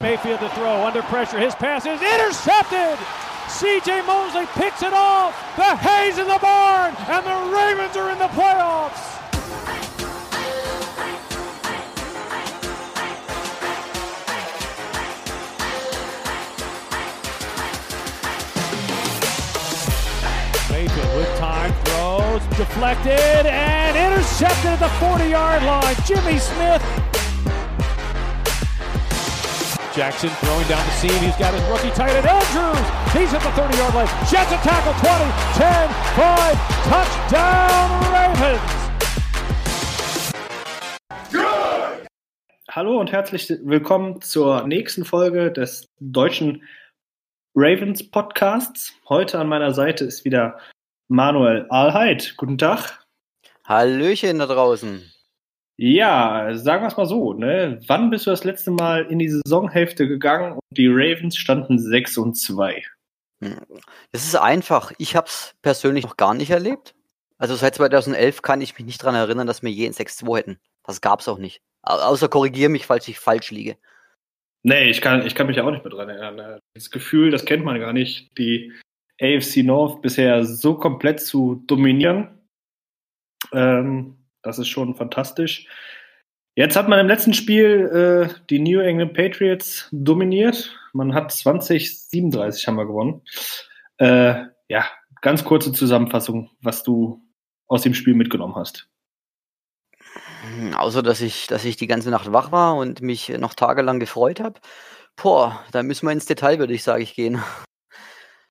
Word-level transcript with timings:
Mayfield 0.00 0.38
to 0.38 0.48
throw 0.50 0.86
under 0.86 1.02
pressure. 1.02 1.40
His 1.40 1.56
pass 1.56 1.84
is 1.84 2.00
intercepted. 2.00 2.96
CJ 3.50 4.06
Mosley 4.06 4.46
picks 4.54 4.80
it 4.80 4.92
off. 4.92 5.34
The 5.56 5.74
Hayes 5.74 6.18
in 6.18 6.28
the 6.28 6.38
barn, 6.40 6.94
and 7.08 7.26
the 7.26 7.56
Ravens 7.56 7.96
are 7.96 8.12
in 8.12 8.18
the 8.20 8.28
playoffs. 8.28 9.18
Mayfield 20.70 21.16
with 21.16 21.38
time 21.38 21.72
throws, 21.86 22.56
deflected 22.56 23.46
and 23.46 23.96
intercepted 23.96 24.66
at 24.66 24.78
the 24.78 24.88
40 25.04 25.28
yard 25.28 25.64
line. 25.64 25.96
Jimmy 26.06 26.38
Smith 26.38 27.07
Jackson 29.98 30.30
throwing 30.30 30.68
down 30.68 30.86
the 30.86 30.92
seam. 30.92 31.10
He's 31.24 31.34
got 31.34 31.52
his 31.52 31.62
rookie 31.64 31.90
tight 31.90 32.14
end 32.14 32.24
Andrews. 32.24 32.86
He's 33.12 33.34
at 33.34 33.42
the 33.42 33.50
30 33.50 33.78
yard 33.78 33.94
line. 33.96 34.06
Jets 34.30 34.52
a 34.52 34.58
tackle 34.62 34.94
20, 34.94 35.26
10, 35.58 35.90
5, 36.14 36.54
touchdown 36.86 37.90
Ravens. 38.14 38.60
Hallo 42.70 43.00
und 43.00 43.10
herzlich 43.10 43.52
willkommen 43.64 44.20
zur 44.22 44.68
nächsten 44.68 45.04
Folge 45.04 45.50
des 45.50 45.88
deutschen 45.98 46.62
Ravens 47.56 48.08
Podcasts. 48.08 48.94
Heute 49.08 49.40
an 49.40 49.48
meiner 49.48 49.74
Seite 49.74 50.04
ist 50.04 50.24
wieder 50.24 50.60
Manuel 51.08 51.66
Alheid. 51.70 52.34
Guten 52.36 52.56
Tag. 52.56 53.04
Hallöchen 53.66 54.38
da 54.38 54.46
draußen. 54.46 55.12
Ja, 55.80 56.54
sagen 56.54 56.82
wir 56.82 56.88
es 56.88 56.96
mal 56.96 57.06
so, 57.06 57.34
ne? 57.34 57.80
Wann 57.86 58.10
bist 58.10 58.26
du 58.26 58.30
das 58.30 58.42
letzte 58.42 58.72
Mal 58.72 59.06
in 59.06 59.20
die 59.20 59.28
Saisonhälfte 59.28 60.08
gegangen 60.08 60.54
und 60.54 60.76
die 60.76 60.88
Ravens 60.88 61.36
standen 61.36 61.78
6 61.78 62.18
und 62.18 62.34
2? 62.34 62.82
Hm, 63.40 63.60
das 64.10 64.24
ist 64.24 64.34
einfach. 64.34 64.92
Ich 64.98 65.14
habe 65.14 65.28
es 65.28 65.54
persönlich 65.62 66.04
noch 66.04 66.16
gar 66.16 66.34
nicht 66.34 66.50
erlebt. 66.50 66.96
Also 67.38 67.54
seit 67.54 67.76
2011 67.76 68.42
kann 68.42 68.60
ich 68.60 68.76
mich 68.76 68.86
nicht 68.86 69.00
daran 69.00 69.14
erinnern, 69.14 69.46
dass 69.46 69.62
wir 69.62 69.70
je 69.70 69.86
ein 69.86 69.92
6-2 69.92 70.36
hätten. 70.36 70.58
Das 70.82 71.00
gab 71.00 71.20
es 71.20 71.28
auch 71.28 71.38
nicht. 71.38 71.62
außer 71.82 72.28
korrigiere 72.28 72.70
mich, 72.70 72.84
falls 72.84 73.06
ich 73.06 73.20
falsch 73.20 73.52
liege. 73.52 73.76
Nee, 74.64 74.90
ich 74.90 75.00
kann, 75.00 75.24
ich 75.24 75.36
kann 75.36 75.46
mich 75.46 75.60
auch 75.60 75.70
nicht 75.70 75.84
mehr 75.84 75.92
dran 75.92 76.08
erinnern. 76.08 76.34
Ne? 76.34 76.58
Das 76.74 76.90
Gefühl, 76.90 77.30
das 77.30 77.44
kennt 77.44 77.64
man 77.64 77.78
gar 77.78 77.92
nicht, 77.92 78.36
die 78.36 78.72
AFC 79.20 79.58
North 79.58 80.02
bisher 80.02 80.44
so 80.44 80.74
komplett 80.74 81.20
zu 81.20 81.62
dominieren. 81.68 82.40
Ähm, 83.52 84.17
das 84.48 84.58
ist 84.58 84.68
schon 84.68 84.94
fantastisch. 84.94 85.66
Jetzt 86.54 86.74
hat 86.74 86.88
man 86.88 86.98
im 86.98 87.06
letzten 87.06 87.34
Spiel 87.34 88.30
äh, 88.32 88.34
die 88.50 88.58
New 88.58 88.80
England 88.80 89.14
Patriots 89.14 89.88
dominiert. 89.92 90.76
Man 90.92 91.14
hat 91.14 91.30
2037 91.30 92.66
haben 92.66 92.76
wir 92.76 92.86
gewonnen. 92.86 93.22
Äh, 93.98 94.46
ja, 94.68 94.86
ganz 95.20 95.44
kurze 95.44 95.72
Zusammenfassung, 95.72 96.50
was 96.60 96.82
du 96.82 97.22
aus 97.68 97.82
dem 97.82 97.94
Spiel 97.94 98.14
mitgenommen 98.14 98.56
hast. 98.56 98.88
Hm, 100.42 100.74
außer 100.74 101.02
dass 101.02 101.20
ich, 101.20 101.46
dass 101.46 101.64
ich 101.64 101.76
die 101.76 101.86
ganze 101.86 102.10
Nacht 102.10 102.32
wach 102.32 102.50
war 102.50 102.76
und 102.76 103.02
mich 103.02 103.28
noch 103.28 103.54
tagelang 103.54 104.00
gefreut 104.00 104.40
habe. 104.40 104.60
Boah, 105.14 105.62
da 105.72 105.82
müssen 105.82 106.06
wir 106.06 106.12
ins 106.12 106.26
Detail, 106.26 106.58
würde 106.58 106.74
ich 106.74 106.82
sagen, 106.82 107.02
ich 107.02 107.14
gehen. 107.14 107.42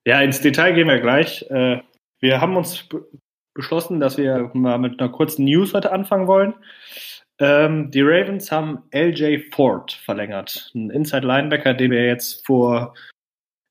Ja, 0.05 0.21
ins 0.21 0.41
Detail 0.41 0.73
gehen 0.73 0.87
wir 0.87 1.01
gleich. 1.01 1.45
Äh, 1.49 1.81
wir 2.19 2.39
haben 2.39 2.55
uns 2.55 2.87
beschlossen, 3.57 3.99
dass 3.99 4.17
wir 4.17 4.49
mal 4.53 4.77
mit 4.77 4.99
einer 4.99 5.11
kurzen 5.11 5.43
News 5.43 5.73
heute 5.73 5.91
anfangen 5.91 6.27
wollen. 6.27 6.53
Ähm, 7.39 7.91
die 7.91 8.01
Ravens 8.01 8.51
haben 8.51 8.83
LJ 8.91 9.49
Ford 9.51 9.91
verlängert, 9.91 10.71
ein 10.73 10.89
Inside 10.89 11.27
Linebacker, 11.27 11.73
den 11.73 11.91
wir 11.91 12.05
jetzt 12.05 12.45
vor, 12.45 12.95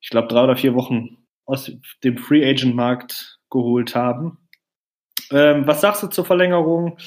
ich 0.01 0.11
glaube, 0.11 0.29
drei 0.29 0.45
oder 0.45 0.57
vier 0.57 0.75
Wochen 0.75 1.17
aus 1.47 1.73
dem 2.05 2.19
Free 2.19 2.49
Agent 2.49 2.77
Markt 2.77 3.39
geholt 3.51 3.95
haben. 3.95 4.39
Ähm, 5.31 5.67
was 5.67 5.81
sagst 5.81 6.03
du 6.03 6.09
zur 6.09 6.25
Verlängerung? 6.25 6.99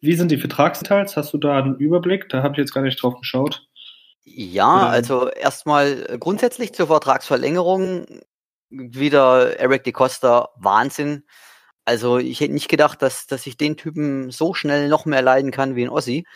Wie 0.00 0.14
sind 0.14 0.30
die 0.30 0.38
Vertragsdetails? 0.38 1.16
Hast 1.16 1.32
du 1.34 1.38
da 1.38 1.58
einen 1.58 1.76
Überblick? 1.76 2.28
Da 2.28 2.42
habe 2.42 2.54
ich 2.54 2.58
jetzt 2.58 2.72
gar 2.72 2.82
nicht 2.82 3.00
drauf 3.02 3.18
geschaut. 3.18 3.68
Ja, 4.24 4.86
ähm. 4.86 4.90
also 4.90 5.28
erstmal 5.28 6.18
grundsätzlich 6.18 6.72
zur 6.72 6.88
Vertragsverlängerung 6.88 8.06
wieder 8.70 9.58
Eric 9.58 9.84
DeCosta, 9.84 10.50
Wahnsinn. 10.56 11.24
Also 11.88 12.18
ich 12.18 12.40
hätte 12.40 12.52
nicht 12.52 12.68
gedacht, 12.68 13.00
dass, 13.00 13.26
dass 13.26 13.46
ich 13.46 13.56
den 13.56 13.78
Typen 13.78 14.30
so 14.30 14.52
schnell 14.52 14.90
noch 14.90 15.06
mehr 15.06 15.22
leiden 15.22 15.50
kann 15.50 15.74
wie 15.74 15.84
ein 15.84 15.88
Ossi. 15.88 16.26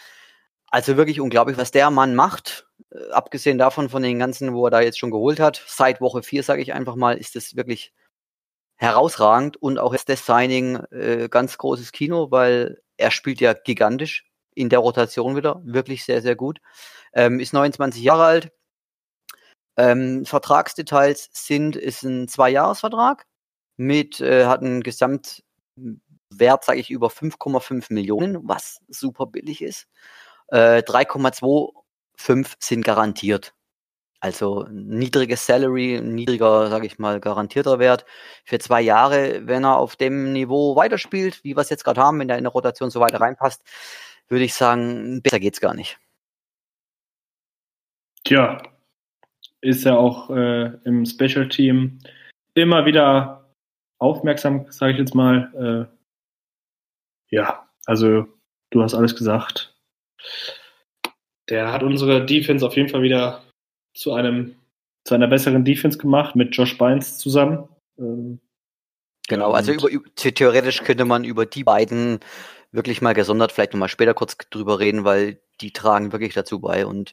Also 0.68 0.96
wirklich 0.96 1.20
unglaublich, 1.20 1.58
was 1.58 1.72
der 1.72 1.90
Mann 1.90 2.14
macht. 2.14 2.66
Äh, 2.90 3.10
abgesehen 3.10 3.58
davon, 3.58 3.90
von 3.90 4.02
den 4.02 4.18
ganzen, 4.18 4.54
wo 4.54 4.66
er 4.66 4.70
da 4.70 4.80
jetzt 4.80 4.98
schon 4.98 5.10
geholt 5.10 5.40
hat. 5.40 5.62
Seit 5.66 6.00
Woche 6.00 6.22
4, 6.22 6.42
sage 6.42 6.62
ich 6.62 6.72
einfach 6.72 6.96
mal, 6.96 7.18
ist 7.18 7.36
das 7.36 7.54
wirklich 7.54 7.92
herausragend. 8.76 9.58
Und 9.58 9.78
auch 9.78 9.94
das 9.94 10.24
Signing 10.24 10.76
äh, 10.90 11.28
ganz 11.28 11.58
großes 11.58 11.92
Kino, 11.92 12.30
weil 12.30 12.80
er 12.96 13.10
spielt 13.10 13.42
ja 13.42 13.52
gigantisch 13.52 14.24
in 14.54 14.70
der 14.70 14.78
Rotation 14.78 15.36
wieder. 15.36 15.60
Wirklich 15.66 16.06
sehr, 16.06 16.22
sehr 16.22 16.34
gut. 16.34 16.60
Ähm, 17.12 17.40
ist 17.40 17.52
29 17.52 18.02
Jahre 18.02 18.24
alt. 18.24 18.52
Ähm, 19.76 20.24
Vertragsdetails 20.24 21.28
sind, 21.34 21.76
ist 21.76 22.04
ein 22.04 22.26
Zwei-Jahres-Vertrag 22.26 23.26
mit, 23.86 24.20
äh, 24.20 24.46
hat 24.46 24.62
einen 24.62 24.82
Gesamtwert, 24.82 25.44
sage 26.64 26.80
ich, 26.80 26.90
über 26.90 27.10
5,5 27.10 27.92
Millionen, 27.92 28.46
was 28.48 28.80
super 28.88 29.26
billig 29.26 29.62
ist. 29.62 29.88
Äh, 30.48 30.82
3,25 30.82 32.56
sind 32.58 32.84
garantiert. 32.84 33.54
Also 34.20 34.66
niedriges 34.70 35.46
Salary, 35.46 36.00
niedriger, 36.00 36.68
sage 36.68 36.86
ich 36.86 37.00
mal, 37.00 37.18
garantierter 37.18 37.80
Wert 37.80 38.04
für 38.44 38.60
zwei 38.60 38.80
Jahre. 38.80 39.48
Wenn 39.48 39.64
er 39.64 39.78
auf 39.78 39.96
dem 39.96 40.32
Niveau 40.32 40.76
weiterspielt, 40.76 41.42
wie 41.42 41.56
wir 41.56 41.60
es 41.60 41.70
jetzt 41.70 41.82
gerade 41.84 42.00
haben, 42.00 42.20
wenn 42.20 42.30
er 42.30 42.38
in 42.38 42.44
der 42.44 42.52
Rotation 42.52 42.90
so 42.90 43.00
weiter 43.00 43.20
reinpasst, 43.20 43.64
würde 44.28 44.44
ich 44.44 44.54
sagen, 44.54 45.22
besser 45.22 45.40
geht's 45.40 45.60
gar 45.60 45.74
nicht. 45.74 45.98
Tja, 48.22 48.62
ist 49.60 49.84
ja 49.84 49.96
auch 49.96 50.30
äh, 50.30 50.66
im 50.84 51.04
Special 51.04 51.48
Team 51.48 51.98
immer 52.54 52.86
wieder 52.86 53.41
aufmerksam, 54.02 54.66
sage 54.70 54.92
ich 54.92 54.98
jetzt 54.98 55.14
mal. 55.14 55.88
Äh, 57.30 57.34
ja, 57.34 57.68
also 57.86 58.26
du 58.70 58.82
hast 58.82 58.94
alles 58.94 59.16
gesagt. 59.16 59.74
Der 61.48 61.72
hat 61.72 61.82
unsere 61.82 62.24
Defense 62.26 62.66
auf 62.66 62.76
jeden 62.76 62.88
Fall 62.88 63.02
wieder 63.02 63.42
zu 63.94 64.12
einem 64.12 64.56
zu 65.04 65.14
einer 65.14 65.26
besseren 65.26 65.64
Defense 65.64 65.98
gemacht 65.98 66.36
mit 66.36 66.54
Josh 66.54 66.78
Bynes 66.78 67.18
zusammen. 67.18 67.68
Ähm, 67.98 68.40
genau, 69.28 69.50
also 69.52 69.72
über, 69.72 69.88
theoretisch 70.14 70.82
könnte 70.84 71.04
man 71.04 71.24
über 71.24 71.44
die 71.44 71.64
beiden 71.64 72.20
wirklich 72.70 73.02
mal 73.02 73.12
gesondert 73.12 73.52
vielleicht 73.52 73.72
nochmal 73.72 73.88
später 73.88 74.14
kurz 74.14 74.36
drüber 74.50 74.78
reden, 74.78 75.04
weil 75.04 75.40
die 75.60 75.72
tragen 75.72 76.12
wirklich 76.12 76.34
dazu 76.34 76.60
bei 76.60 76.86
und 76.86 77.12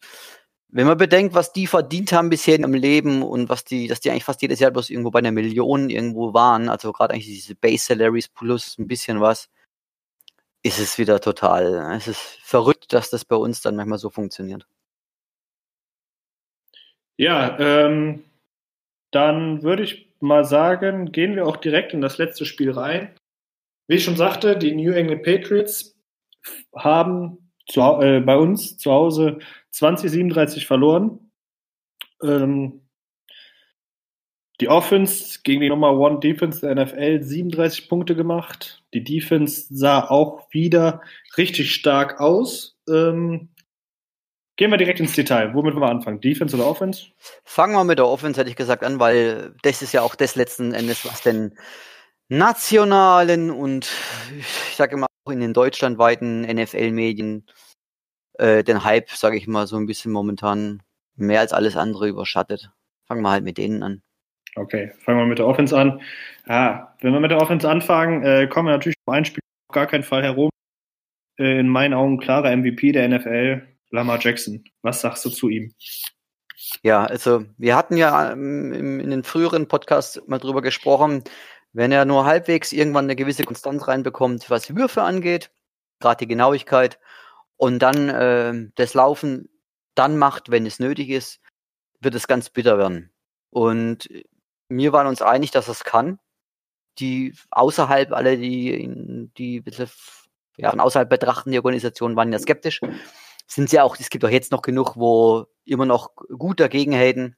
wenn 0.72 0.86
man 0.86 0.98
bedenkt, 0.98 1.34
was 1.34 1.52
die 1.52 1.68
verdient 1.68 2.12
haben 2.12 2.30
bisher 2.30 2.60
im 2.60 2.74
Leben 2.74 3.24
und 3.24 3.50
was 3.50 3.64
die, 3.64 3.88
dass 3.88 4.00
die 4.00 4.12
eigentlich 4.12 4.24
fast 4.24 4.42
jedes 4.42 4.60
Jahr 4.60 4.72
bloß 4.72 4.90
irgendwo 4.90 5.10
bei 5.10 5.20
einer 5.20 5.32
Million 5.32 5.90
irgendwo 5.90 6.34
waren, 6.34 6.70
also 6.70 6.92
gerade 6.92 7.14
eigentlich 7.14 7.26
diese 7.26 7.56
Base 7.56 7.86
Salaries 7.86 8.28
plus 8.28 8.78
ein 8.78 8.88
bisschen 8.88 9.20
was, 9.20 9.50
ist 10.62 10.80
es 10.80 10.98
wieder 10.98 11.20
total. 11.22 11.96
Es 11.96 12.08
ist 12.08 12.40
verrückt, 12.44 12.94
dass 12.94 13.10
das 13.10 13.26
bei 13.26 13.36
uns 13.36 13.62
dann 13.62 13.76
manchmal 13.76 13.98
so 13.98 14.10
funktioniert. 14.10 14.68
Ja, 17.18 17.58
ähm, 17.60 18.24
dann 19.12 19.64
würde 19.64 19.84
ich 19.84 20.14
mal 20.20 20.46
sagen, 20.46 21.12
gehen 21.12 21.36
wir 21.36 21.48
auch 21.48 21.58
direkt 21.58 21.94
in 21.94 22.02
das 22.02 22.18
letzte 22.18 22.46
Spiel 22.46 22.72
rein. 22.72 23.16
Wie 23.88 23.96
ich 23.96 24.04
schon 24.04 24.18
sagte, 24.18 24.56
die 24.56 24.76
New 24.76 24.92
England 24.92 25.24
Patriots 25.24 25.96
haben 26.76 27.49
zu, 27.70 27.82
äh, 27.82 28.20
bei 28.20 28.36
uns 28.36 28.78
zu 28.78 28.92
Hause 28.92 29.40
2037 29.72 30.68
verloren. 30.68 31.32
Ähm, 32.22 32.82
die 34.60 34.68
Offense 34.68 35.40
gegen 35.44 35.62
die 35.62 35.70
Nummer 35.70 35.94
One 35.98 36.20
Defense 36.20 36.60
der 36.60 36.76
NFL 36.76 37.24
37 37.24 37.88
Punkte 37.88 38.16
gemacht. 38.16 38.84
Die 38.94 39.04
Defense 39.04 39.68
sah 39.70 40.10
auch 40.10 40.48
wieder 40.52 41.02
richtig 41.38 41.74
stark 41.74 42.20
aus. 42.20 42.78
Ähm, 42.90 43.50
gehen 44.58 44.72
wir 44.72 44.78
direkt 44.78 45.00
ins 45.00 45.14
Detail. 45.14 45.54
Womit 45.54 45.76
wollen 45.76 45.84
wir 45.84 45.90
anfangen? 45.90 46.20
Defense 46.20 46.58
oder 46.58 46.68
Offense? 46.68 47.06
Fangen 47.46 47.74
wir 47.76 47.86
mit 47.86 48.00
der 48.00 48.08
Offense, 48.08 48.38
hätte 48.38 48.50
ich 48.50 48.58
gesagt, 48.58 48.84
an, 48.84 49.00
weil 49.00 49.56
das 49.62 49.82
ist 49.82 49.94
ja 49.94 50.02
auch 50.02 50.16
das 50.16 50.36
letzten 50.36 50.74
Endes, 50.74 51.06
was 51.06 51.22
den 51.22 51.58
nationalen 52.28 53.50
und 53.52 53.90
ich 54.38 54.76
sage 54.76 54.96
immer 54.96 55.08
auch 55.26 55.32
in 55.32 55.40
den 55.40 55.54
deutschlandweiten 55.54 56.42
NFL-Medien 56.42 57.46
äh, 58.40 58.64
den 58.64 58.84
Hype, 58.84 59.12
sage 59.12 59.38
ich 59.38 59.48
mal, 59.48 59.68
so 59.68 59.78
ein 59.78 59.86
bisschen 59.86 60.12
momentan 60.12 60.82
mehr 61.16 61.42
als 61.42 61.54
alles 61.54 61.76
andere 61.76 62.08
überschattet. 62.08 62.72
Fangen 63.06 63.22
wir 63.22 63.32
halt 63.32 63.44
mit 63.44 63.58
denen 63.58 63.84
an. 63.84 64.02
Okay, 64.56 64.92
fangen 65.00 65.20
wir 65.20 65.26
mit 65.26 65.40
der 65.40 65.48
Offense 65.48 65.78
an. 65.78 66.02
Ja, 66.48 66.96
wenn 67.02 67.14
wir 67.14 67.20
mit 67.20 67.32
der 67.32 67.42
Offense 67.42 67.70
anfangen, 67.70 68.24
äh, 68.24 68.48
kommen 68.48 68.68
wir 68.68 68.72
natürlich 68.72 68.96
um 69.06 69.14
ein 69.14 69.26
Spiel 69.26 69.42
auf 69.68 69.76
gar 69.76 69.88
keinen 69.88 70.04
Fall 70.04 70.24
herum. 70.24 70.50
Äh, 71.38 71.60
in 71.60 71.70
meinen 71.70 71.94
Augen 71.94 72.20
klarer 72.20 72.56
MVP 72.56 72.92
der 72.92 73.08
NFL, 73.08 73.68
Lamar 73.92 74.20
Jackson. 74.20 74.64
Was 74.82 75.02
sagst 75.02 75.26
du 75.26 75.30
zu 75.30 75.50
ihm? 75.50 75.74
Ja, 76.84 77.06
also 77.06 77.46
wir 77.58 77.76
hatten 77.76 77.98
ja 77.98 78.32
ähm, 78.32 79.00
in 79.00 79.10
den 79.10 79.24
früheren 79.24 79.68
Podcasts 79.68 80.22
mal 80.28 80.40
drüber 80.40 80.62
gesprochen, 80.62 81.24
wenn 81.74 81.92
er 81.92 82.06
nur 82.06 82.26
halbwegs 82.26 82.72
irgendwann 82.72 83.06
eine 83.06 83.16
gewisse 83.16 83.44
Konstanz 83.44 83.88
reinbekommt, 83.88 84.50
was 84.50 84.76
Würfe 84.76 85.02
angeht, 85.04 85.52
gerade 86.00 86.18
die 86.18 86.28
Genauigkeit, 86.28 87.00
und 87.60 87.80
dann 87.80 88.08
äh, 88.08 88.72
das 88.76 88.94
Laufen 88.94 89.50
dann 89.94 90.18
macht, 90.18 90.50
wenn 90.50 90.66
es 90.66 90.80
nötig 90.80 91.10
ist, 91.10 91.42
wird 92.00 92.16
es 92.16 92.26
ganz 92.26 92.50
bitter 92.50 92.78
werden. 92.78 93.12
Und 93.50 94.08
wir 94.70 94.94
waren 94.94 95.08
uns 95.08 95.22
einig, 95.22 95.52
dass 95.52 95.68
es 95.68 95.84
kann. 95.84 96.20
Die 97.00 97.34
außerhalb, 97.52 98.14
alle, 98.14 98.38
die, 98.38 99.30
die 99.38 99.62
ja, 100.56 100.70
von 100.70 100.80
außerhalb 100.80 101.10
betrachten, 101.10 101.52
die 101.52 101.58
Organisationen 101.58 102.16
waren 102.16 102.32
ja 102.32 102.40
skeptisch. 102.40 102.80
Sind 103.46 103.74
ja 103.74 103.84
auch, 103.84 103.98
es 104.00 104.10
gibt 104.10 104.24
auch 104.24 104.30
jetzt 104.30 104.54
noch 104.54 104.62
genug, 104.62 104.96
wo 104.96 105.48
immer 105.66 105.86
noch 105.86 106.16
gut 106.16 106.62
dagegen 106.62 106.94
haten. 106.94 107.36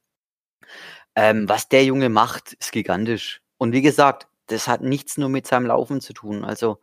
Ähm, 1.16 1.48
was 1.48 1.68
der 1.68 1.84
Junge 1.84 2.10
macht, 2.10 2.52
ist 2.52 2.70
gigantisch. 2.70 3.42
Und 3.58 3.72
wie 3.72 3.82
gesagt, 3.82 4.28
das 4.46 4.68
hat 4.68 4.82
nichts 4.82 5.18
nur 5.18 5.30
mit 5.30 5.48
seinem 5.48 5.66
Laufen 5.66 6.00
zu 6.00 6.12
tun. 6.12 6.44
Also, 6.44 6.80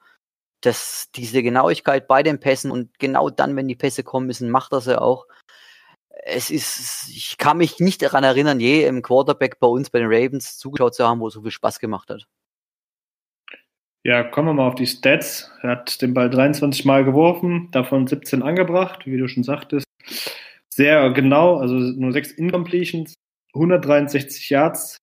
dass 0.61 1.09
diese 1.15 1.43
Genauigkeit 1.43 2.07
bei 2.07 2.23
den 2.23 2.39
Pässen 2.39 2.71
und 2.71 2.97
genau 2.99 3.29
dann, 3.29 3.55
wenn 3.55 3.67
die 3.67 3.75
Pässe 3.75 4.03
kommen 4.03 4.27
müssen, 4.27 4.49
macht 4.49 4.73
er 4.73 4.81
sie 4.81 5.01
auch 5.01 5.25
es 6.25 6.49
ist, 6.49 7.09
ich 7.09 7.37
kann 7.37 7.57
mich 7.57 7.79
nicht 7.79 8.01
daran 8.01 8.23
erinnern, 8.23 8.59
je 8.59 8.85
im 8.85 9.01
Quarterback 9.01 9.59
bei 9.59 9.67
uns 9.67 9.89
bei 9.89 9.99
den 9.99 10.09
Ravens 10.09 10.57
zugeschaut 10.57 10.95
zu 10.95 11.07
haben, 11.07 11.19
wo 11.19 11.29
so 11.29 11.41
viel 11.41 11.51
Spaß 11.51 11.79
gemacht 11.79 12.09
hat. 12.09 12.27
Ja, 14.03 14.23
kommen 14.23 14.47
wir 14.47 14.53
mal 14.53 14.67
auf 14.67 14.75
die 14.75 14.87
Stats. 14.87 15.51
Er 15.61 15.71
hat 15.71 16.01
den 16.01 16.13
Ball 16.13 16.29
23 16.29 16.85
Mal 16.85 17.03
geworfen, 17.03 17.69
davon 17.71 18.07
17 18.07 18.41
angebracht, 18.41 19.05
wie 19.05 19.17
du 19.17 19.27
schon 19.27 19.43
sagtest. 19.43 19.85
Sehr 20.69 21.09
genau, 21.11 21.57
also 21.57 21.75
nur 21.75 22.13
sechs 22.13 22.31
Incompletions, 22.31 23.13
163 23.53 24.49
Yards 24.49 24.97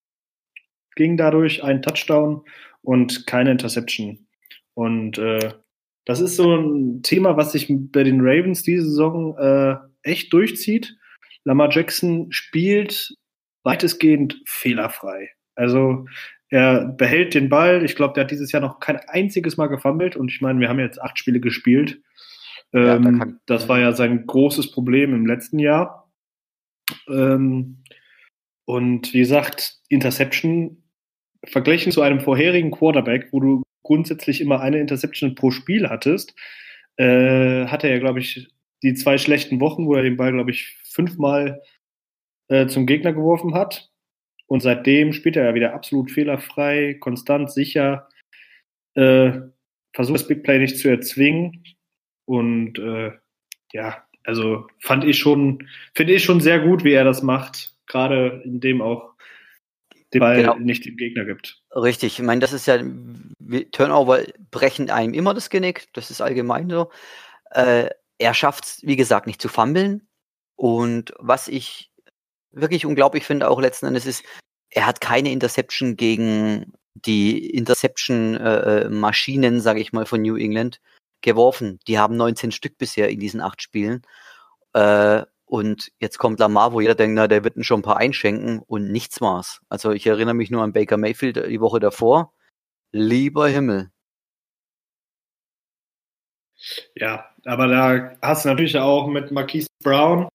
ging 0.94 1.18
dadurch, 1.18 1.62
ein 1.62 1.82
Touchdown 1.82 2.42
und 2.80 3.26
keine 3.26 3.50
Interception. 3.50 4.26
Und 4.76 5.16
äh, 5.16 5.52
das 6.04 6.20
ist 6.20 6.36
so 6.36 6.54
ein 6.54 7.02
Thema, 7.02 7.36
was 7.36 7.52
sich 7.52 7.66
bei 7.70 8.04
den 8.04 8.20
Ravens 8.20 8.62
diese 8.62 8.84
Saison 8.84 9.36
äh, 9.38 9.76
echt 10.02 10.32
durchzieht. 10.32 10.96
Lamar 11.44 11.70
Jackson 11.70 12.30
spielt 12.30 13.16
weitestgehend 13.62 14.40
fehlerfrei. 14.44 15.30
Also 15.54 16.04
er 16.50 16.84
behält 16.84 17.34
den 17.34 17.48
Ball. 17.48 17.84
Ich 17.84 17.96
glaube, 17.96 18.14
der 18.14 18.24
hat 18.24 18.30
dieses 18.30 18.52
Jahr 18.52 18.60
noch 18.60 18.78
kein 18.78 18.96
einziges 19.08 19.56
Mal 19.56 19.68
gefummelt. 19.68 20.14
Und 20.14 20.30
ich 20.30 20.42
meine, 20.42 20.60
wir 20.60 20.68
haben 20.68 20.78
jetzt 20.78 21.00
acht 21.00 21.18
Spiele 21.18 21.40
gespielt. 21.40 22.02
Ähm, 22.72 23.18
ja, 23.18 23.24
da 23.24 23.32
das 23.46 23.68
war 23.68 23.80
ja 23.80 23.92
sein 23.92 24.26
großes 24.26 24.72
Problem 24.72 25.14
im 25.14 25.26
letzten 25.26 25.58
Jahr. 25.58 26.12
Ähm, 27.08 27.82
und 28.66 29.14
wie 29.14 29.20
gesagt, 29.20 29.78
Interception 29.88 30.82
verglichen 31.44 31.92
zu 31.92 32.02
einem 32.02 32.20
vorherigen 32.20 32.70
Quarterback, 32.70 33.28
wo 33.32 33.40
du 33.40 33.62
grundsätzlich 33.86 34.40
immer 34.40 34.60
eine 34.60 34.80
Interception 34.80 35.36
pro 35.36 35.52
Spiel 35.52 35.88
hattest, 35.88 36.34
äh, 36.96 37.66
hatte 37.66 37.88
er, 37.88 38.00
glaube 38.00 38.18
ich, 38.18 38.48
die 38.82 38.94
zwei 38.94 39.16
schlechten 39.16 39.60
Wochen, 39.60 39.86
wo 39.86 39.94
er 39.94 40.02
den 40.02 40.16
Ball, 40.16 40.32
glaube 40.32 40.50
ich, 40.50 40.76
fünfmal 40.84 41.62
äh, 42.48 42.66
zum 42.66 42.86
Gegner 42.86 43.12
geworfen 43.12 43.54
hat. 43.54 43.90
Und 44.46 44.60
seitdem 44.60 45.12
spielt 45.12 45.36
er 45.36 45.44
ja 45.44 45.54
wieder 45.54 45.72
absolut 45.72 46.10
fehlerfrei, 46.10 46.94
konstant, 46.94 47.50
sicher, 47.50 48.08
äh, 48.94 49.32
versucht 49.92 50.20
das 50.20 50.28
Big 50.28 50.42
Play 50.42 50.58
nicht 50.58 50.78
zu 50.78 50.88
erzwingen. 50.88 51.64
Und 52.24 52.78
äh, 52.78 53.12
ja, 53.72 54.04
also 54.24 54.66
fand 54.80 55.04
ich 55.04 55.18
schon, 55.18 55.68
finde 55.94 56.14
ich 56.14 56.24
schon 56.24 56.40
sehr 56.40 56.58
gut, 56.58 56.82
wie 56.82 56.92
er 56.92 57.04
das 57.04 57.22
macht, 57.22 57.76
gerade 57.86 58.42
indem 58.44 58.82
auch 58.82 59.14
den 60.12 60.20
Ball 60.20 60.40
genau. 60.40 60.56
nicht 60.58 60.84
dem 60.84 60.96
Gegner 60.96 61.24
gibt. 61.24 61.62
Richtig, 61.76 62.18
ich 62.18 62.24
meine, 62.24 62.40
das 62.40 62.54
ist 62.54 62.66
ja, 62.66 62.78
Turnover 63.70 64.22
brechen 64.50 64.88
einem 64.88 65.12
immer 65.12 65.34
das 65.34 65.50
Genick, 65.50 65.92
das 65.92 66.10
ist 66.10 66.22
allgemein 66.22 66.70
so. 66.70 66.90
Äh, 67.50 67.90
er 68.18 68.32
schafft 68.32 68.64
es, 68.64 68.78
wie 68.82 68.96
gesagt, 68.96 69.26
nicht 69.26 69.42
zu 69.42 69.48
fummeln. 69.48 70.08
Und 70.56 71.12
was 71.18 71.48
ich 71.48 71.90
wirklich 72.50 72.86
unglaublich 72.86 73.24
finde, 73.24 73.50
auch 73.50 73.60
letzten 73.60 73.84
Endes 73.86 74.06
ist, 74.06 74.24
er 74.70 74.86
hat 74.86 75.02
keine 75.02 75.30
Interception 75.30 75.96
gegen 75.96 76.72
die 76.94 77.50
Interception-Maschinen, 77.50 79.56
äh, 79.56 79.60
sage 79.60 79.80
ich 79.80 79.92
mal, 79.92 80.06
von 80.06 80.22
New 80.22 80.36
England 80.36 80.80
geworfen. 81.20 81.78
Die 81.88 81.98
haben 81.98 82.16
19 82.16 82.52
Stück 82.52 82.78
bisher 82.78 83.10
in 83.10 83.20
diesen 83.20 83.42
acht 83.42 83.60
Spielen. 83.60 84.00
Äh, 84.72 85.24
und 85.46 85.92
jetzt 86.00 86.18
kommt 86.18 86.40
Lamar, 86.40 86.72
wo 86.72 86.80
jeder 86.80 86.94
denkt, 86.94 87.14
na, 87.14 87.28
der 87.28 87.44
wird 87.44 87.56
ihn 87.56 87.64
schon 87.64 87.80
ein 87.80 87.84
paar 87.84 87.98
einschenken 87.98 88.60
und 88.66 88.90
nichts 88.90 89.20
war's. 89.20 89.60
Also 89.68 89.92
ich 89.92 90.06
erinnere 90.06 90.34
mich 90.34 90.50
nur 90.50 90.62
an 90.62 90.72
Baker 90.72 90.96
Mayfield 90.96 91.36
die 91.36 91.60
Woche 91.60 91.80
davor. 91.80 92.32
Lieber 92.92 93.48
Himmel. 93.48 93.90
Ja, 96.94 97.30
aber 97.44 97.68
da 97.68 98.16
hast 98.22 98.44
du 98.44 98.48
natürlich 98.48 98.76
auch 98.78 99.06
mit 99.06 99.30
Marquise 99.30 99.68
Brown 99.82 100.28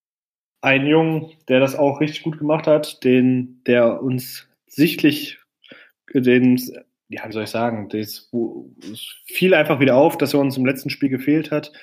einen 0.61 0.87
Jungen, 0.87 1.33
der 1.47 1.59
das 1.59 1.75
auch 1.75 1.99
richtig 1.99 2.23
gut 2.23 2.37
gemacht 2.37 2.67
hat, 2.67 3.03
den, 3.03 3.61
der 3.65 4.01
uns 4.01 4.47
sichtlich, 4.67 5.39
den, 6.13 6.57
ja, 7.09 7.27
wie 7.27 7.31
soll 7.31 7.43
ich 7.43 7.49
sagen, 7.49 7.89
das 7.89 8.29
fiel 9.25 9.53
einfach 9.53 9.79
wieder 9.79 9.95
auf, 9.95 10.17
dass 10.17 10.33
er 10.33 10.39
uns 10.39 10.55
im 10.57 10.65
letzten 10.65 10.89
Spiel 10.89 11.09
gefehlt 11.09 11.51
hat. 11.51 11.73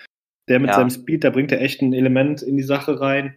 Der 0.48 0.60
mit 0.60 0.70
ja. 0.70 0.76
seinem 0.76 0.90
Speed, 0.90 1.24
da 1.24 1.30
bringt 1.30 1.52
er 1.52 1.60
echt 1.60 1.82
ein 1.82 1.92
Element 1.92 2.42
in 2.42 2.56
die 2.56 2.62
Sache 2.62 3.00
rein. 3.00 3.36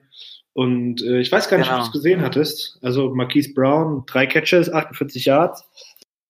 Und 0.54 1.02
äh, 1.02 1.20
ich 1.20 1.32
weiß 1.32 1.50
gar 1.50 1.58
nicht, 1.58 1.68
genau. 1.68 1.80
ob 1.80 1.84
du 1.84 1.88
es 1.90 1.94
gesehen 1.94 2.22
hattest. 2.22 2.80
Also 2.82 3.14
Marquise 3.14 3.54
Brown, 3.54 4.04
drei 4.06 4.26
Catches, 4.26 4.72
48 4.72 5.26
Yards. 5.26 5.64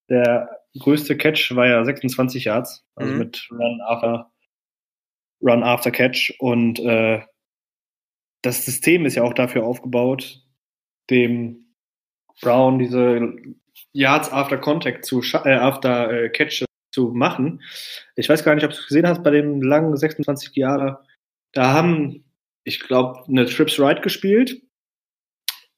Der 0.10 0.50
größte 0.80 1.18
Catch 1.18 1.56
war 1.56 1.68
ja 1.68 1.83
26 1.83 2.45
Yards, 2.45 2.86
also 2.95 3.13
mhm. 3.13 3.19
mit 3.19 3.48
Run 3.51 3.81
after, 3.81 4.31
Run 5.42 5.63
after 5.63 5.92
Catch. 5.92 6.36
Und 6.39 6.80
äh, 6.80 7.22
das 8.42 8.66
System 8.66 9.06
ist 9.06 9.16
ja 9.16 9.24
auch 9.24 9.33
dafür 9.33 9.63
aufgebaut, 9.63 10.42
dem 11.10 11.74
Brown 12.42 12.80
diese 12.80 13.33
Yards 13.94 14.31
after 14.31 14.57
Contact 14.57 15.06
zu 15.06 15.22
äh, 15.22 15.54
after 15.54 16.12
äh, 16.12 16.30
Catch 16.30 16.66
zu 16.91 17.11
machen. 17.13 17.61
Ich 18.15 18.29
weiß 18.29 18.43
gar 18.43 18.55
nicht, 18.55 18.63
ob 18.63 18.71
du 18.71 18.77
es 18.77 18.88
gesehen 18.88 19.07
hast 19.07 19.23
bei 19.23 19.31
dem 19.31 19.61
langen 19.61 19.95
26 19.95 20.55
Jahre. 20.55 20.99
Da 21.53 21.73
haben, 21.73 22.25
ich 22.63 22.79
glaube, 22.79 23.23
eine 23.27 23.45
Trips 23.45 23.79
Ride 23.79 24.01
gespielt 24.01 24.61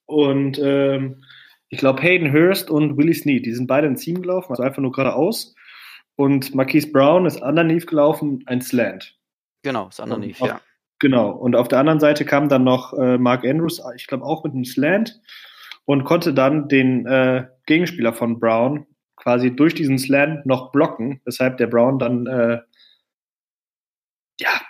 und 0.06 0.60
ähm, 0.60 1.24
ich 1.70 1.80
glaube 1.80 2.02
Hayden 2.02 2.32
Hurst 2.32 2.70
und 2.70 2.98
Willie 2.98 3.16
Snead, 3.16 3.46
die 3.46 3.54
sind 3.54 3.68
beide 3.68 3.88
ein 3.88 3.96
Team 3.96 4.22
gelaufen, 4.22 4.52
also 4.52 4.64
einfach 4.64 4.82
nur 4.82 4.92
geradeaus. 4.92 5.56
Und 6.16 6.54
Marquise 6.54 6.92
Brown 6.92 7.26
ist 7.26 7.42
underneath 7.42 7.88
gelaufen, 7.88 8.44
ein 8.46 8.62
Slant. 8.62 9.18
Genau, 9.64 9.88
ist 9.88 10.00
underneath, 10.00 10.40
ja. 10.40 10.62
Genau. 11.00 11.32
Und 11.32 11.56
auf 11.56 11.68
der 11.68 11.80
anderen 11.80 12.00
Seite 12.00 12.26
kam 12.26 12.48
dann 12.48 12.64
noch 12.64 12.94
äh, 12.94 13.18
Mark 13.18 13.44
Andrews, 13.44 13.82
ich 13.96 14.08
glaube 14.08 14.24
auch 14.24 14.44
mit 14.44 14.54
einem 14.54 14.66
Slant 14.66 15.20
und 15.86 16.04
konnte 16.04 16.34
dann 16.34 16.68
den 16.68 17.06
äh, 17.06 17.48
Gegenspieler 17.66 18.14
von 18.14 18.40
Brown 18.40 18.86
quasi 19.16 19.56
durch 19.56 19.74
diesen 19.74 19.98
Slant 19.98 20.46
noch 20.46 20.72
blocken, 20.72 21.22
weshalb 21.26 21.58
der 21.58 21.68
Brown 21.68 22.00
dann 22.00 22.28
äh, 22.28 22.62
ja 24.40 24.62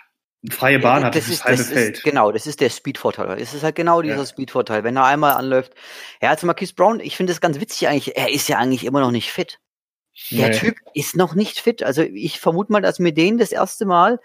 freie 0.50 0.78
Bahn 0.78 1.00
ja, 1.00 1.06
hat, 1.06 1.14
das, 1.14 1.28
ist, 1.28 1.44
halbe 1.44 1.58
das 1.58 1.68
Feld. 1.68 1.96
Ist, 1.96 2.04
genau, 2.04 2.30
das 2.30 2.46
ist 2.46 2.60
der 2.60 2.70
Speed-Vorteil. 2.70 3.40
Es 3.40 3.54
ist 3.54 3.62
halt 3.62 3.76
genau 3.76 4.02
dieser 4.02 4.16
ja. 4.16 4.26
Speed-Vorteil. 4.26 4.84
Wenn 4.84 4.96
er 4.96 5.06
einmal 5.06 5.32
anläuft. 5.32 5.72
Ja, 6.20 6.30
also 6.30 6.46
Marquise 6.46 6.74
Brown, 6.74 7.00
ich 7.00 7.16
finde 7.16 7.32
es 7.32 7.40
ganz 7.40 7.60
witzig 7.60 7.88
eigentlich, 7.88 8.16
er 8.16 8.30
ist 8.30 8.48
ja 8.48 8.58
eigentlich 8.58 8.84
immer 8.84 9.00
noch 9.00 9.10
nicht 9.10 9.30
fit. 9.30 9.58
Der 10.30 10.50
nee. 10.50 10.58
Typ 10.58 10.76
ist 10.92 11.16
noch 11.16 11.34
nicht 11.34 11.58
fit. 11.58 11.82
Also 11.82 12.02
ich 12.02 12.38
vermute 12.38 12.72
mal, 12.72 12.82
dass 12.82 13.00
wir 13.00 13.12
den 13.12 13.38
das 13.38 13.52
erste 13.52 13.84
Mal 13.84 14.20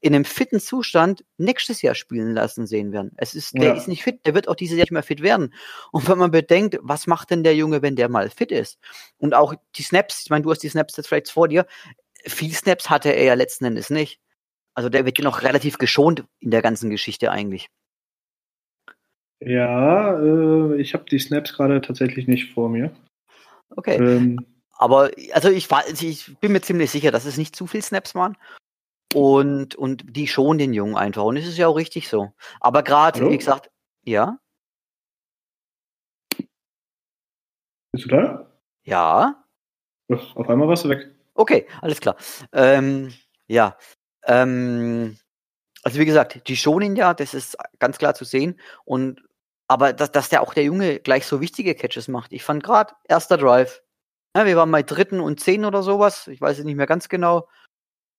in 0.00 0.14
einem 0.14 0.24
fitten 0.24 0.60
Zustand 0.60 1.24
nächstes 1.38 1.82
Jahr 1.82 1.94
spielen 1.94 2.34
lassen 2.34 2.66
sehen 2.66 2.92
werden. 2.92 3.12
Es 3.16 3.34
ist, 3.34 3.54
der 3.54 3.68
ja. 3.68 3.74
ist 3.74 3.88
nicht 3.88 4.02
fit, 4.02 4.24
der 4.26 4.34
wird 4.34 4.48
auch 4.48 4.54
dieses 4.54 4.76
Jahr 4.76 4.84
nicht 4.84 4.92
mehr 4.92 5.02
fit 5.02 5.22
werden. 5.22 5.54
Und 5.90 6.08
wenn 6.08 6.18
man 6.18 6.30
bedenkt, 6.30 6.78
was 6.82 7.06
macht 7.06 7.30
denn 7.30 7.42
der 7.42 7.56
Junge, 7.56 7.82
wenn 7.82 7.96
der 7.96 8.08
mal 8.08 8.30
fit 8.30 8.52
ist? 8.52 8.78
Und 9.18 9.34
auch 9.34 9.54
die 9.74 9.82
Snaps, 9.82 10.24
ich 10.24 10.30
meine, 10.30 10.42
du 10.42 10.50
hast 10.50 10.62
die 10.62 10.68
Snaps 10.68 10.96
jetzt 10.96 11.08
vielleicht 11.08 11.30
vor 11.30 11.48
dir, 11.48 11.66
viel 12.24 12.52
Snaps 12.52 12.90
hatte 12.90 13.10
er 13.10 13.24
ja 13.24 13.34
letzten 13.34 13.64
Endes 13.64 13.90
nicht. 13.90 14.20
Also 14.74 14.90
der 14.90 15.06
wird 15.06 15.18
ja 15.18 15.24
noch 15.24 15.42
relativ 15.42 15.78
geschont 15.78 16.24
in 16.40 16.50
der 16.50 16.62
ganzen 16.62 16.90
Geschichte 16.90 17.30
eigentlich. 17.30 17.68
Ja, 19.40 20.18
äh, 20.18 20.80
ich 20.80 20.94
habe 20.94 21.04
die 21.10 21.18
Snaps 21.18 21.54
gerade 21.54 21.80
tatsächlich 21.80 22.26
nicht 22.26 22.52
vor 22.52 22.68
mir. 22.68 22.94
Okay. 23.70 23.96
Ähm, 23.96 24.44
aber 24.72 25.10
also 25.32 25.48
ich, 25.48 25.68
ich 26.02 26.38
bin 26.38 26.52
mir 26.52 26.60
ziemlich 26.60 26.90
sicher, 26.90 27.10
dass 27.10 27.24
es 27.24 27.38
nicht 27.38 27.56
zu 27.56 27.66
viel 27.66 27.82
Snaps 27.82 28.14
waren. 28.14 28.36
Und, 29.16 29.76
und 29.76 30.04
die 30.14 30.26
schonen 30.28 30.58
den 30.58 30.74
Jungen 30.74 30.94
einfach. 30.94 31.24
Und 31.24 31.38
es 31.38 31.46
ist 31.46 31.56
ja 31.56 31.68
auch 31.68 31.76
richtig 31.76 32.06
so. 32.06 32.34
Aber 32.60 32.82
gerade, 32.82 33.30
wie 33.30 33.38
gesagt, 33.38 33.70
ja. 34.04 34.38
Bist 37.92 38.04
du 38.04 38.08
da? 38.10 38.52
Ja. 38.82 39.42
Ach, 40.12 40.36
auf 40.36 40.50
einmal 40.50 40.68
warst 40.68 40.84
du 40.84 40.90
weg. 40.90 41.14
Okay, 41.32 41.66
alles 41.80 42.00
klar. 42.00 42.16
Ähm, 42.52 43.14
ja. 43.46 43.78
Ähm, 44.26 45.16
also 45.82 45.98
wie 45.98 46.04
gesagt, 46.04 46.46
die 46.46 46.56
schonen 46.58 46.94
ja, 46.94 47.14
das 47.14 47.32
ist 47.32 47.56
ganz 47.78 47.96
klar 47.96 48.14
zu 48.14 48.26
sehen. 48.26 48.60
Und 48.84 49.22
Aber 49.66 49.94
dass, 49.94 50.12
dass 50.12 50.28
der 50.28 50.42
auch 50.42 50.52
der 50.52 50.64
Junge 50.64 51.00
gleich 51.00 51.24
so 51.26 51.40
wichtige 51.40 51.74
Catches 51.74 52.08
macht. 52.08 52.34
Ich 52.34 52.44
fand 52.44 52.62
gerade 52.62 52.92
erster 53.08 53.38
Drive. 53.38 53.82
Ja, 54.36 54.44
wir 54.44 54.56
waren 54.56 54.70
bei 54.70 54.82
dritten 54.82 55.20
und 55.20 55.40
zehn 55.40 55.64
oder 55.64 55.82
sowas. 55.82 56.28
Ich 56.28 56.40
weiß 56.42 56.58
es 56.58 56.64
nicht 56.66 56.76
mehr 56.76 56.86
ganz 56.86 57.08
genau. 57.08 57.48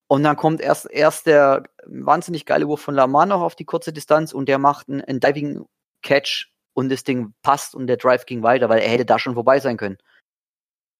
Und 0.09 0.23
dann 0.23 0.37
kommt 0.37 0.61
erst, 0.61 0.89
erst 0.89 1.25
der 1.25 1.63
wahnsinnig 1.85 2.45
geile 2.45 2.67
Wurf 2.67 2.81
von 2.81 2.95
Lamar 2.95 3.25
noch 3.25 3.41
auf 3.41 3.55
die 3.55 3.65
kurze 3.65 3.91
Distanz 3.91 4.33
und 4.33 4.47
der 4.47 4.57
macht 4.57 4.87
einen, 4.87 5.01
einen 5.01 5.19
Diving 5.19 5.65
Catch 6.01 6.49
und 6.73 6.89
das 6.89 7.03
Ding 7.03 7.33
passt 7.41 7.75
und 7.75 7.87
der 7.87 7.97
Drive 7.97 8.25
ging 8.25 8.43
weiter, 8.43 8.69
weil 8.69 8.79
er 8.79 8.89
hätte 8.89 9.05
da 9.05 9.19
schon 9.19 9.33
vorbei 9.33 9.59
sein 9.59 9.77
können. 9.77 9.97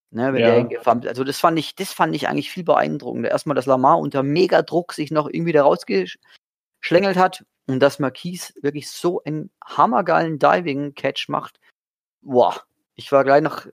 Ne, 0.10 0.34
wenn 0.34 0.42
Ja. 0.42 0.64
der, 0.64 1.10
also 1.10 1.24
das 1.24 1.40
fand 1.40 1.60
ich, 1.60 1.76
das 1.76 1.92
fand 1.94 2.16
ich 2.16 2.28
eigentlich 2.28 2.50
viel 2.50 2.64
beeindruckender. 2.64 3.30
Erstmal, 3.30 3.56
dass 3.56 3.66
Lamar 3.66 4.00
unter 4.00 4.24
Megadruck 4.24 4.94
sich 4.94 5.12
noch 5.12 5.28
irgendwie 5.30 5.52
da 5.52 5.64
rausgeschlängelt 5.64 7.18
hat 7.18 7.46
und 7.68 7.80
dass 7.80 8.00
Marquise 8.00 8.54
wirklich 8.62 8.90
so 8.90 9.22
einen 9.24 9.52
hammergeilen 9.64 10.40
Diving-Catch 10.40 11.28
macht. 11.30 11.60
Boah, 12.22 12.62
ich 12.96 13.12
war 13.12 13.24
gleich 13.24 13.42
nach, 13.42 13.68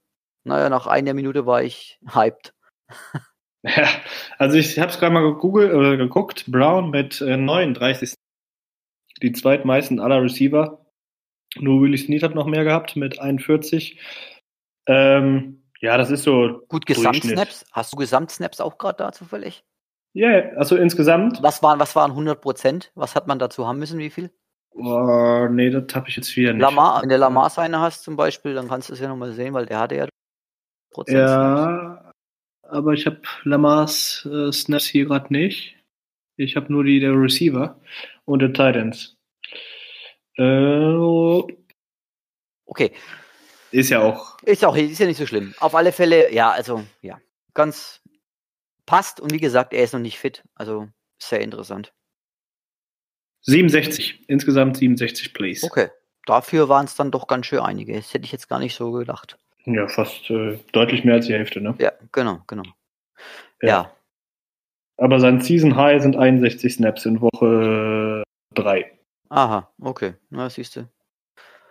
naja, 0.44 0.68
nach 0.68 0.86
einer 0.86 1.14
Minute 1.14 1.46
war 1.46 1.62
ich 1.62 1.98
hyped. 2.06 2.52
Ja, 3.64 3.88
also 4.36 4.58
ich 4.58 4.78
habe 4.78 4.90
es 4.90 4.98
gerade 4.98 5.12
mal 5.12 5.22
gegoogelt 5.22 5.72
oder 5.72 5.96
geguckt. 5.96 6.44
Brown 6.46 6.90
mit 6.90 7.20
äh, 7.22 7.36
39. 7.36 8.14
Die 9.22 9.32
zweitmeisten 9.32 10.00
aller 10.00 10.22
Receiver. 10.22 10.84
Nur 11.56 11.80
Willie 11.80 11.96
Snead 11.96 12.22
hat 12.22 12.34
noch 12.34 12.46
mehr 12.46 12.64
gehabt 12.64 12.96
mit 12.96 13.20
41. 13.20 13.98
Ähm, 14.86 15.62
ja, 15.80 15.96
das 15.96 16.10
ist 16.10 16.24
so. 16.24 16.62
Gut. 16.68 16.84
Gesamtsnaps. 16.84 17.64
Hast 17.72 17.92
du 17.94 17.96
Gesamtsnaps 17.96 18.60
auch 18.60 18.76
gerade 18.76 18.98
da 18.98 19.12
zufällig? 19.12 19.64
Ja, 20.12 20.28
yeah, 20.28 20.56
also 20.56 20.76
insgesamt. 20.76 21.42
Was 21.42 21.62
waren, 21.62 21.80
was 21.80 21.96
waren 21.96 22.12
100 22.12 22.40
Prozent? 22.40 22.92
Was 22.94 23.16
hat 23.16 23.26
man 23.26 23.38
dazu 23.38 23.66
haben 23.66 23.78
müssen? 23.78 23.98
Wie 23.98 24.10
viel? 24.10 24.30
Oh, 24.72 25.48
nee, 25.50 25.70
das 25.70 25.94
habe 25.94 26.08
ich 26.08 26.16
jetzt 26.16 26.36
wieder 26.36 26.52
nicht. 26.52 26.62
Lamar, 26.62 27.02
wenn 27.02 27.08
du 27.08 27.16
Lamar 27.16 27.48
seine 27.50 27.80
hast 27.80 28.02
zum 28.02 28.16
Beispiel, 28.16 28.54
dann 28.54 28.68
kannst 28.68 28.88
du 28.88 28.92
es 28.92 29.00
ja 29.00 29.08
nochmal 29.08 29.32
sehen, 29.32 29.54
weil 29.54 29.66
der 29.66 29.78
hatte 29.78 29.96
ja 29.96 30.08
Prozent. 30.90 31.18
Ja, 31.18 32.12
aber 32.74 32.92
ich 32.92 33.06
habe 33.06 33.20
Lamars 33.44 34.26
äh, 34.30 34.52
Snaps 34.52 34.86
hier 34.86 35.06
gerade 35.06 35.32
nicht. 35.32 35.76
Ich 36.36 36.56
habe 36.56 36.72
nur 36.72 36.84
die 36.84 37.00
der 37.00 37.12
Receiver 37.12 37.80
und 38.24 38.40
der 38.40 38.52
Titans. 38.52 39.16
Äh, 40.36 40.94
Okay, 42.66 42.92
ist 43.70 43.90
ja 43.90 44.00
auch. 44.00 44.38
ist 44.42 44.64
auch 44.64 44.76
ist 44.76 44.98
ja 44.98 45.06
nicht 45.06 45.18
so 45.18 45.26
schlimm. 45.26 45.54
Auf 45.60 45.74
alle 45.74 45.92
Fälle, 45.92 46.32
ja, 46.32 46.50
also 46.50 46.84
ja, 47.02 47.20
ganz 47.52 48.00
passt 48.86 49.20
und 49.20 49.32
wie 49.32 49.38
gesagt, 49.38 49.72
er 49.72 49.84
ist 49.84 49.92
noch 49.92 50.00
nicht 50.00 50.18
fit, 50.18 50.42
also 50.54 50.88
sehr 51.18 51.40
interessant. 51.40 51.92
67, 53.42 54.24
insgesamt 54.28 54.78
67 54.78 55.34
Plays. 55.34 55.62
Okay, 55.62 55.90
dafür 56.26 56.68
waren 56.68 56.86
es 56.86 56.94
dann 56.96 57.10
doch 57.10 57.26
ganz 57.26 57.46
schön 57.46 57.60
einige. 57.60 57.94
Das 57.94 58.14
hätte 58.14 58.24
ich 58.24 58.32
jetzt 58.32 58.48
gar 58.48 58.58
nicht 58.58 58.74
so 58.74 58.90
gedacht. 58.92 59.38
Ja, 59.66 59.88
fast 59.88 60.30
äh, 60.30 60.58
deutlich 60.72 61.04
mehr 61.04 61.14
als 61.14 61.26
die 61.26 61.32
Hälfte, 61.32 61.60
ne? 61.60 61.74
Ja, 61.78 61.92
genau, 62.12 62.40
genau. 62.46 62.64
Ja. 63.62 63.68
Ja, 63.68 63.96
Aber 64.98 65.20
sein 65.20 65.40
Season 65.40 65.74
High 65.76 66.02
sind 66.02 66.16
61 66.16 66.74
Snaps 66.74 67.06
in 67.06 67.20
Woche 67.20 68.22
3. 68.54 68.90
aha, 69.30 69.70
okay, 69.80 70.14
na 70.30 70.50
siehst 70.50 70.76
du. 70.76 70.88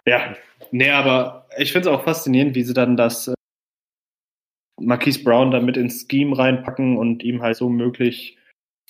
Ja, 0.05 0.35
nee, 0.71 0.89
aber 0.89 1.47
ich 1.57 1.71
finde 1.71 1.89
es 1.89 1.95
auch 1.95 2.03
faszinierend, 2.03 2.55
wie 2.55 2.63
sie 2.63 2.73
dann 2.73 2.97
das 2.97 3.27
äh, 3.29 3.33
Marquise 4.81 5.23
Brown 5.23 5.51
dann 5.51 5.65
mit 5.65 5.77
ins 5.77 6.05
Scheme 6.09 6.37
reinpacken 6.37 6.97
und 6.97 7.23
ihm 7.23 7.41
halt 7.41 7.55
so 7.57 7.69
möglich 7.69 8.37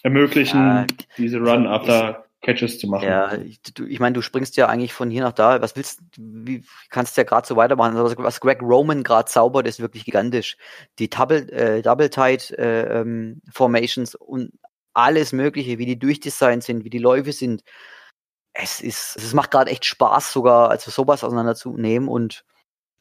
ermöglichen, 0.01 0.59
Ja, 0.59 0.85
diese 1.17 1.39
Run 1.39 1.67
after 1.67 2.25
Catches 2.43 2.77
zu 2.77 2.87
machen. 2.87 3.07
Ja, 3.07 3.33
ich, 3.35 3.61
ich 3.87 3.99
meine, 3.99 4.13
du 4.13 4.21
springst 4.21 4.57
ja 4.57 4.67
eigentlich 4.67 4.93
von 4.93 5.09
hier 5.09 5.23
nach 5.23 5.31
da. 5.31 5.61
Was 5.61 5.75
willst 5.75 6.01
wie 6.17 6.63
kannst 6.89 7.15
du 7.15 7.21
ja 7.21 7.25
gerade 7.25 7.47
so 7.47 7.55
weitermachen? 7.55 7.95
Also, 7.95 8.15
was 8.17 8.41
Greg 8.41 8.61
Roman 8.61 9.03
gerade 9.03 9.29
zaubert, 9.29 9.65
ist 9.65 9.79
wirklich 9.79 10.03
gigantisch. 10.05 10.57
Die 10.99 11.09
Double, 11.09 11.49
äh, 11.49 11.81
Double 11.81 12.09
Tight 12.09 12.51
äh, 12.51 12.99
ähm, 12.99 13.41
Formations 13.49 14.15
und 14.15 14.51
alles 14.93 15.31
Mögliche, 15.31 15.77
wie 15.77 15.85
die 15.85 15.97
durchdesignt 15.97 16.63
sind, 16.63 16.83
wie 16.83 16.89
die 16.89 16.99
Läufe 16.99 17.31
sind. 17.31 17.63
Es 18.53 18.81
ist, 18.81 19.15
es 19.15 19.33
macht 19.33 19.51
gerade 19.51 19.71
echt 19.71 19.85
Spaß, 19.85 20.31
sogar 20.31 20.69
also 20.69 20.91
sowas 20.91 21.23
auseinanderzunehmen. 21.23 22.09
Und 22.09 22.43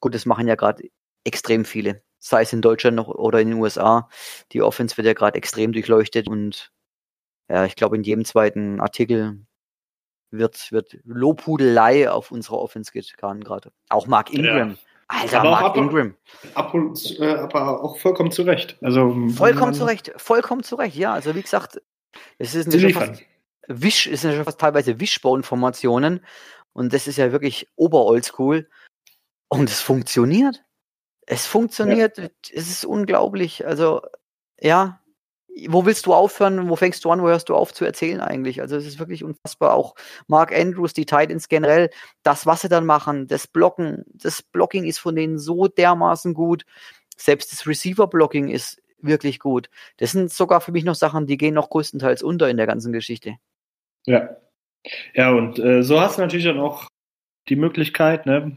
gut, 0.01 0.15
das 0.15 0.25
machen 0.25 0.47
ja 0.47 0.55
gerade 0.55 0.85
extrem 1.25 1.65
viele. 1.65 2.03
Sei 2.21 2.43
es 2.43 2.53
in 2.53 2.63
Deutschland 2.63 2.97
noch 2.97 3.09
oder 3.09 3.41
in 3.41 3.49
den 3.51 3.59
USA. 3.59 4.09
Die 4.53 4.63
Offense 4.63 4.97
wird 4.97 5.09
ja 5.09 5.15
gerade 5.15 5.37
extrem 5.37 5.73
durchleuchtet 5.73 6.29
und 6.29 6.71
ja, 7.53 7.65
ich 7.67 7.77
glaube, 7.77 7.97
in 7.97 8.03
jedem 8.03 8.25
zweiten 8.25 8.81
Artikel 8.81 9.45
wird, 10.31 10.73
wird 10.73 10.97
Lobhudelei 11.05 12.11
auf 12.11 12.31
unsere 12.33 12.59
Offense 12.59 12.91
getan 12.93 13.43
gerade. 13.45 13.71
Auch 13.91 14.07
Mark 14.07 14.33
Ingram. 14.33 14.79
Alter, 15.09 15.41
Aber 15.41 15.49
auch 15.51 15.61
Mark 15.61 15.65
ab- 15.73 15.77
Ingram. 15.77 16.15
Ab 16.55 16.75
äh, 16.75 17.35
aber 17.35 17.85
auch 17.85 17.99
vollkommen 17.99 18.33
zu 18.33 18.43
Recht. 18.43 18.79
Also, 18.81 19.11
Vollkommen 19.37 19.73
man- 19.73 19.75
zu 19.75 19.85
Recht. 19.85 20.13
Vollkommen 20.17 20.63
zu 20.63 20.77
Recht. 20.77 20.97
Ja, 20.97 21.13
also 21.13 21.35
wie 21.35 21.43
gesagt, 21.43 21.83
es 22.39 22.55
ist 22.55 22.73
ja 22.73 22.81
schon 22.81 22.93
fast, 22.95 23.23
Wisch, 23.69 24.07
es 24.07 24.23
sind 24.23 24.31
ja 24.31 24.37
schon 24.37 24.45
fast 24.47 24.59
teilweise 24.61 24.99
Wishbone-Formationen. 24.99 26.25
Und 26.73 26.95
das 26.95 27.07
ist 27.07 27.19
ja 27.19 27.31
wirklich 27.33 27.69
ober-oldschool. 27.77 28.69
Und 29.49 29.69
es 29.69 29.83
funktioniert. 29.83 30.65
Es 31.27 31.47
funktioniert. 31.47 32.19
Es 32.19 32.71
ist 32.71 32.87
unglaublich. 32.87 33.67
Also, 33.67 34.01
ja. 34.59 35.02
Wo 35.69 35.85
willst 35.85 36.07
du 36.07 36.15
aufhören? 36.15 36.69
Wo 36.69 36.77
fängst 36.77 37.05
du 37.05 37.11
an? 37.11 37.23
Wo 37.23 37.29
hörst 37.29 37.49
du 37.49 37.55
auf 37.55 37.75
zu 37.75 37.85
erzählen 37.85 38.21
eigentlich? 38.21 38.61
Also, 38.61 38.77
es 38.77 38.87
ist 38.87 38.99
wirklich 38.99 39.23
unfassbar. 39.23 39.75
Auch 39.75 39.95
Mark 40.27 40.57
Andrews, 40.57 40.95
die 40.95 41.07
Titans 41.07 41.49
generell, 41.49 41.91
das, 42.23 42.47
was 42.47 42.63
sie 42.63 42.69
dann 42.69 42.87
machen, 42.87 43.27
das 43.27 43.47
Blocken, 43.47 44.05
das 44.15 44.43
Blocking 44.43 44.85
ist 44.85 44.99
von 44.99 45.15
denen 45.15 45.39
so 45.39 45.69
dermaßen 45.69 46.35
gut. 46.35 46.65
Selbst 47.17 47.53
das 47.53 47.67
Receiver-Blocking 47.67 48.49
ist 48.49 48.83
wirklich 49.03 49.39
gut. 49.39 49.69
Das 49.99 50.13
sind 50.13 50.31
sogar 50.33 50.61
für 50.61 50.73
mich 50.73 50.85
noch 50.85 50.95
Sachen, 50.95 51.27
die 51.27 51.37
gehen 51.37 51.55
noch 51.55 51.71
größtenteils 51.71 52.23
unter 52.23 52.49
in 52.49 52.57
der 52.57 52.67
ganzen 52.67 52.93
Geschichte. 52.93 53.37
Ja. 54.07 54.37
Ja, 55.15 55.31
und 55.31 55.59
äh, 55.59 55.83
so 55.83 56.01
hast 56.01 56.19
du 56.19 56.23
natürlich 56.23 56.47
dann 56.47 56.59
auch 56.59 56.89
die 57.49 57.57
Möglichkeit, 57.57 58.27
ne, 58.27 58.57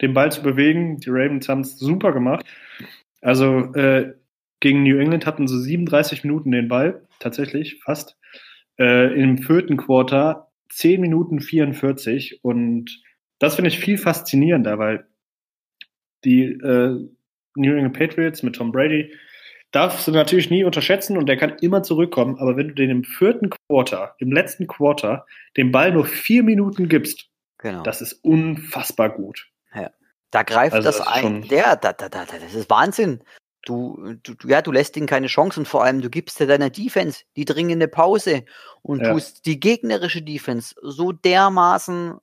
den 0.00 0.14
Ball 0.14 0.32
zu 0.32 0.42
bewegen. 0.42 0.98
Die 0.98 1.10
Ravens 1.10 1.48
haben 1.48 1.60
es 1.60 1.78
super 1.78 2.12
gemacht. 2.12 2.44
Also 3.20 3.72
äh, 3.74 4.14
gegen 4.62 4.84
New 4.84 4.96
England 4.96 5.26
hatten 5.26 5.48
sie 5.48 5.60
37 5.60 6.22
Minuten 6.22 6.52
den 6.52 6.68
Ball, 6.68 7.02
tatsächlich, 7.18 7.80
fast. 7.82 8.16
Äh, 8.78 9.20
Im 9.20 9.38
vierten 9.38 9.76
Quarter 9.76 10.48
10 10.70 11.00
Minuten 11.00 11.40
44 11.40 12.40
und 12.42 13.02
das 13.40 13.56
finde 13.56 13.68
ich 13.68 13.80
viel 13.80 13.98
faszinierender, 13.98 14.78
weil 14.78 15.04
die 16.24 16.44
äh, 16.44 16.96
New 17.56 17.74
England 17.74 17.98
Patriots 17.98 18.44
mit 18.44 18.54
Tom 18.54 18.70
Brady 18.70 19.12
darfst 19.72 20.06
du 20.06 20.12
natürlich 20.12 20.48
nie 20.48 20.62
unterschätzen 20.64 21.18
und 21.18 21.28
der 21.28 21.36
kann 21.36 21.56
immer 21.60 21.82
zurückkommen, 21.82 22.38
aber 22.38 22.56
wenn 22.56 22.68
du 22.68 22.74
den 22.74 22.90
im 22.90 23.04
vierten 23.04 23.50
Quarter, 23.50 24.14
im 24.18 24.30
letzten 24.30 24.68
Quarter, 24.68 25.26
den 25.56 25.72
Ball 25.72 25.92
nur 25.92 26.06
vier 26.06 26.44
Minuten 26.44 26.88
gibst, 26.88 27.28
Genau. 27.58 27.82
das 27.82 28.00
ist 28.00 28.14
unfassbar 28.24 29.10
gut. 29.10 29.48
da 30.30 30.42
greift 30.44 30.74
also 30.74 30.86
das, 30.86 30.98
das 30.98 31.06
ein. 31.06 31.46
da, 31.48 31.76
da, 31.76 31.92
da, 31.92 32.08
da, 32.08 32.24
das 32.24 32.54
ist 32.54 32.70
Wahnsinn. 32.70 33.22
Du, 33.64 34.14
du, 34.22 34.34
ja, 34.48 34.60
du 34.60 34.72
lässt 34.72 34.96
ihnen 34.96 35.06
keine 35.06 35.28
Chance 35.28 35.60
und 35.60 35.66
vor 35.66 35.84
allem 35.84 36.00
du 36.00 36.10
gibst 36.10 36.40
dir 36.40 36.46
deiner 36.48 36.70
Defense 36.70 37.22
die 37.36 37.44
dringende 37.44 37.86
Pause 37.86 38.44
und 38.82 39.02
Ja. 39.02 39.12
tust 39.12 39.46
die 39.46 39.60
gegnerische 39.60 40.20
Defense 40.22 40.74
so 40.82 41.12
dermaßen 41.12 42.18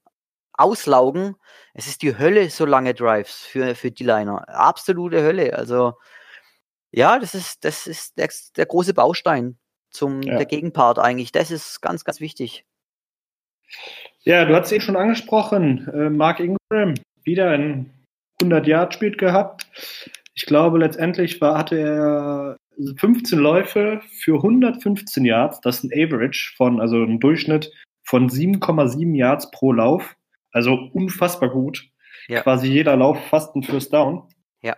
auslaugen. 0.53 1.36
Es 1.74 1.88
ist 1.88 2.01
die 2.01 2.17
Hölle, 2.17 2.50
so 2.50 2.65
lange 2.65 2.93
Drives 2.93 3.38
für, 3.46 3.75
für 3.75 3.91
die 3.91 4.03
Liner. 4.03 4.48
Absolute 4.50 5.22
Hölle. 5.24 5.58
Also, 5.58 5.93
ja, 6.91 7.17
das 7.19 7.34
ist, 7.36 7.63
das 7.63 7.88
ist 7.88 8.17
der, 8.17 8.29
der 8.58 8.65
große 8.65 8.93
Baustein 8.93 9.58
zum, 9.91 10.22
Ja. 10.22 10.36
der 10.36 10.46
Gegenpart 10.46 11.00
eigentlich. 11.00 11.31
Das 11.31 11.51
ist 11.51 11.81
ganz, 11.81 12.03
ganz 12.03 12.19
wichtig. 12.19 12.65
Ja, 14.22 14.43
du 14.46 14.53
hast 14.55 14.65
es 14.67 14.72
eben 14.74 14.81
schon 14.84 14.98
angesprochen, 14.98 15.88
äh, 15.93 16.10
Mark 16.10 16.39
Ingram, 16.41 16.96
wieder 17.24 17.51
ein 17.51 17.93
100-Yard-Spiel 18.41 19.15
gehabt. 19.15 19.67
Ich 20.39 20.46
glaube, 20.46 20.77
letztendlich 20.77 21.41
war, 21.41 21.58
hatte 21.58 21.77
er 21.77 22.58
15 22.96 23.38
Läufe 23.38 24.00
für 24.22 24.36
115 24.36 25.25
Yards. 25.25 25.60
Das 25.60 25.84
ist 25.84 25.84
ein 25.84 25.91
Average 25.91 26.53
von, 26.55 26.79
also 26.79 27.03
ein 27.03 27.19
Durchschnitt 27.19 27.74
von 28.03 28.29
7,7 28.29 29.17
Yards 29.17 29.51
pro 29.51 29.74
Lauf. 29.74 30.15
Also 30.53 30.75
unfassbar 30.93 31.50
gut. 31.50 31.89
Ja. 32.29 32.41
Quasi 32.41 32.69
jeder 32.69 32.96
Lauf 32.96 33.22
fast 33.27 33.53
ein 33.53 33.63
First 33.63 33.91
Down. 33.91 34.29
Ja. 34.62 34.77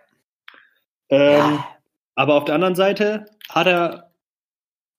Ähm, 1.09 1.37
Ja. 1.37 1.67
Aber 2.15 2.35
auf 2.35 2.45
der 2.45 2.55
anderen 2.55 2.75
Seite 2.75 3.25
hat 3.47 3.67
er 3.67 4.11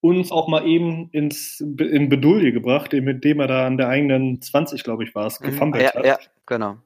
uns 0.01 0.31
auch 0.31 0.47
mal 0.47 0.65
eben 0.65 1.11
ins, 1.11 1.59
in 1.61 2.09
Bedulie 2.09 2.53
gebracht, 2.53 2.93
mit 2.93 3.25
dem 3.25 3.41
er 3.41 3.49
da 3.49 3.67
an 3.67 3.79
der 3.79 3.89
eigenen 3.89 4.41
20, 4.41 4.85
glaube 4.85 5.03
ich, 5.03 5.15
war 5.17 5.27
es, 5.27 5.41
gefummelt 5.41 5.83
ja, 5.83 5.95
hat. 5.95 6.07
ja, 6.07 6.19
genau. 6.47 6.77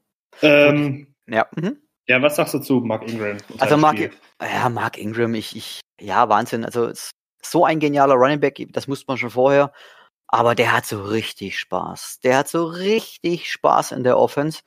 Ähm, 0.41 1.13
Ja. 1.27 1.45
Mhm. 1.55 1.77
Ja, 2.07 2.21
was 2.21 2.35
sagst 2.35 2.53
du 2.53 2.59
zu 2.59 2.79
Mark 2.81 3.07
Ingram? 3.07 3.37
Also 3.59 3.77
Mark, 3.77 3.97
Spiel? 3.97 4.11
ja, 4.41 4.69
Mark 4.69 4.97
Ingram, 4.97 5.35
ich, 5.35 5.55
ich, 5.55 5.81
ja, 5.99 6.29
Wahnsinn. 6.29 6.63
Also 6.63 6.91
so 7.41 7.65
ein 7.65 7.79
genialer 7.79 8.15
Running 8.15 8.39
Back, 8.39 8.65
das 8.69 8.87
musste 8.87 9.05
man 9.07 9.17
schon 9.17 9.29
vorher. 9.29 9.71
Aber 10.27 10.55
der 10.55 10.73
hat 10.73 10.85
so 10.85 11.01
richtig 11.03 11.57
Spaß. 11.59 12.19
Der 12.23 12.37
hat 12.37 12.49
so 12.49 12.65
richtig 12.65 13.49
Spaß 13.51 13.91
in 13.93 14.03
der 14.03 14.17
Offense. 14.17 14.61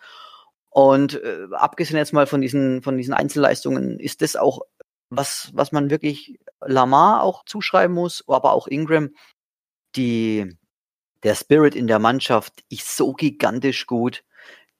Und 0.70 1.22
äh, 1.22 1.48
abgesehen 1.52 1.98
jetzt 1.98 2.12
mal 2.12 2.26
von 2.26 2.40
diesen, 2.40 2.82
von 2.82 2.96
diesen 2.96 3.14
Einzelleistungen, 3.14 3.98
ist 3.98 4.22
das 4.22 4.36
auch 4.36 4.60
was, 5.10 5.50
was 5.54 5.72
man 5.72 5.90
wirklich 5.90 6.38
Lamar 6.60 7.22
auch 7.22 7.44
zuschreiben 7.44 7.94
muss, 7.94 8.24
aber 8.28 8.52
auch 8.52 8.68
Ingram. 8.68 9.10
Die, 9.96 10.56
der 11.24 11.34
Spirit 11.34 11.74
in 11.74 11.88
der 11.88 11.98
Mannschaft 11.98 12.64
ist 12.68 12.96
so 12.96 13.12
gigantisch 13.12 13.86
gut. 13.86 14.24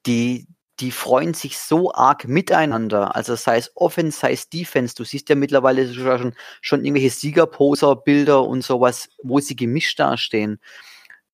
Die, 0.06 0.46
die 0.80 0.90
freuen 0.90 1.34
sich 1.34 1.58
so 1.58 1.92
arg 1.92 2.26
miteinander. 2.26 3.14
Also 3.14 3.34
sei 3.36 3.58
es 3.58 3.72
Offense, 3.74 4.18
sei 4.18 4.32
es 4.32 4.48
Defense. 4.48 4.94
Du 4.94 5.04
siehst 5.04 5.28
ja 5.28 5.34
mittlerweile 5.34 5.92
schon, 5.92 6.34
schon 6.60 6.84
irgendwelche 6.84 7.10
Siegerposer-Bilder 7.10 8.42
und 8.42 8.62
sowas, 8.62 9.08
wo 9.22 9.40
sie 9.40 9.56
gemischt 9.56 10.00
dastehen. 10.00 10.60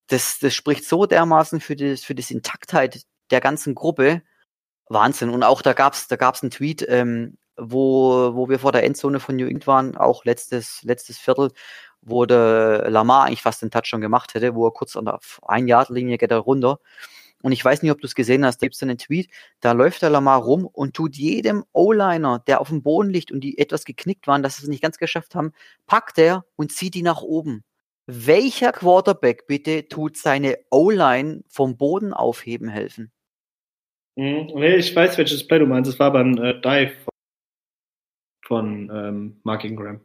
Das, 0.08 0.38
das 0.38 0.54
spricht 0.54 0.84
so 0.84 1.06
dermaßen 1.06 1.60
für 1.60 1.76
das, 1.76 2.02
für 2.02 2.14
das 2.14 2.30
Intaktheit 2.30 3.02
der 3.30 3.40
ganzen 3.40 3.74
Gruppe. 3.74 4.22
Wahnsinn. 4.88 5.30
Und 5.30 5.42
auch 5.42 5.62
da 5.62 5.72
gab's, 5.72 6.08
da 6.08 6.16
gab's 6.16 6.42
einen 6.42 6.50
Tweet, 6.50 6.84
ähm, 6.88 7.38
wo, 7.56 8.34
wo 8.34 8.48
wir 8.48 8.58
vor 8.58 8.72
der 8.72 8.84
Endzone 8.84 9.20
von 9.20 9.36
New 9.36 9.46
England 9.46 9.66
waren, 9.66 9.96
auch 9.96 10.24
letztes, 10.24 10.82
letztes 10.82 11.18
Viertel, 11.18 11.50
wo 12.02 12.26
der 12.26 12.88
Lamar 12.90 13.24
eigentlich 13.24 13.42
fast 13.42 13.62
den 13.62 13.70
Touchdown 13.70 14.00
gemacht 14.00 14.34
hätte, 14.34 14.54
wo 14.54 14.66
er 14.66 14.72
kurz 14.72 14.96
an 14.96 15.06
der 15.06 15.18
Ein-Yard-Linie 15.42 16.18
geht 16.18 16.30
er 16.30 16.38
runter. 16.38 16.78
Und 17.42 17.52
ich 17.52 17.64
weiß 17.64 17.82
nicht, 17.82 17.92
ob 17.92 18.00
du 18.00 18.06
es 18.06 18.14
gesehen 18.14 18.44
hast, 18.44 18.58
da 18.58 18.66
gibt 18.66 18.74
es 18.74 18.82
einen 18.82 18.98
Tweet, 18.98 19.28
da 19.60 19.72
läuft 19.72 20.02
der 20.02 20.10
Lamar 20.10 20.42
rum 20.42 20.66
und 20.66 20.94
tut 20.94 21.16
jedem 21.16 21.64
O-Liner, 21.72 22.42
der 22.46 22.60
auf 22.60 22.68
dem 22.68 22.82
Boden 22.82 23.10
liegt 23.10 23.30
und 23.30 23.40
die 23.40 23.58
etwas 23.58 23.84
geknickt 23.84 24.26
waren, 24.26 24.42
dass 24.42 24.56
sie 24.56 24.62
es 24.62 24.68
nicht 24.68 24.82
ganz 24.82 24.98
geschafft 24.98 25.34
haben, 25.34 25.52
packt 25.86 26.18
er 26.18 26.44
und 26.56 26.72
zieht 26.72 26.94
die 26.94 27.02
nach 27.02 27.22
oben. 27.22 27.62
Welcher 28.06 28.72
Quarterback 28.72 29.46
bitte 29.46 29.88
tut 29.88 30.16
seine 30.16 30.58
O-Line 30.70 31.42
vom 31.48 31.76
Boden 31.76 32.12
aufheben 32.12 32.68
helfen? 32.68 33.10
Mhm. 34.16 34.52
Nee, 34.54 34.76
ich 34.76 34.94
weiß, 34.94 35.18
welches 35.18 35.46
Play 35.46 35.58
du 35.58 35.66
meinst. 35.66 35.90
Es 35.90 35.98
war 35.98 36.12
beim 36.12 36.36
äh, 36.38 36.60
Dive 36.60 36.92
von 38.44 38.90
ähm, 38.92 39.40
Mark 39.42 39.64
Ingram. 39.64 40.00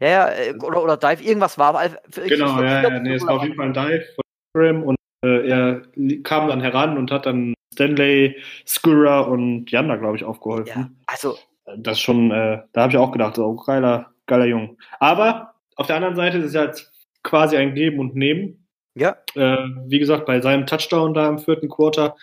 Ja, 0.00 0.08
ja, 0.08 0.30
äh, 0.30 0.54
oder, 0.54 0.82
oder 0.82 0.96
Dive, 0.96 1.22
irgendwas 1.22 1.58
war. 1.58 1.68
Aber 1.68 2.00
genau, 2.10 2.60
ja, 2.62 2.82
ja, 2.82 2.98
nee, 2.98 3.14
es 3.14 3.26
war 3.26 3.36
auf 3.36 3.42
jeden 3.42 3.56
Fall 3.56 3.66
ein 3.66 3.74
Dive 3.74 4.06
von 4.14 4.24
Ingram 4.54 4.82
und 4.82 4.94
äh, 4.94 4.95
er 5.22 5.82
kam 6.22 6.48
dann 6.48 6.60
heran 6.60 6.98
und 6.98 7.10
hat 7.10 7.26
dann 7.26 7.54
Stanley, 7.72 8.36
Skura 8.66 9.20
und 9.20 9.70
Janda, 9.70 9.96
glaube 9.96 10.16
ich, 10.16 10.24
aufgeholfen. 10.24 10.82
Ja, 10.82 10.90
also. 11.06 11.36
Das 11.78 12.00
schon, 12.00 12.30
äh, 12.30 12.62
da 12.72 12.82
habe 12.82 12.92
ich 12.92 12.98
auch 12.98 13.10
gedacht, 13.10 13.36
so 13.36 13.56
geiler, 13.56 14.12
geiler 14.26 14.44
Junge. 14.46 14.76
Aber 15.00 15.54
auf 15.74 15.88
der 15.88 15.96
anderen 15.96 16.14
Seite 16.14 16.38
ist 16.38 16.44
es 16.44 16.54
ja 16.54 16.70
quasi 17.24 17.56
ein 17.56 17.74
Geben 17.74 17.98
und 17.98 18.14
Nehmen. 18.14 18.66
Ja. 18.94 19.16
Äh, 19.34 19.68
wie 19.86 19.98
gesagt, 19.98 20.26
bei 20.26 20.40
seinem 20.40 20.66
Touchdown 20.66 21.12
da 21.12 21.28
im 21.28 21.38
vierten 21.38 21.68
Quarter, 21.68 22.16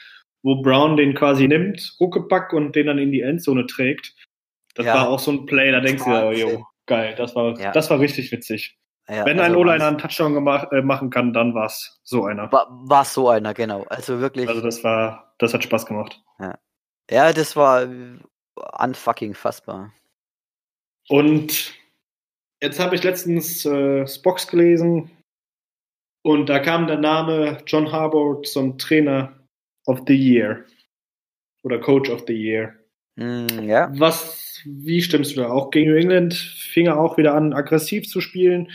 wo 0.43 0.61
Brown 0.61 0.97
den 0.97 1.13
quasi 1.13 1.47
nimmt, 1.47 1.95
Ruckepack 1.99 2.53
und 2.53 2.75
den 2.75 2.87
dann 2.87 2.97
in 2.97 3.11
die 3.11 3.21
Endzone 3.21 3.67
trägt. 3.67 4.15
Das 4.75 4.85
ja. 4.85 4.95
war 4.95 5.09
auch 5.09 5.19
so 5.19 5.31
ein 5.31 5.45
Play, 5.45 5.71
da 5.71 5.81
denkst 5.81 6.03
du, 6.03 6.09
oh, 6.09 6.31
jo, 6.31 6.65
geil, 6.87 7.13
das 7.15 7.35
war, 7.35 7.59
ja. 7.59 7.71
das 7.71 7.89
war 7.89 7.99
richtig 7.99 8.31
witzig. 8.31 8.77
Ja, 9.09 9.25
Wenn 9.25 9.39
also 9.39 9.51
ein 9.51 9.57
O-Liner 9.57 9.87
einen 9.87 9.97
Touchdown 9.97 10.33
gemacht, 10.33 10.69
äh, 10.71 10.81
machen 10.81 11.09
kann, 11.09 11.33
dann 11.33 11.53
war 11.53 11.65
es 11.65 11.99
so 12.03 12.23
einer. 12.25 12.51
War 12.51 13.01
es 13.01 13.13
so 13.13 13.29
einer, 13.29 13.53
genau. 13.53 13.83
Also 13.89 14.19
wirklich. 14.19 14.47
Also 14.47 14.61
das 14.61 14.83
war, 14.83 15.33
das 15.39 15.53
hat 15.53 15.63
Spaß 15.63 15.85
gemacht. 15.85 16.21
Ja, 16.39 16.57
ja 17.09 17.33
das 17.33 17.55
war 17.55 17.85
unfucking 18.79 19.33
fassbar. 19.33 19.91
Und 21.09 21.73
jetzt 22.61 22.79
habe 22.79 22.95
ich 22.95 23.03
letztens 23.03 23.65
äh, 23.65 24.07
Spox 24.07 24.47
gelesen 24.47 25.11
und 26.23 26.47
da 26.47 26.59
kam 26.59 26.87
der 26.87 26.97
Name 26.97 27.57
John 27.65 27.91
Harbour 27.91 28.41
zum 28.43 28.77
Trainer 28.77 29.33
of 29.85 30.01
the 30.07 30.15
Year 30.15 30.65
oder 31.63 31.79
Coach 31.79 32.09
of 32.09 32.23
the 32.27 32.33
Year. 32.33 32.73
Mm, 33.15 33.63
ja. 33.63 33.91
Was, 33.97 34.61
wie 34.65 35.01
stimmst 35.01 35.35
du 35.35 35.41
da? 35.41 35.49
Auch 35.49 35.71
gegen 35.71 35.91
New 35.91 35.97
England 35.97 36.33
fing 36.33 36.87
er 36.87 36.99
auch 36.99 37.17
wieder 37.17 37.33
an, 37.33 37.53
aggressiv 37.53 38.07
zu 38.07 38.21
spielen. 38.21 38.71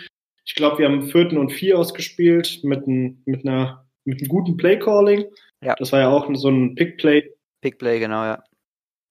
Ich 0.48 0.54
glaube, 0.54 0.78
wir 0.78 0.86
haben 0.88 1.02
vierten 1.02 1.36
und 1.36 1.52
vier 1.52 1.78
ausgespielt 1.78 2.60
mit, 2.62 2.86
ein, 2.86 3.22
mit, 3.26 3.46
einer, 3.46 3.86
mit 4.04 4.18
einem 4.18 4.28
guten 4.28 4.56
Play-Calling. 4.56 5.26
Ja. 5.60 5.74
Das 5.74 5.92
war 5.92 6.00
ja 6.00 6.08
auch 6.08 6.26
so 6.34 6.48
ein 6.48 6.74
Pick-Play. 6.74 7.30
Pick-Play, 7.60 7.98
genau, 7.98 8.24
ja. 8.24 8.42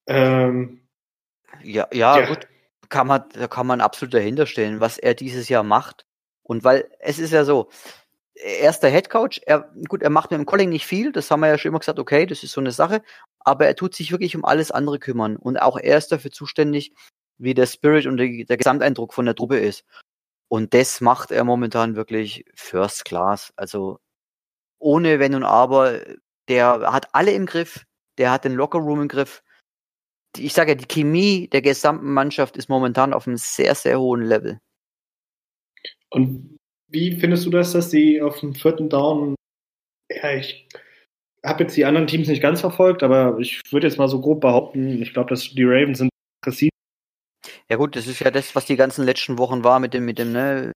Ähm, 0.07 0.81
ja, 1.61 1.87
ja, 1.93 2.19
ja, 2.19 2.25
gut. 2.25 2.47
Kann 2.89 3.05
man, 3.05 3.25
da 3.33 3.47
kann 3.47 3.67
man 3.67 3.81
absolut 3.81 4.15
dahinter 4.15 4.47
stellen, 4.47 4.79
was 4.79 4.97
er 4.97 5.13
dieses 5.13 5.47
Jahr 5.47 5.63
macht. 5.63 6.07
Und 6.41 6.63
weil 6.63 6.89
es 6.99 7.19
ist 7.19 7.33
ja 7.33 7.43
so, 7.45 7.69
er 8.33 8.71
ist 8.71 8.79
der 8.79 8.89
Head 8.89 9.11
Coach, 9.11 9.39
er, 9.45 9.71
gut, 9.87 10.01
er 10.01 10.09
macht 10.09 10.31
mit 10.31 10.39
dem 10.39 10.45
Calling 10.47 10.69
nicht 10.69 10.87
viel, 10.87 11.11
das 11.11 11.29
haben 11.29 11.41
wir 11.41 11.49
ja 11.49 11.57
schon 11.59 11.69
immer 11.69 11.79
gesagt, 11.79 11.99
okay, 11.99 12.25
das 12.25 12.41
ist 12.41 12.53
so 12.53 12.61
eine 12.61 12.71
Sache, 12.71 13.03
aber 13.39 13.67
er 13.67 13.75
tut 13.75 13.93
sich 13.93 14.11
wirklich 14.11 14.35
um 14.35 14.43
alles 14.43 14.71
andere 14.71 14.97
kümmern. 14.97 15.35
Und 15.35 15.57
auch 15.57 15.77
er 15.77 15.99
ist 15.99 16.11
dafür 16.11 16.31
zuständig, 16.31 16.93
wie 17.37 17.53
der 17.53 17.67
Spirit 17.67 18.07
und 18.07 18.17
der, 18.17 18.45
der 18.45 18.57
Gesamteindruck 18.57 19.13
von 19.13 19.25
der 19.25 19.35
Truppe 19.35 19.59
ist. 19.59 19.85
Und 20.49 20.73
das 20.73 21.01
macht 21.01 21.31
er 21.31 21.43
momentan 21.43 21.95
wirklich 21.95 22.45
First 22.55 23.05
Class. 23.05 23.53
Also 23.55 23.99
ohne 24.79 25.19
Wenn 25.19 25.35
und 25.35 25.43
Aber. 25.43 26.01
Der 26.47 26.93
hat 26.93 27.13
alle 27.13 27.31
im 27.31 27.45
Griff. 27.45 27.85
Der 28.17 28.31
hat 28.31 28.45
den 28.45 28.53
Lockerroom 28.53 29.01
im 29.01 29.07
Griff. 29.07 29.43
Ich 30.37 30.53
sage 30.53 30.71
ja, 30.71 30.75
die 30.75 30.87
Chemie 30.87 31.49
der 31.49 31.61
gesamten 31.61 32.13
Mannschaft 32.13 32.57
ist 32.57 32.69
momentan 32.69 33.13
auf 33.13 33.27
einem 33.27 33.37
sehr, 33.37 33.75
sehr 33.75 33.99
hohen 33.99 34.21
Level. 34.21 34.59
Und 36.09 36.57
wie 36.89 37.19
findest 37.19 37.45
du 37.45 37.49
das, 37.49 37.73
dass 37.73 37.91
sie 37.91 38.21
auf 38.21 38.39
dem 38.39 38.55
vierten 38.55 38.89
Down, 38.89 39.35
ja, 40.09 40.35
ich 40.35 40.69
habe 41.43 41.63
jetzt 41.63 41.75
die 41.75 41.85
anderen 41.85 42.07
Teams 42.07 42.27
nicht 42.27 42.41
ganz 42.41 42.61
verfolgt, 42.61 43.03
aber 43.03 43.37
ich 43.39 43.61
würde 43.71 43.87
jetzt 43.87 43.97
mal 43.97 44.07
so 44.07 44.21
grob 44.21 44.41
behaupten, 44.41 45.01
ich 45.01 45.13
glaube, 45.13 45.29
dass 45.29 45.49
die 45.49 45.63
Ravens 45.63 45.97
sind 45.97 46.09
aggressiv 46.41 46.69
ja 47.69 47.75
gut, 47.77 47.95
das 47.95 48.07
ist 48.07 48.19
ja 48.19 48.31
das, 48.31 48.55
was 48.55 48.65
die 48.65 48.75
ganzen 48.77 49.05
letzten 49.05 49.37
Wochen 49.37 49.63
war 49.63 49.79
mit 49.79 49.93
dem, 49.93 50.05
mit 50.05 50.19
dem, 50.19 50.31
ne, 50.31 50.71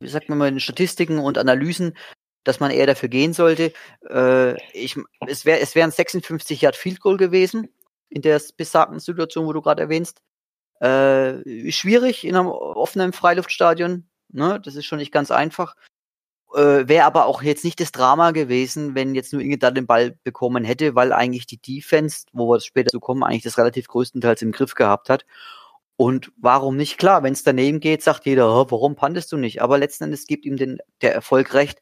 wie 0.00 0.08
sagt 0.08 0.28
man 0.28 0.38
mal, 0.38 0.50
den 0.50 0.60
Statistiken 0.60 1.18
und 1.18 1.38
Analysen, 1.38 1.96
dass 2.44 2.60
man 2.60 2.70
eher 2.70 2.86
dafür 2.86 3.08
gehen 3.08 3.32
sollte. 3.32 3.72
Äh, 4.08 4.54
ich, 4.72 4.96
es 5.26 5.44
wäre 5.44 5.60
es 5.60 5.74
wären 5.74 5.90
56 5.90 6.62
Yard 6.62 6.76
Field 6.76 7.00
Goal 7.00 7.16
gewesen 7.16 7.68
in 8.08 8.22
der 8.22 8.40
besagten 8.56 8.98
Situation, 8.98 9.46
wo 9.46 9.52
du 9.52 9.62
gerade 9.62 9.82
erwähnst. 9.82 10.20
Äh, 10.80 11.70
schwierig 11.70 12.24
in 12.26 12.36
einem 12.36 12.48
offenen 12.48 13.12
Freiluftstadion. 13.12 14.08
Ne? 14.32 14.60
Das 14.64 14.74
ist 14.76 14.86
schon 14.86 14.98
nicht 14.98 15.12
ganz 15.12 15.30
einfach. 15.30 15.76
Äh, 16.54 16.88
wäre 16.88 17.04
aber 17.04 17.26
auch 17.26 17.42
jetzt 17.42 17.64
nicht 17.64 17.78
das 17.80 17.92
Drama 17.92 18.32
gewesen, 18.32 18.94
wenn 18.94 19.14
jetzt 19.14 19.32
nur 19.32 19.42
Inge 19.42 19.58
da 19.58 19.70
den 19.70 19.86
Ball 19.86 20.18
bekommen 20.24 20.64
hätte, 20.64 20.94
weil 20.94 21.12
eigentlich 21.12 21.46
die 21.46 21.60
Defense, 21.60 22.24
wo 22.32 22.48
wir 22.50 22.60
später 22.60 22.90
zu 22.90 22.98
kommen, 22.98 23.22
eigentlich 23.22 23.44
das 23.44 23.58
relativ 23.58 23.86
größtenteils 23.86 24.42
im 24.42 24.52
Griff 24.52 24.74
gehabt 24.74 25.10
hat. 25.10 25.24
Und 26.00 26.32
warum 26.38 26.78
nicht? 26.78 26.96
Klar, 26.96 27.22
wenn 27.22 27.34
es 27.34 27.42
daneben 27.42 27.78
geht, 27.78 28.02
sagt 28.02 28.24
jeder, 28.24 28.48
warum 28.48 28.96
pandest 28.96 29.32
du 29.32 29.36
nicht? 29.36 29.60
Aber 29.60 29.76
letzten 29.76 30.04
Endes 30.04 30.26
gibt 30.26 30.46
ihm 30.46 30.56
den, 30.56 30.78
der 31.02 31.12
Erfolg 31.12 31.52
recht. 31.52 31.78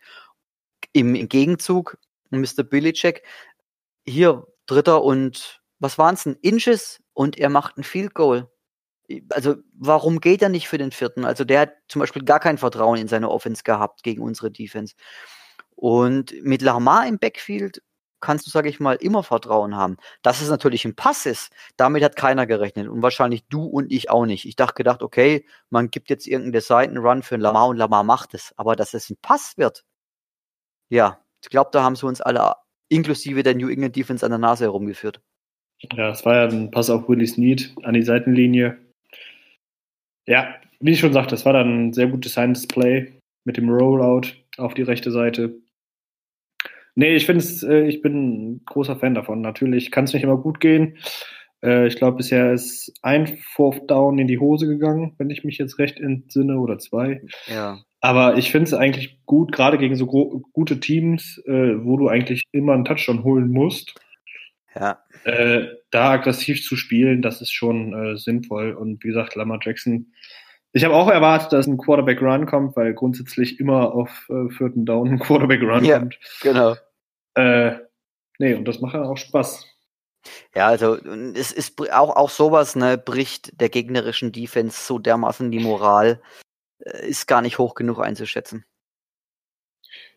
Im, 0.92 1.14
im 1.14 1.28
Gegenzug, 1.28 1.98
Mr. 2.30 2.64
Billycheck, 2.64 3.22
hier 4.04 4.44
Dritter 4.66 5.04
und 5.04 5.62
was 5.78 5.98
waren 5.98 6.16
es 6.16 6.24
denn? 6.24 6.36
Inches 6.42 7.00
und 7.12 7.38
er 7.38 7.48
macht 7.48 7.78
ein 7.78 7.84
Field 7.84 8.12
Goal. 8.12 8.50
Also 9.30 9.54
warum 9.74 10.20
geht 10.20 10.42
er 10.42 10.48
nicht 10.48 10.66
für 10.66 10.78
den 10.78 10.90
vierten? 10.90 11.24
Also 11.24 11.44
der 11.44 11.60
hat 11.60 11.74
zum 11.86 12.00
Beispiel 12.00 12.24
gar 12.24 12.40
kein 12.40 12.58
Vertrauen 12.58 12.98
in 12.98 13.06
seine 13.06 13.30
Offense 13.30 13.62
gehabt 13.62 14.02
gegen 14.02 14.22
unsere 14.22 14.50
Defense. 14.50 14.96
Und 15.76 16.34
mit 16.42 16.62
Lamar 16.62 17.06
im 17.06 17.20
Backfield 17.20 17.82
kannst 18.20 18.46
du, 18.46 18.50
sage 18.50 18.68
ich 18.68 18.80
mal, 18.80 18.96
immer 18.96 19.22
Vertrauen 19.22 19.76
haben. 19.76 19.96
Dass 20.22 20.40
es 20.40 20.48
natürlich 20.48 20.84
ein 20.84 20.94
Pass 20.96 21.26
ist, 21.26 21.52
damit 21.76 22.02
hat 22.02 22.16
keiner 22.16 22.46
gerechnet 22.46 22.88
und 22.88 23.02
wahrscheinlich 23.02 23.46
du 23.48 23.64
und 23.64 23.92
ich 23.92 24.10
auch 24.10 24.26
nicht. 24.26 24.44
Ich 24.44 24.56
dachte 24.56 24.74
gedacht, 24.74 25.02
okay, 25.02 25.44
man 25.70 25.90
gibt 25.90 26.10
jetzt 26.10 26.26
irgendeinen 26.26 26.62
Seitenrun 26.62 27.22
für 27.22 27.36
Lamar 27.36 27.68
und 27.68 27.76
Lamar 27.76 28.04
macht 28.04 28.34
es. 28.34 28.52
Aber 28.56 28.76
dass 28.76 28.94
es 28.94 29.10
ein 29.10 29.16
Pass 29.20 29.56
wird, 29.56 29.84
ja, 30.90 31.20
ich 31.42 31.50
glaube, 31.50 31.70
da 31.72 31.82
haben 31.82 31.96
sie 31.96 32.06
uns 32.06 32.20
alle 32.20 32.54
inklusive 32.88 33.42
der 33.42 33.54
New 33.54 33.68
England 33.68 33.96
Defense 33.96 34.24
an 34.24 34.32
der 34.32 34.38
Nase 34.38 34.64
herumgeführt. 34.64 35.20
Ja, 35.92 36.10
es 36.10 36.24
war 36.24 36.34
ja 36.34 36.48
ein 36.48 36.70
Pass 36.70 36.90
auf 36.90 37.08
Willie 37.08 37.26
Snead 37.26 37.74
an 37.82 37.94
die 37.94 38.02
Seitenlinie. 38.02 38.78
Ja, 40.26 40.56
wie 40.80 40.92
ich 40.92 41.00
schon 41.00 41.12
sagte, 41.12 41.34
es 41.34 41.44
war 41.44 41.52
dann 41.52 41.88
ein 41.88 41.92
sehr 41.92 42.08
gutes 42.08 42.32
Science-Play 42.32 43.20
mit 43.44 43.56
dem 43.56 43.68
Rollout 43.68 44.28
auf 44.56 44.74
die 44.74 44.82
rechte 44.82 45.10
Seite. 45.10 45.60
Nee, 46.98 47.14
ich 47.14 47.26
finde 47.26 47.44
es, 47.44 47.62
äh, 47.62 47.86
ich 47.86 48.02
bin 48.02 48.14
ein 48.54 48.64
großer 48.64 48.96
Fan 48.96 49.14
davon. 49.14 49.40
Natürlich 49.40 49.92
kann 49.92 50.02
es 50.02 50.14
nicht 50.14 50.24
immer 50.24 50.36
gut 50.36 50.58
gehen. 50.58 50.96
Äh, 51.62 51.86
ich 51.86 51.94
glaube, 51.94 52.16
bisher 52.16 52.52
ist 52.52 52.92
ein 53.02 53.38
Fourth 53.54 53.88
Down 53.88 54.18
in 54.18 54.26
die 54.26 54.40
Hose 54.40 54.66
gegangen, 54.66 55.14
wenn 55.16 55.30
ich 55.30 55.44
mich 55.44 55.58
jetzt 55.58 55.78
recht 55.78 56.00
entsinne, 56.00 56.58
oder 56.58 56.80
zwei. 56.80 57.22
Ja. 57.46 57.78
Aber 58.00 58.36
ich 58.36 58.50
finde 58.50 58.64
es 58.64 58.74
eigentlich 58.74 59.24
gut, 59.26 59.52
gerade 59.52 59.78
gegen 59.78 59.94
so 59.94 60.06
gute 60.06 60.80
Teams, 60.80 61.40
äh, 61.46 61.84
wo 61.84 61.96
du 61.98 62.08
eigentlich 62.08 62.42
immer 62.50 62.72
einen 62.72 62.84
Touchdown 62.84 63.22
holen 63.22 63.48
musst. 63.48 63.94
Ja. 64.74 64.98
Äh, 65.22 65.68
da 65.92 66.10
aggressiv 66.10 66.64
zu 66.64 66.74
spielen, 66.74 67.22
das 67.22 67.40
ist 67.40 67.52
schon 67.52 67.94
äh, 67.94 68.16
sinnvoll. 68.16 68.72
Und 68.72 69.04
wie 69.04 69.08
gesagt, 69.08 69.36
Lamar 69.36 69.60
Jackson, 69.62 70.12
ich 70.72 70.84
habe 70.84 70.96
auch 70.96 71.08
erwartet, 71.08 71.52
dass 71.52 71.68
ein 71.68 71.78
Quarterback 71.78 72.20
Run 72.20 72.46
kommt, 72.46 72.74
weil 72.74 72.92
grundsätzlich 72.92 73.60
immer 73.60 73.94
auf 73.94 74.28
äh, 74.30 74.50
vierten 74.50 74.84
Down 74.84 75.10
ein 75.10 75.18
Quarterback 75.20 75.62
Run 75.62 75.84
ja, 75.84 76.00
kommt. 76.00 76.18
Genau. 76.42 76.74
Äh, 77.38 77.78
nee, 78.38 78.54
und 78.54 78.64
das 78.64 78.80
macht 78.80 78.94
dann 78.94 79.04
auch 79.04 79.16
Spaß. 79.16 79.64
Ja, 80.56 80.66
also 80.66 80.96
es 80.96 81.52
ist 81.52 81.80
auch, 81.92 82.16
auch 82.16 82.30
sowas, 82.30 82.74
ne, 82.74 82.98
bricht 82.98 83.60
der 83.60 83.68
gegnerischen 83.68 84.32
Defense 84.32 84.84
so 84.84 84.98
dermaßen 84.98 85.52
die 85.52 85.60
Moral, 85.60 86.20
äh, 86.80 87.06
ist 87.06 87.28
gar 87.28 87.40
nicht 87.40 87.58
hoch 87.58 87.74
genug 87.74 88.00
einzuschätzen. 88.00 88.64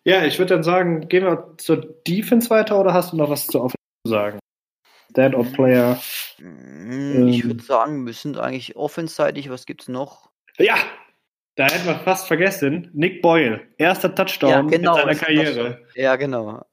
Ja, 0.03 0.25
ich 0.25 0.39
würde 0.39 0.55
dann 0.55 0.63
sagen, 0.63 1.07
gehen 1.09 1.25
wir 1.25 1.53
zur 1.57 1.77
Defense 1.77 2.49
weiter 2.49 2.79
oder 2.79 2.93
hast 2.93 3.13
du 3.13 3.17
noch 3.17 3.29
was 3.29 3.45
zu 3.45 3.59
Offense 3.59 3.77
zu 4.03 4.11
sagen? 4.11 4.39
Dead 5.15 5.35
or 5.35 5.45
Player? 5.45 6.01
Mm, 6.39 7.27
ich 7.27 7.43
würde 7.43 7.59
ähm. 7.59 7.65
sagen, 7.65 8.05
wir 8.07 8.13
sind 8.13 8.39
eigentlich 8.39 8.75
offenseitig. 8.75 9.51
Was 9.51 9.67
gibt's 9.67 9.87
noch? 9.87 10.31
Ja, 10.57 10.77
da 11.55 11.65
hätten 11.65 11.85
wir 11.85 11.99
fast 11.99 12.27
vergessen. 12.27 12.89
Nick 12.93 13.21
Boyle, 13.21 13.61
erster 13.77 14.15
Touchdown 14.15 14.49
ja, 14.49 14.61
genau, 14.61 14.95
in 14.95 15.01
seiner 15.01 15.15
Karriere. 15.15 15.85
Ja, 15.93 16.15
genau. 16.15 16.63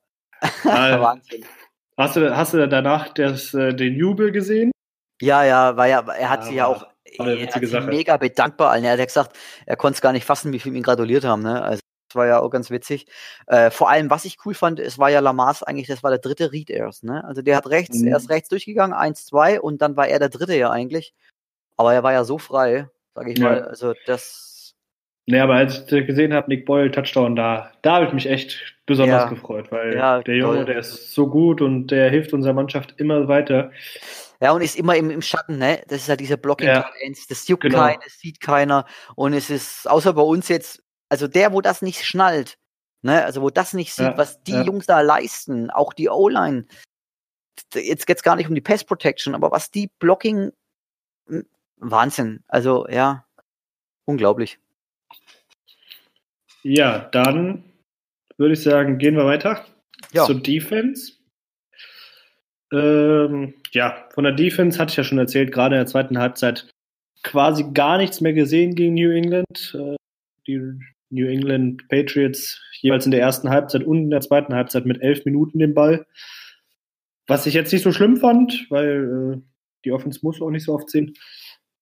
Wahnsinn. 0.64 1.44
Hast 1.96 2.16
du, 2.16 2.36
hast 2.36 2.54
du 2.54 2.68
danach 2.68 3.08
das, 3.14 3.54
äh, 3.54 3.74
den 3.74 3.96
Jubel 3.96 4.30
gesehen? 4.30 4.70
Ja, 5.20 5.42
ja, 5.42 5.76
war 5.76 5.88
ja, 5.88 6.00
er 6.00 6.30
hat 6.30 6.40
ja, 6.40 6.46
sich 6.46 6.54
ja 6.54 6.66
auch 6.66 6.86
er 7.16 7.46
hat 7.46 7.52
sich 7.60 7.80
mega 7.80 8.16
bedankt 8.16 8.56
bei 8.56 8.68
allen. 8.68 8.84
Er 8.84 8.92
hat 8.92 8.98
ja 8.98 9.04
gesagt, 9.04 9.36
er 9.66 9.76
konnte 9.76 9.96
es 9.96 10.00
gar 10.00 10.12
nicht 10.12 10.24
fassen, 10.24 10.52
wie 10.52 10.58
viele 10.58 10.76
ihm 10.76 10.82
gratuliert 10.82 11.24
haben. 11.24 11.42
Ne? 11.42 11.62
Also 11.62 11.80
das 12.08 12.16
war 12.16 12.26
ja 12.26 12.40
auch 12.40 12.50
ganz 12.50 12.70
witzig. 12.70 13.06
Äh, 13.46 13.70
vor 13.70 13.90
allem, 13.90 14.10
was 14.10 14.24
ich 14.24 14.38
cool 14.44 14.54
fand, 14.54 14.80
es 14.80 14.98
war 14.98 15.10
ja 15.10 15.20
Lamas 15.20 15.62
eigentlich, 15.62 15.88
das 15.88 16.02
war 16.02 16.10
der 16.10 16.20
dritte 16.20 16.52
Read 16.52 16.70
erst. 16.70 17.04
Ne? 17.04 17.24
Also 17.24 17.42
der 17.42 17.56
hat 17.56 17.68
rechts, 17.68 17.98
mhm. 17.98 18.08
er 18.08 18.16
ist 18.16 18.30
rechts 18.30 18.48
durchgegangen, 18.48 18.96
eins, 18.96 19.26
zwei, 19.26 19.60
und 19.60 19.82
dann 19.82 19.96
war 19.96 20.08
er 20.08 20.18
der 20.18 20.28
dritte 20.28 20.56
ja 20.56 20.70
eigentlich. 20.70 21.14
Aber 21.76 21.94
er 21.94 22.02
war 22.02 22.12
ja 22.12 22.24
so 22.24 22.38
frei, 22.38 22.88
sage 23.14 23.32
ich 23.32 23.38
ja. 23.38 23.44
mal. 23.44 23.62
Also 23.64 23.94
das 24.06 24.57
Nee, 25.30 25.40
aber 25.40 25.56
als 25.56 25.84
ich 25.92 26.06
gesehen 26.06 26.32
habe, 26.32 26.48
Nick 26.48 26.64
Boyle, 26.64 26.90
Touchdown, 26.90 27.36
da, 27.36 27.70
da 27.82 27.96
habe 27.96 28.06
ich 28.06 28.12
mich 28.14 28.26
echt 28.26 28.78
besonders 28.86 29.24
ja. 29.24 29.28
gefreut, 29.28 29.70
weil 29.70 29.94
ja, 29.94 30.22
der 30.22 30.36
Junge, 30.36 30.64
der 30.64 30.78
ist 30.78 31.12
so 31.12 31.28
gut 31.28 31.60
und 31.60 31.88
der 31.88 32.08
hilft 32.08 32.32
unserer 32.32 32.54
Mannschaft 32.54 32.94
immer 32.96 33.28
weiter. 33.28 33.70
Ja, 34.40 34.52
und 34.52 34.62
ist 34.62 34.78
immer 34.78 34.96
im, 34.96 35.10
im 35.10 35.20
Schatten, 35.20 35.58
ne? 35.58 35.82
Das 35.86 36.00
ist 36.00 36.08
halt 36.08 36.20
dieser 36.20 36.38
blocking 36.38 36.68
ja. 36.68 36.88
das 37.28 37.46
juckt 37.46 37.64
genau. 37.64 37.78
keinen, 37.78 38.00
das 38.02 38.18
sieht 38.18 38.40
keiner. 38.40 38.86
Und 39.16 39.34
es 39.34 39.50
ist, 39.50 39.86
außer 39.86 40.14
bei 40.14 40.22
uns 40.22 40.48
jetzt, 40.48 40.82
also 41.10 41.28
der, 41.28 41.52
wo 41.52 41.60
das 41.60 41.82
nicht 41.82 42.06
schnallt, 42.06 42.56
ne, 43.02 43.22
also 43.22 43.42
wo 43.42 43.50
das 43.50 43.74
nicht 43.74 43.92
sieht, 43.92 44.06
ja, 44.06 44.16
was 44.16 44.42
die. 44.44 44.52
Jungs 44.52 44.86
da 44.86 45.02
leisten, 45.02 45.68
auch 45.68 45.92
die 45.92 46.08
O-Line. 46.08 46.64
Jetzt 47.74 48.06
geht's 48.06 48.22
gar 48.22 48.34
nicht 48.34 48.48
um 48.48 48.54
die 48.54 48.62
Pass 48.62 48.82
Protection, 48.82 49.34
aber 49.34 49.50
was 49.50 49.70
die 49.70 49.90
Blocking, 49.98 50.52
hm, 51.28 51.44
Wahnsinn. 51.76 52.42
Also, 52.48 52.88
ja, 52.88 53.26
unglaublich. 54.06 54.58
Ja, 56.68 57.08
dann 57.12 57.64
würde 58.36 58.52
ich 58.52 58.62
sagen, 58.62 58.98
gehen 58.98 59.16
wir 59.16 59.24
weiter 59.24 59.64
ja. 60.12 60.26
zur 60.26 60.38
Defense. 60.38 61.14
Ähm, 62.70 63.54
ja, 63.72 64.06
von 64.12 64.24
der 64.24 64.34
Defense 64.34 64.78
hatte 64.78 64.90
ich 64.90 64.98
ja 64.98 65.04
schon 65.04 65.16
erzählt, 65.16 65.50
gerade 65.50 65.76
in 65.76 65.80
der 65.80 65.86
zweiten 65.86 66.18
Halbzeit 66.18 66.68
quasi 67.22 67.64
gar 67.72 67.96
nichts 67.96 68.20
mehr 68.20 68.34
gesehen 68.34 68.74
gegen 68.74 68.92
New 68.92 69.10
England. 69.10 69.74
Äh, 69.74 69.96
die 70.46 70.60
New 71.08 71.26
England 71.26 71.88
Patriots 71.88 72.60
jeweils 72.82 73.06
in 73.06 73.12
der 73.12 73.22
ersten 73.22 73.48
Halbzeit 73.48 73.82
und 73.84 74.02
in 74.02 74.10
der 74.10 74.20
zweiten 74.20 74.54
Halbzeit 74.54 74.84
mit 74.84 75.00
elf 75.00 75.24
Minuten 75.24 75.60
den 75.60 75.72
Ball. 75.72 76.04
Was 77.26 77.46
ich 77.46 77.54
jetzt 77.54 77.72
nicht 77.72 77.82
so 77.82 77.92
schlimm 77.92 78.18
fand, 78.18 78.66
weil 78.68 79.38
äh, 79.38 79.40
die 79.86 79.92
Offense 79.92 80.20
muss 80.22 80.42
auch 80.42 80.50
nicht 80.50 80.64
so 80.64 80.74
oft 80.74 80.90
sehen. 80.90 81.14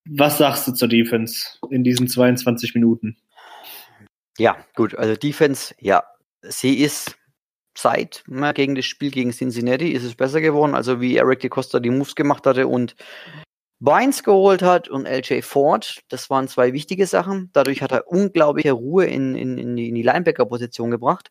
Was 0.08 0.38
sagst 0.38 0.68
du 0.68 0.72
zur 0.72 0.86
Defense 0.86 1.58
in 1.70 1.82
diesen 1.82 2.06
22 2.06 2.76
Minuten? 2.76 3.16
Ja, 4.38 4.56
gut, 4.74 4.94
also 4.94 5.16
Defense, 5.16 5.74
ja, 5.78 6.04
sie 6.42 6.78
ist 6.78 7.16
seit 7.76 8.24
na, 8.26 8.52
gegen 8.52 8.74
das 8.74 8.84
Spiel 8.84 9.10
gegen 9.10 9.32
Cincinnati 9.32 9.90
ist 9.92 10.04
es 10.04 10.14
besser 10.14 10.40
geworden, 10.40 10.74
also 10.74 11.00
wie 11.00 11.16
Eric 11.16 11.40
DeCosta 11.40 11.80
die 11.80 11.90
Moves 11.90 12.14
gemacht 12.14 12.46
hatte 12.46 12.66
und 12.66 12.96
Bynes 13.78 14.22
geholt 14.22 14.62
hat 14.62 14.88
und 14.88 15.06
LJ 15.06 15.42
Ford, 15.42 16.00
das 16.08 16.30
waren 16.30 16.48
zwei 16.48 16.72
wichtige 16.72 17.06
Sachen. 17.06 17.50
Dadurch 17.52 17.82
hat 17.82 17.92
er 17.92 18.08
unglaubliche 18.08 18.72
Ruhe 18.72 19.04
in, 19.04 19.34
in, 19.34 19.58
in 19.58 19.76
die, 19.76 19.92
die 19.92 20.02
Linebacker-Position 20.02 20.90
gebracht. 20.90 21.30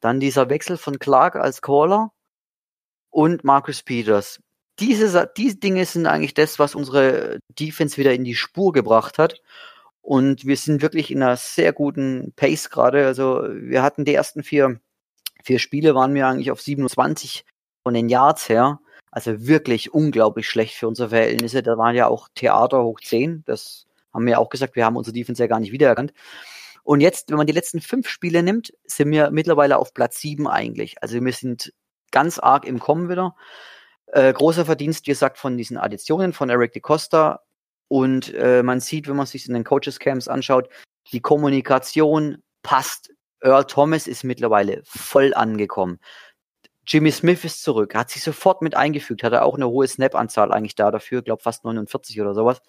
Dann 0.00 0.20
dieser 0.20 0.48
Wechsel 0.48 0.76
von 0.76 1.00
Clark 1.00 1.34
als 1.34 1.60
Caller 1.60 2.12
und 3.10 3.42
Marcus 3.42 3.82
Peters. 3.82 4.40
Diese, 4.78 5.30
diese 5.36 5.56
Dinge 5.56 5.84
sind 5.84 6.06
eigentlich 6.06 6.34
das, 6.34 6.60
was 6.60 6.76
unsere 6.76 7.40
Defense 7.58 7.96
wieder 7.96 8.14
in 8.14 8.24
die 8.24 8.36
Spur 8.36 8.72
gebracht 8.72 9.18
hat. 9.18 9.42
Und 10.02 10.44
wir 10.44 10.56
sind 10.56 10.82
wirklich 10.82 11.10
in 11.10 11.22
einer 11.22 11.36
sehr 11.36 11.72
guten 11.72 12.32
Pace 12.34 12.70
gerade. 12.70 13.06
Also 13.06 13.44
wir 13.52 13.82
hatten 13.82 14.04
die 14.04 14.14
ersten 14.14 14.42
vier, 14.42 14.80
vier 15.44 15.60
Spiele, 15.60 15.94
waren 15.94 16.14
wir 16.14 16.26
eigentlich 16.26 16.50
auf 16.50 16.60
27 16.60 17.44
von 17.84 17.94
den 17.94 18.08
Yards 18.08 18.48
her. 18.48 18.80
Also 19.12 19.46
wirklich 19.46 19.94
unglaublich 19.94 20.48
schlecht 20.48 20.74
für 20.74 20.88
unsere 20.88 21.10
Verhältnisse. 21.10 21.62
Da 21.62 21.78
waren 21.78 21.94
ja 21.94 22.08
auch 22.08 22.28
Theater 22.34 22.82
hoch 22.82 23.00
10. 23.00 23.44
Das 23.46 23.86
haben 24.12 24.26
wir 24.26 24.40
auch 24.40 24.48
gesagt. 24.48 24.74
Wir 24.74 24.84
haben 24.84 24.96
unsere 24.96 25.14
Defense 25.14 25.42
ja 25.42 25.46
gar 25.46 25.60
nicht 25.60 25.72
wiedererkannt. 25.72 26.12
Und 26.82 27.00
jetzt, 27.00 27.30
wenn 27.30 27.36
man 27.36 27.46
die 27.46 27.52
letzten 27.52 27.80
fünf 27.80 28.08
Spiele 28.08 28.42
nimmt, 28.42 28.72
sind 28.84 29.10
wir 29.10 29.30
mittlerweile 29.30 29.78
auf 29.78 29.94
Platz 29.94 30.18
sieben 30.18 30.48
eigentlich. 30.48 31.00
Also 31.00 31.22
wir 31.24 31.32
sind 31.32 31.72
ganz 32.10 32.38
arg 32.38 32.64
im 32.64 32.80
Kommen 32.80 33.08
wieder. 33.08 33.36
Äh, 34.06 34.32
großer 34.32 34.64
Verdienst, 34.64 35.06
wie 35.06 35.12
gesagt, 35.12 35.38
von 35.38 35.56
diesen 35.56 35.78
Additionen 35.78 36.32
von 36.32 36.50
Eric 36.50 36.72
DeCosta, 36.72 37.40
und 37.92 38.32
äh, 38.32 38.62
man 38.62 38.80
sieht, 38.80 39.06
wenn 39.06 39.16
man 39.16 39.26
sich 39.26 39.46
in 39.46 39.52
den 39.52 39.64
Coaches 39.64 39.98
Camps 39.98 40.26
anschaut, 40.26 40.70
die 41.12 41.20
Kommunikation 41.20 42.42
passt. 42.62 43.12
Earl 43.42 43.66
Thomas 43.66 44.06
ist 44.06 44.24
mittlerweile 44.24 44.80
voll 44.86 45.34
angekommen. 45.34 45.98
Jimmy 46.86 47.10
Smith 47.10 47.44
ist 47.44 47.62
zurück, 47.62 47.94
hat 47.94 48.08
sich 48.08 48.22
sofort 48.22 48.62
mit 48.62 48.74
eingefügt, 48.74 49.22
hat 49.22 49.34
er 49.34 49.44
auch 49.44 49.56
eine 49.56 49.68
hohe 49.68 49.86
Snap-Anzahl 49.86 50.52
eigentlich 50.52 50.74
da 50.74 50.90
dafür, 50.90 51.20
glaube 51.20 51.42
fast 51.42 51.64
49 51.64 52.18
oder 52.22 52.34
sowas. 52.34 52.62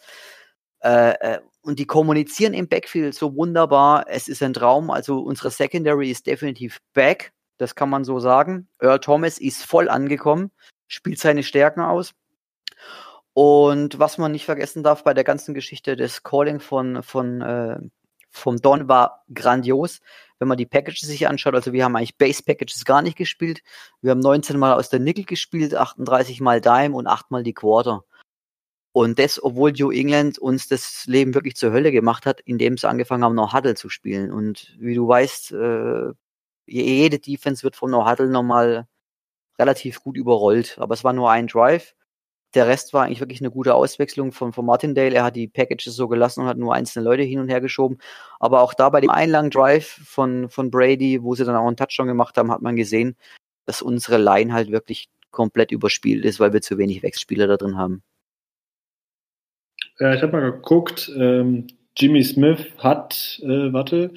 Äh, 0.84 1.12
äh, 1.22 1.40
und 1.62 1.80
die 1.80 1.88
kommunizieren 1.88 2.54
im 2.54 2.68
Backfield 2.68 3.16
so 3.16 3.34
wunderbar. 3.34 4.08
Es 4.10 4.28
ist 4.28 4.44
ein 4.44 4.54
Traum. 4.54 4.92
Also 4.92 5.22
unsere 5.22 5.52
Secondary 5.52 6.12
ist 6.12 6.28
definitiv 6.28 6.80
back. 6.94 7.32
Das 7.58 7.76
kann 7.76 7.90
man 7.90 8.04
so 8.04 8.20
sagen. 8.20 8.68
Earl 8.82 9.00
Thomas 9.00 9.38
ist 9.38 9.64
voll 9.64 9.88
angekommen, 9.88 10.52
spielt 10.90 11.20
seine 11.20 11.44
Stärken 11.44 11.80
aus. 11.80 12.14
Und 13.34 13.98
was 14.00 14.17
man 14.17 14.32
nicht 14.32 14.46
vergessen 14.46 14.84
darf 14.84 15.04
bei 15.04 15.13
der 15.13 15.24
ganzen 15.24 15.54
Geschichte 15.54 15.96
des 15.96 16.24
Calling 16.24 16.60
von, 16.60 17.02
von 17.02 17.41
äh, 17.41 17.80
vom 18.34 18.58
Don 18.58 18.88
war 18.88 19.24
grandios. 19.34 20.02
Wenn 20.39 20.48
man 20.48 20.58
die 20.58 20.65
Packages 20.65 21.02
sich 21.02 21.28
anschaut, 21.28 21.54
also 21.56 21.72
wir 21.72 21.86
haben 21.86 21.96
eigentlich 21.96 22.17
Base 22.17 22.43
Packages 22.43 22.84
gar 22.84 23.02
nicht 23.02 23.17
gespielt. 23.17 23.62
Wir 24.02 24.12
haben 24.12 24.19
19 24.19 24.58
Mal 24.58 24.74
aus 24.74 24.89
der 24.89 25.00
Nickel 25.00 25.26
gespielt, 25.26 25.76
38 25.76 26.41
Mal 26.41 26.60
Dime 26.60 26.96
und 26.96 27.08
8 27.08 27.32
Mal 27.32 27.43
die 27.43 27.54
Quarter. 27.54 28.04
Und 28.91 29.17
das, 29.19 29.41
obwohl 29.41 29.72
New 29.72 29.91
England 29.91 30.38
uns 30.38 30.67
das 30.67 31.06
Leben 31.08 31.34
wirklich 31.34 31.56
zur 31.56 31.72
Hölle 31.72 31.91
gemacht 31.91 32.26
hat, 32.26 32.41
indem 32.41 32.78
sie 32.78 32.88
angefangen 32.88 33.24
haben, 33.24 33.36
noch 33.36 33.54
Huddle 33.54 33.76
zu 33.76 33.89
spielen. 33.89 34.32
Und 34.32 34.76
wie 34.80 34.96
du 34.96 35.08
weißt, 35.08 35.52
äh, 35.54 36.12
jede 36.65 37.19
Defense 37.19 37.63
wird 37.63 37.76
vom 37.76 37.91
No 37.91 38.10
Huddle 38.10 38.30
nochmal 38.30 38.88
relativ 39.58 40.02
gut 40.02 40.17
überrollt. 40.17 40.78
Aber 40.80 40.93
es 40.93 41.04
war 41.04 41.13
nur 41.13 41.32
ein 41.32 41.48
Drive. 41.48 41.96
Der 42.54 42.68
Rest 42.68 42.94
war 42.94 43.06
eigentlich 43.06 43.20
wirklich 43.20 43.42
eine 43.42 43.52
gute 43.52 43.74
Auswechslung 43.74 44.32
von, 44.32 44.54
von 44.54 44.66
Martindale. 44.66 45.16
Er 45.16 45.24
hat 45.24 45.36
die 45.36 45.48
Packages 45.48 45.96
so 45.96 46.08
gelassen 46.08 46.42
und 46.42 46.48
hat 46.48 46.58
nur 46.58 46.74
einzelne 46.74 47.06
Leute 47.06 47.24
hin 47.24 47.39
und 47.39 47.50
her 47.50 47.62
geschoben. 47.62 47.98
Aber 48.39 48.62
auch 48.62 48.74
da 48.74 48.89
bei 48.89 49.02
dem 49.02 49.10
einlangen 49.10 49.52
Drive 49.52 50.00
von, 50.06 50.50
von 50.50 50.70
Brady, 50.70 51.24
wo 51.24 51.34
sie 51.36 51.46
dann 51.46 51.56
auch 51.56 51.68
einen 51.68 51.78
Touchdown 51.78 52.08
gemacht 52.08 52.38
haben, 52.38 52.52
hat 52.52 52.62
man 52.62 52.76
gesehen, 52.76 53.16
dass 53.66 53.82
unsere 53.82 54.18
Line 54.18 54.54
halt 54.54 54.72
wirklich 54.72 55.10
komplett 55.32 55.72
überspielt 55.72 56.26
ist, 56.26 56.39
weil 56.39 56.54
wir 56.54 56.62
zu 56.62 56.78
wenig 56.78 57.02
Wechselspieler 57.02 57.48
da 57.48 57.58
drin 57.58 57.78
haben. 57.78 58.04
Ja, 60.00 60.13
ich 60.13 60.22
habe 60.22 60.32
mal 60.32 60.52
geguckt, 60.52 61.12
ähm, 61.16 61.68
Jimmy 61.98 62.24
Smith 62.24 62.66
hat, 62.78 63.39
äh, 63.44 63.74
warte, 63.74 64.12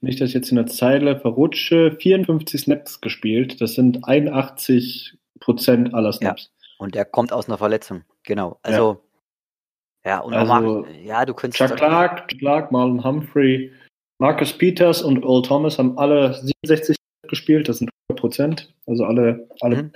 nicht, 0.00 0.20
dass 0.20 0.28
ich 0.28 0.34
jetzt 0.34 0.50
in 0.50 0.56
der 0.56 0.66
Zeile 0.66 1.18
verrutsche, 1.18 1.96
54 1.98 2.60
Snaps 2.60 3.00
gespielt. 3.00 3.60
Das 3.60 3.74
sind 3.74 4.04
81 4.04 5.18
Prozent 5.40 5.92
aller 5.92 6.12
Snaps. 6.12 6.50
Ja. 6.52 6.57
Und 6.78 6.94
der 6.94 7.04
kommt 7.04 7.32
aus 7.32 7.48
einer 7.48 7.58
Verletzung, 7.58 8.04
genau. 8.22 8.58
Also, 8.62 9.02
ja, 10.04 10.10
ja 10.10 10.18
und 10.20 10.32
also, 10.32 10.86
ja, 11.02 11.26
du 11.26 11.34
könntest. 11.34 11.58
Chuck 11.58 11.76
Clark, 11.76 12.28
Clark, 12.28 12.72
Marlon 12.72 13.04
Humphrey, 13.04 13.72
Marcus 14.18 14.52
Peters 14.52 15.02
und 15.02 15.24
Earl 15.24 15.42
Thomas 15.42 15.78
haben 15.78 15.98
alle 15.98 16.34
67 16.34 16.96
gespielt, 17.28 17.68
das 17.68 17.78
sind 17.78 17.90
100 18.08 18.20
Prozent. 18.20 18.74
Also 18.86 19.04
alle, 19.04 19.48
alle, 19.60 19.82
mhm. 19.84 19.92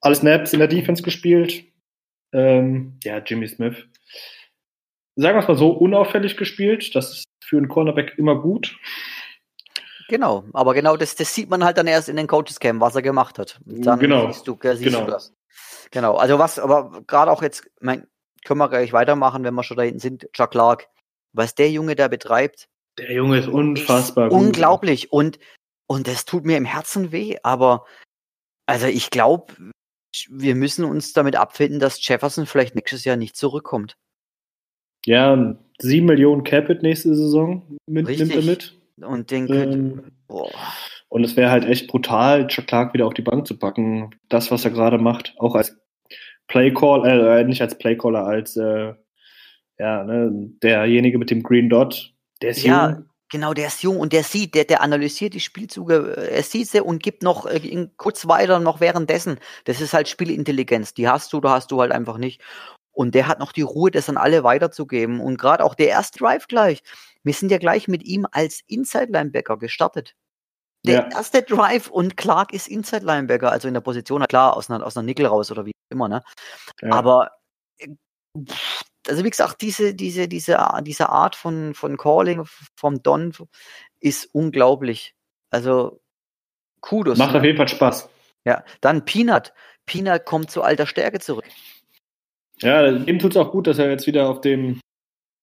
alle 0.00 0.14
Snaps 0.14 0.52
in 0.52 0.58
der 0.58 0.68
Defense 0.68 1.02
gespielt. 1.02 1.64
Ähm, 2.32 2.98
ja, 3.04 3.18
Jimmy 3.18 3.48
Smith. 3.48 3.76
Sagen 5.16 5.36
wir 5.36 5.42
es 5.42 5.48
mal 5.48 5.56
so, 5.56 5.70
unauffällig 5.70 6.36
gespielt. 6.36 6.94
Das 6.94 7.12
ist 7.12 7.24
für 7.44 7.56
einen 7.56 7.68
Cornerback 7.68 8.18
immer 8.18 8.40
gut. 8.40 8.76
Genau, 10.08 10.44
aber 10.52 10.74
genau 10.74 10.96
das, 10.96 11.16
das 11.16 11.34
sieht 11.34 11.50
man 11.50 11.64
halt 11.64 11.78
dann 11.78 11.86
erst 11.86 12.08
in 12.08 12.16
den 12.16 12.26
Coaches 12.26 12.60
Camp, 12.60 12.80
was 12.80 12.94
er 12.94 13.02
gemacht 13.02 13.38
hat. 13.38 13.60
Dann 13.64 13.98
genau. 13.98 14.30
siehst, 14.30 14.46
du, 14.46 14.56
siehst 14.62 14.82
genau. 14.82 15.04
du 15.04 15.10
das. 15.10 15.34
Genau, 15.90 16.16
also 16.16 16.38
was, 16.38 16.58
aber 16.58 17.02
gerade 17.06 17.30
auch 17.30 17.42
jetzt, 17.42 17.68
mein, 17.80 18.06
können 18.44 18.58
wir 18.58 18.68
gleich 18.68 18.92
weitermachen, 18.92 19.44
wenn 19.44 19.54
wir 19.54 19.64
schon 19.64 19.76
da 19.76 19.82
hinten 19.82 19.98
sind, 19.98 20.28
Chuck 20.32 20.52
Clark, 20.52 20.88
was 21.32 21.54
der 21.54 21.70
Junge 21.70 21.96
da 21.96 22.08
betreibt. 22.08 22.68
Der 22.98 23.12
Junge 23.12 23.38
ist 23.38 23.48
unfassbar 23.48 24.26
ist 24.26 24.32
gut. 24.32 24.40
Unglaublich 24.40 25.12
und, 25.12 25.38
und 25.86 26.06
das 26.06 26.24
tut 26.24 26.44
mir 26.44 26.56
im 26.56 26.64
Herzen 26.64 27.12
weh, 27.12 27.36
aber 27.42 27.84
also 28.66 28.86
ich 28.86 29.10
glaube, 29.10 29.54
wir 30.28 30.54
müssen 30.54 30.84
uns 30.84 31.12
damit 31.12 31.36
abfinden, 31.36 31.80
dass 31.80 32.06
Jefferson 32.06 32.46
vielleicht 32.46 32.74
nächstes 32.74 33.04
Jahr 33.04 33.16
nicht 33.16 33.36
zurückkommt. 33.36 33.96
Ja, 35.04 35.56
7 35.78 36.06
Millionen 36.06 36.42
Capit 36.42 36.82
nächste 36.82 37.14
Saison 37.14 37.78
mit, 37.86 38.08
nimmt 38.08 38.34
er 38.34 38.42
mit. 38.42 38.76
Und 39.00 39.30
den 39.30 39.52
ähm, 39.52 40.12
boah. 40.26 40.50
Und 41.08 41.24
es 41.24 41.36
wäre 41.36 41.50
halt 41.50 41.64
echt 41.64 41.86
brutal, 41.86 42.46
Chuck 42.48 42.66
Clark 42.66 42.94
wieder 42.94 43.06
auf 43.06 43.14
die 43.14 43.22
Bank 43.22 43.46
zu 43.46 43.58
packen. 43.58 44.10
Das, 44.28 44.50
was 44.50 44.64
er 44.64 44.70
gerade 44.70 44.98
macht, 44.98 45.34
auch 45.38 45.54
als 45.54 45.76
Playcall, 46.48 47.06
äh, 47.06 47.44
nicht 47.44 47.62
als 47.62 47.78
Playcaller, 47.78 48.24
als 48.26 48.56
äh, 48.56 48.94
ja, 49.78 50.04
ne, 50.04 50.30
derjenige 50.62 51.18
mit 51.18 51.30
dem 51.30 51.42
Green 51.42 51.68
Dot, 51.68 52.14
der 52.42 52.50
ist 52.50 52.62
ja, 52.62 52.90
jung. 52.90 53.06
Genau, 53.30 53.54
der 53.54 53.66
ist 53.66 53.82
jung 53.82 53.98
und 53.98 54.12
der 54.12 54.22
sieht, 54.22 54.54
der, 54.54 54.64
der 54.64 54.82
analysiert 54.82 55.34
die 55.34 55.40
Spielzüge, 55.40 56.30
er 56.30 56.42
sieht 56.44 56.68
sie 56.68 56.80
und 56.80 57.02
gibt 57.02 57.22
noch 57.24 57.46
äh, 57.46 57.88
kurz 57.96 58.28
weiter 58.28 58.60
noch 58.60 58.80
währenddessen. 58.80 59.38
Das 59.64 59.80
ist 59.80 59.94
halt 59.94 60.08
Spielintelligenz. 60.08 60.94
Die 60.94 61.08
hast 61.08 61.32
du, 61.32 61.40
da 61.40 61.50
hast 61.50 61.72
du 61.72 61.80
halt 61.80 61.90
einfach 61.90 62.18
nicht. 62.18 62.40
Und 62.92 63.14
der 63.14 63.26
hat 63.26 63.40
noch 63.40 63.52
die 63.52 63.62
Ruhe, 63.62 63.90
das 63.90 64.08
an 64.08 64.16
alle 64.16 64.44
weiterzugeben. 64.44 65.20
Und 65.20 65.38
gerade 65.38 65.64
auch 65.64 65.74
der 65.74 65.88
erste 65.88 66.20
Drive 66.20 66.46
gleich. 66.46 66.82
Wir 67.26 67.34
sind 67.34 67.50
ja 67.50 67.58
gleich 67.58 67.88
mit 67.88 68.04
ihm 68.04 68.24
als 68.30 68.60
Inside-Linebacker 68.68 69.56
gestartet. 69.56 70.14
Der 70.84 70.94
ja. 70.94 71.08
erste 71.08 71.42
Drive 71.42 71.88
und 71.88 72.16
Clark 72.16 72.52
ist 72.52 72.68
Inside 72.68 73.04
Linebacker, 73.04 73.50
also 73.50 73.66
in 73.66 73.74
der 73.74 73.80
Position, 73.80 74.24
klar, 74.28 74.56
aus 74.56 74.70
einer, 74.70 74.86
aus 74.86 74.96
einer 74.96 75.04
Nickel 75.06 75.26
raus 75.26 75.50
oder 75.50 75.66
wie 75.66 75.72
immer, 75.90 76.08
ne? 76.08 76.22
Ja. 76.80 76.92
Aber 76.92 77.32
äh, 77.78 77.88
also 79.08 79.24
wie 79.24 79.30
gesagt, 79.30 79.60
diese, 79.62 79.92
diese, 79.92 80.28
diese, 80.28 80.56
diese 80.82 81.08
Art 81.08 81.34
von, 81.34 81.74
von 81.74 81.96
Calling 81.96 82.44
vom 82.76 83.02
Don 83.02 83.32
ist 83.98 84.32
unglaublich. 84.32 85.16
Also 85.50 86.00
Kudos. 86.80 87.18
Macht 87.18 87.32
ne? 87.32 87.38
auf 87.38 87.44
jeden 87.44 87.56
Fall 87.56 87.66
Spaß. 87.66 88.08
Ja, 88.44 88.62
dann 88.80 89.04
Peanut. 89.04 89.52
Peanut 89.84 90.26
kommt 90.26 90.52
zu 90.52 90.62
alter 90.62 90.86
Stärke 90.86 91.18
zurück. 91.18 91.44
Ja, 92.60 92.86
ihm 92.86 93.18
tut 93.18 93.32
es 93.32 93.36
auch 93.36 93.50
gut, 93.50 93.66
dass 93.66 93.78
er 93.78 93.90
jetzt 93.90 94.06
wieder 94.06 94.28
auf 94.28 94.40
dem 94.40 94.80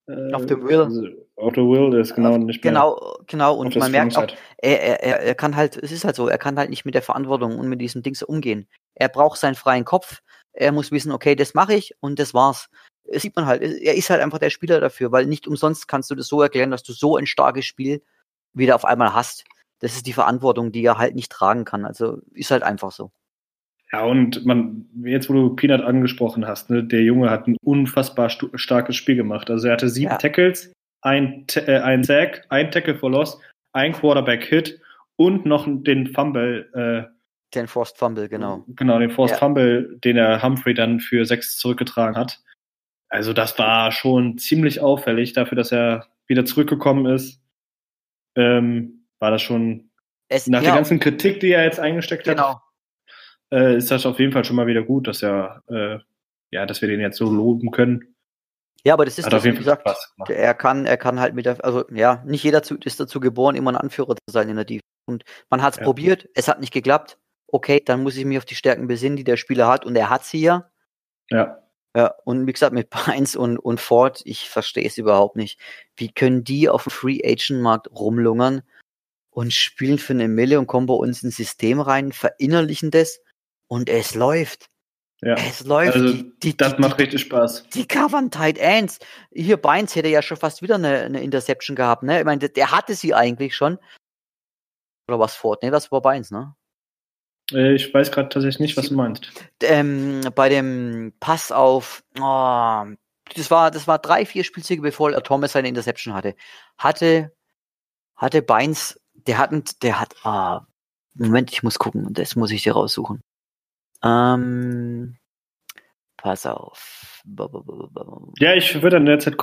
auf 0.08 0.46
dem 0.46 0.68
Will. 0.68 0.82
Also 0.82 1.08
auf 1.36 1.54
der 1.54 1.64
Will 1.64 2.00
ist 2.00 2.16
genau 2.16 2.38
nicht 2.38 2.64
mehr. 2.64 2.74
Genau, 2.74 3.18
genau. 3.26 3.56
Und 3.56 3.76
man 3.76 3.92
merkt 3.92 4.18
auch, 4.18 4.28
er, 4.58 5.04
er, 5.04 5.20
er 5.22 5.36
kann 5.36 5.56
halt, 5.56 5.78
es 5.78 5.92
ist 5.92 6.04
halt 6.04 6.16
so, 6.16 6.28
er 6.28 6.38
kann 6.38 6.58
halt 6.58 6.70
nicht 6.70 6.86
mit 6.86 6.96
der 6.96 7.02
Verantwortung 7.02 7.58
und 7.58 7.68
mit 7.68 7.82
diesen 7.82 8.04
Dings 8.04 8.22
umgehen. 8.22 8.68
Er 8.96 9.10
braucht 9.10 9.40
seinen 9.40 9.56
freien 9.56 9.86
Kopf. 9.86 10.22
Er 10.54 10.72
muss 10.72 10.92
wissen, 10.92 11.12
okay, 11.12 11.36
das 11.36 11.54
mache 11.54 11.74
ich 11.74 11.96
und 12.00 12.20
das 12.20 12.34
war's. 12.34 12.70
Das 13.06 13.22
sieht 13.22 13.36
man 13.36 13.46
halt. 13.46 13.62
Er 13.62 13.96
ist 13.96 14.10
halt 14.10 14.22
einfach 14.22 14.40
der 14.40 14.50
Spieler 14.50 14.80
dafür, 14.80 15.12
weil 15.12 15.26
nicht 15.26 15.48
umsonst 15.48 15.88
kannst 15.88 16.12
du 16.12 16.16
das 16.16 16.28
so 16.28 16.42
erklären, 16.42 16.72
dass 16.72 16.84
du 16.84 16.94
so 16.94 17.18
ein 17.18 17.26
starkes 17.26 17.66
Spiel 17.66 18.04
wieder 18.54 18.76
auf 18.76 18.86
einmal 18.86 19.14
hast. 19.14 19.46
Das 19.80 19.96
ist 19.96 20.06
die 20.06 20.14
Verantwortung, 20.14 20.72
die 20.72 20.86
er 20.86 20.98
halt 20.98 21.16
nicht 21.16 21.32
tragen 21.32 21.66
kann. 21.66 21.86
Also 21.86 22.20
ist 22.34 22.52
halt 22.52 22.64
einfach 22.64 22.92
so. 22.92 23.12
Ja, 23.94 24.04
und 24.06 24.44
man, 24.44 24.90
jetzt 25.04 25.30
wo 25.30 25.34
du 25.34 25.56
Peanut 25.56 25.82
angesprochen 25.82 26.48
hast, 26.48 26.72
ne, 26.72 26.84
der 26.84 27.04
Junge 27.04 27.30
hat 27.30 27.48
ein 27.48 27.56
unfassbar 27.64 28.30
starkes 28.30 28.96
Spiel 28.96 29.16
gemacht. 29.16 29.52
Also 29.52 29.68
er 29.68 29.74
hatte 29.74 29.88
sieben 29.88 30.12
ja. 30.12 30.18
Tackles, 30.18 30.74
ein, 31.02 31.46
äh, 31.56 31.78
ein 31.78 32.04
Sack, 32.04 32.46
ein 32.50 32.72
Tackle 32.72 32.96
for 32.96 33.12
Loss, 33.12 33.40
ein 33.72 33.94
Quarterback-Hit 33.94 34.82
und 35.16 35.46
noch 35.46 35.68
den 35.68 36.08
Fumble. 36.08 36.70
Äh, 36.74 37.14
den 37.54 37.68
Forced 37.68 37.98
Fumble, 38.00 38.28
genau. 38.28 38.64
Genau, 38.70 38.98
den 38.98 39.12
Forced 39.12 39.36
ja. 39.36 39.40
Fumble, 39.40 40.00
den 40.04 40.18
er 40.18 40.42
Humphrey 40.42 40.74
dann 40.74 41.00
für 41.00 41.24
sechs 41.26 41.60
zurückgetragen 41.60 42.16
hat. 42.16 42.42
Also 43.10 43.32
das 43.32 43.60
war 43.60 43.92
schon 43.92 44.40
ziemlich 44.40 44.82
auffällig 44.82 45.34
dafür, 45.34 45.56
dass 45.56 45.72
er 45.72 46.08
wieder 46.26 46.46
zurückgekommen 46.46 47.06
ist. 47.06 47.44
Ähm, 48.36 49.06
war 49.20 49.30
das 49.30 49.44
schon 49.44 49.92
es, 50.30 50.48
nach 50.48 50.64
ja, 50.64 50.70
der 50.70 50.76
ganzen 50.78 51.00
Kritik, 51.00 51.42
die 51.42 51.52
er 51.52 51.64
jetzt 51.64 51.80
eingesteckt 51.80 52.24
genau. 52.24 52.56
hat, 52.56 52.63
äh, 53.54 53.78
ist 53.78 53.92
das 53.92 54.06
auf 54.06 54.20
jeden 54.20 54.32
Fall 54.32 54.44
schon 54.44 54.56
mal 54.56 54.68
wieder 54.68 54.84
gut, 54.84 55.08
dass 55.08 55.24
er 55.24 55.62
äh, 55.68 56.00
ja, 56.54 56.66
dass 56.66 56.82
wir 56.82 56.88
den 56.88 57.02
jetzt 57.02 57.18
so 57.18 57.30
loben 57.30 57.72
können. 57.72 58.16
Ja, 58.86 58.94
aber 58.94 59.06
das 59.06 59.18
ist, 59.18 59.26
das, 59.26 59.34
auf 59.34 59.46
jeden 59.46 59.58
Fall 59.64 59.78
gesagt, 59.78 60.30
er 60.30 60.54
kann, 60.54 60.86
er 60.86 60.98
kann 60.98 61.20
halt 61.20 61.34
mit 61.34 61.46
der, 61.46 61.64
also 61.64 61.86
ja, 61.90 62.22
nicht 62.26 62.44
jeder 62.44 62.62
ist 62.62 63.00
dazu 63.00 63.20
geboren, 63.20 63.56
immer 63.56 63.72
ein 63.72 63.78
Anführer 63.78 64.16
zu 64.16 64.32
sein 64.32 64.50
in 64.50 64.58
der 64.58 64.66
Defense. 64.66 64.84
Und 65.06 65.24
man 65.50 65.62
hat 65.62 65.74
es 65.74 65.80
ja. 65.80 65.86
probiert, 65.86 66.28
es 66.36 66.48
hat 66.48 66.60
nicht 66.60 66.74
geklappt. 66.74 67.18
Okay, 67.48 67.82
dann 67.84 68.04
muss 68.04 68.18
ich 68.18 68.26
mich 68.26 68.38
auf 68.38 68.46
die 68.46 68.56
Stärken 68.56 68.88
besinnen, 68.88 69.16
die 69.16 69.24
der 69.24 69.38
Spieler 69.38 69.68
hat, 69.68 69.86
und 69.86 69.96
er 69.96 70.10
hat 70.10 70.26
sie 70.26 70.42
ja. 70.42 70.70
Ja. 71.30 71.60
Ja, 71.96 72.14
und 72.26 72.46
wie 72.48 72.54
gesagt, 72.54 72.74
mit 72.74 72.90
Pines 72.90 73.36
und, 73.36 73.58
und 73.58 73.80
Ford, 73.80 74.22
ich 74.26 74.50
verstehe 74.50 74.86
es 74.86 74.98
überhaupt 74.98 75.36
nicht. 75.36 75.60
Wie 75.96 76.12
können 76.12 76.44
die 76.44 76.70
auf 76.70 76.84
dem 76.84 76.92
Free 76.92 77.22
Agent 77.24 77.62
Markt 77.62 77.90
rumlungern 77.92 78.64
und 79.30 79.54
spielen 79.54 79.98
für 79.98 80.14
eine 80.14 80.28
Mille 80.28 80.60
und 80.60 80.68
kommen 80.68 80.88
bei 80.88 80.94
uns 80.94 81.24
ins 81.24 81.38
System 81.38 81.80
rein, 81.80 82.12
verinnerlichen 82.12 82.92
das 82.92 83.22
und 83.74 83.90
es 83.90 84.14
läuft. 84.14 84.70
Ja. 85.22 85.34
Es 85.34 85.66
läuft. 85.66 85.96
Also, 85.96 86.14
die, 86.14 86.40
die, 86.44 86.56
das 86.56 86.76
die, 86.76 86.82
macht 86.82 87.00
richtig 87.00 87.22
Spaß. 87.22 87.70
Die 87.74 87.88
covern 87.88 88.30
Tight 88.30 88.60
Ends. 88.60 89.00
Hier 89.32 89.58
Bynes 89.58 89.96
hätte 89.96 90.10
ja 90.10 90.22
schon 90.22 90.38
fast 90.38 90.62
wieder 90.62 90.76
eine, 90.76 91.00
eine 91.00 91.24
Interception 91.24 91.76
gehabt, 91.76 92.04
ne? 92.04 92.20
Ich 92.20 92.26
meine, 92.26 92.38
der, 92.38 92.50
der 92.50 92.70
hatte 92.70 92.94
sie 92.94 93.16
eigentlich 93.16 93.56
schon. 93.56 93.80
Oder 95.08 95.18
was 95.18 95.36
Ford? 95.36 95.64
Ne, 95.64 95.72
das 95.72 95.92
war 95.92 96.02
Bynes, 96.02 96.30
ne? 96.30 96.56
Äh, 97.52 97.74
ich 97.74 97.92
weiß 97.92 98.12
gerade 98.12 98.30
tatsächlich 98.30 98.60
nicht, 98.60 98.78
was 98.78 98.90
du 98.90 98.94
meinst. 98.94 99.28
Ähm, 99.64 100.22
bei 100.36 100.50
dem 100.50 101.14
Pass 101.20 101.52
auf, 101.52 102.04
oh, 102.20 102.86
das 103.36 103.50
war, 103.50 103.72
das 103.72 103.88
war 103.88 103.98
drei, 103.98 104.28
vier 104.28 104.44
Spielzüge, 104.44 104.84
bevor 104.84 105.12
Thomas 105.24 105.54
seine 105.54 105.70
Interception 105.70 106.14
hatte. 106.14 106.36
Hatte, 106.78 107.34
hatte 108.16 108.44
Beins, 108.44 109.02
der 109.14 109.40
hat, 109.40 109.82
der 109.82 110.00
hat, 110.00 110.14
ah, 110.24 110.68
Moment, 111.16 111.52
ich 111.52 111.64
muss 111.64 111.80
gucken, 111.80 112.14
das 112.14 112.36
muss 112.36 112.52
ich 112.52 112.62
dir 112.62 112.74
raussuchen. 112.74 113.24
Ähm, 114.04 115.18
pass 116.18 116.46
auf. 116.46 117.22
Ja, 118.40 118.54
ich 118.54 118.82
würde 118.82 118.98
in 118.98 119.06
der 119.06 119.20
Zeit, 119.20 119.36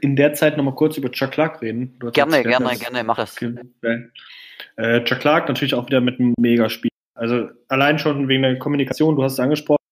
in 0.00 0.16
der 0.16 0.32
Zeit 0.34 0.56
nochmal 0.56 0.74
kurz 0.74 0.96
über 0.96 1.10
Chuck 1.10 1.32
Clark 1.32 1.60
reden. 1.60 1.98
Gerne, 2.12 2.42
gerne, 2.42 2.76
gerne, 2.76 3.04
mach 3.04 3.16
das. 3.16 3.36
Äh, 4.76 5.04
Chuck 5.04 5.20
Clark 5.20 5.48
natürlich 5.48 5.74
auch 5.74 5.86
wieder 5.86 6.00
mit 6.00 6.18
einem 6.18 6.34
Megaspiel. 6.38 6.90
Also 7.14 7.48
allein 7.68 7.98
schon 7.98 8.28
wegen 8.28 8.42
der 8.42 8.58
Kommunikation, 8.58 9.16
du 9.16 9.22
hast 9.22 9.34
es 9.34 9.40
angesprochen, 9.40 9.84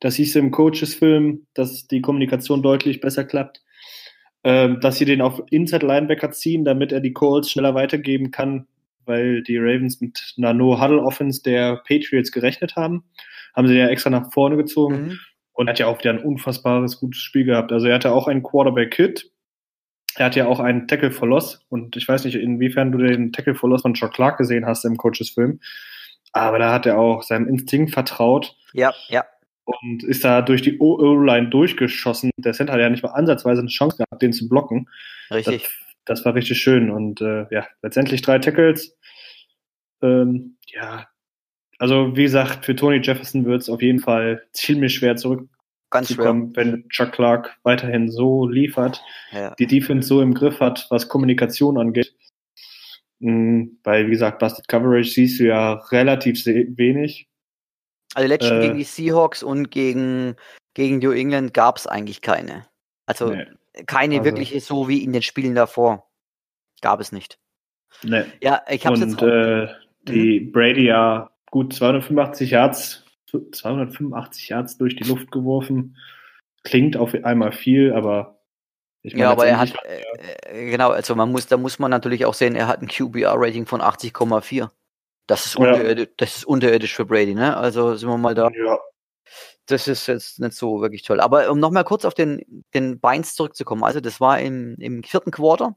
das 0.00 0.16
hieß 0.16 0.36
im 0.36 0.50
Coaches-Film, 0.50 1.46
dass 1.54 1.86
die 1.86 2.00
Kommunikation 2.00 2.62
deutlich 2.62 3.00
besser 3.00 3.24
klappt. 3.24 3.62
Ähm, 4.46 4.78
dass 4.80 4.98
sie 4.98 5.06
den 5.06 5.22
auf 5.22 5.42
Inside 5.50 5.86
Linebacker 5.86 6.30
ziehen, 6.30 6.66
damit 6.66 6.92
er 6.92 7.00
die 7.00 7.14
Calls 7.14 7.50
schneller 7.50 7.74
weitergeben 7.74 8.30
kann, 8.30 8.66
weil 9.06 9.42
die 9.42 9.56
Ravens 9.56 10.02
mit 10.02 10.34
einer 10.36 10.52
No-Huddle-Offense 10.52 11.42
der 11.42 11.76
Patriots 11.76 12.30
gerechnet 12.30 12.76
haben. 12.76 13.04
Haben 13.54 13.68
sie 13.68 13.76
ja 13.76 13.88
extra 13.88 14.10
nach 14.10 14.32
vorne 14.32 14.56
gezogen 14.56 14.94
mhm. 14.94 15.18
und 15.52 15.68
hat 15.68 15.78
ja 15.78 15.86
auch 15.86 15.98
wieder 15.98 16.10
ein 16.10 16.22
unfassbares 16.22 16.98
gutes 16.98 17.20
Spiel 17.20 17.44
gehabt. 17.44 17.72
Also 17.72 17.86
er 17.86 17.94
hatte 17.94 18.12
auch 18.12 18.28
einen 18.28 18.42
Quarterback-Hit. 18.42 19.30
Er 20.16 20.26
hat 20.26 20.36
ja 20.36 20.46
auch 20.46 20.60
einen 20.60 20.86
Tackle 20.86 21.10
for 21.10 21.28
Loss 21.28 21.64
und 21.68 21.96
ich 21.96 22.06
weiß 22.06 22.24
nicht, 22.24 22.36
inwiefern 22.36 22.92
du 22.92 22.98
den 22.98 23.32
Tackle 23.32 23.54
for 23.54 23.68
Loss 23.68 23.82
von 23.82 23.94
Chuck 23.94 24.12
Clark 24.12 24.38
gesehen 24.38 24.66
hast 24.66 24.84
im 24.84 24.96
Coaches-Film. 24.96 25.60
Aber 26.32 26.58
da 26.58 26.72
hat 26.72 26.86
er 26.86 26.98
auch 26.98 27.22
seinem 27.22 27.48
Instinkt 27.48 27.92
vertraut. 27.92 28.56
Ja, 28.72 28.92
ja. 29.08 29.24
Und 29.64 30.04
ist 30.04 30.24
da 30.24 30.42
durch 30.42 30.62
die 30.62 30.78
O-Line 30.78 31.48
durchgeschossen. 31.48 32.30
Der 32.36 32.52
Center 32.52 32.74
hat 32.74 32.80
ja 32.80 32.90
nicht 32.90 33.02
mal 33.02 33.10
ansatzweise 33.10 33.60
eine 33.60 33.70
Chance 33.70 33.96
gehabt, 33.96 34.20
den 34.20 34.32
zu 34.32 34.48
blocken. 34.48 34.88
Richtig. 35.30 35.62
Das, 35.62 36.18
das 36.18 36.24
war 36.24 36.34
richtig 36.34 36.58
schön. 36.58 36.90
Und 36.90 37.20
äh, 37.20 37.46
ja, 37.50 37.66
letztendlich 37.82 38.20
drei 38.20 38.38
Tackles. 38.40 38.96
Ähm, 40.02 40.58
ja, 40.66 41.06
also 41.84 42.16
wie 42.16 42.22
gesagt, 42.22 42.64
für 42.64 42.74
Tony 42.74 42.96
Jefferson 43.02 43.44
wird 43.44 43.60
es 43.60 43.68
auf 43.68 43.82
jeden 43.82 43.98
Fall 43.98 44.42
ziemlich 44.52 44.94
schwer 44.94 45.16
zurück 45.16 45.46
Ganz 45.90 46.14
schwer. 46.14 46.34
wenn 46.54 46.88
Chuck 46.88 47.12
Clark 47.12 47.58
weiterhin 47.62 48.10
so 48.10 48.48
liefert, 48.48 49.02
ja. 49.32 49.54
die 49.56 49.66
Defense 49.66 50.08
so 50.08 50.22
im 50.22 50.32
Griff 50.32 50.60
hat, 50.60 50.86
was 50.88 51.10
Kommunikation 51.10 51.76
angeht. 51.76 52.14
Mhm, 53.18 53.80
weil, 53.84 54.06
wie 54.06 54.12
gesagt, 54.12 54.38
Busted 54.38 54.66
Coverage 54.66 55.10
siehst 55.10 55.38
du 55.38 55.44
ja 55.44 55.74
relativ 55.92 56.42
wenig. 56.46 57.28
Also 58.14 58.28
letztens 58.30 58.52
äh, 58.52 58.60
gegen 58.62 58.78
die 58.78 58.84
Seahawks 58.84 59.42
und 59.42 59.70
gegen, 59.70 60.36
gegen 60.72 61.00
New 61.00 61.10
England 61.10 61.52
gab 61.52 61.76
es 61.76 61.86
eigentlich 61.86 62.22
keine. 62.22 62.66
Also 63.04 63.28
nee. 63.28 63.44
keine 63.86 64.20
also, 64.20 64.24
wirkliche 64.24 64.58
so 64.60 64.88
wie 64.88 65.04
in 65.04 65.12
den 65.12 65.20
Spielen 65.20 65.54
davor. 65.54 66.08
Gab 66.80 67.00
es 67.00 67.12
nicht. 67.12 67.38
Nee. 68.02 68.24
Ja, 68.40 68.62
ich 68.70 68.86
habe 68.86 68.96
jetzt. 68.96 69.20
Äh, 69.20 69.68
die 70.08 70.40
mhm. 70.40 70.52
Brady 70.52 70.86
ja 70.86 71.30
gut 71.54 71.72
285 71.72 72.50
Yards, 72.50 73.04
285 73.30 74.48
Yards 74.48 74.76
durch 74.76 74.96
die 74.96 75.04
Luft 75.04 75.30
geworfen. 75.30 75.96
Klingt 76.64 76.96
auf 76.96 77.14
einmal 77.14 77.52
viel, 77.52 77.92
aber 77.92 78.40
ich 79.02 79.12
mein, 79.12 79.20
ja, 79.20 79.30
aber 79.30 79.46
er 79.46 79.60
hat, 79.60 79.72
äh, 79.84 80.70
genau, 80.70 80.90
also 80.90 81.14
man 81.14 81.30
muss, 81.30 81.46
da 81.46 81.56
muss 81.56 81.78
man 81.78 81.92
natürlich 81.92 82.26
auch 82.26 82.34
sehen, 82.34 82.56
er 82.56 82.66
hat 82.66 82.82
ein 82.82 82.88
QBR-Rating 82.88 83.66
von 83.66 83.82
80,4. 83.82 84.68
Das 85.28 85.46
ist, 85.46 85.54
unterirdisch, 85.54 86.06
ja. 86.08 86.12
das 86.16 86.36
ist 86.38 86.44
unterirdisch 86.44 86.96
für 86.96 87.04
Brady, 87.04 87.36
ne? 87.36 87.56
Also 87.56 87.94
sind 87.94 88.08
wir 88.08 88.18
mal 88.18 88.34
da. 88.34 88.50
Ja. 88.50 88.80
Das 89.66 89.86
ist 89.86 90.08
jetzt 90.08 90.40
nicht 90.40 90.54
so 90.54 90.80
wirklich 90.80 91.02
toll. 91.02 91.20
Aber 91.20 91.48
um 91.52 91.60
nochmal 91.60 91.84
kurz 91.84 92.04
auf 92.04 92.14
den, 92.14 92.64
den 92.74 92.98
Beins 92.98 93.36
zurückzukommen, 93.36 93.84
also 93.84 94.00
das 94.00 94.20
war 94.20 94.40
im, 94.40 94.74
im 94.80 95.04
vierten 95.04 95.30
Quarter, 95.30 95.76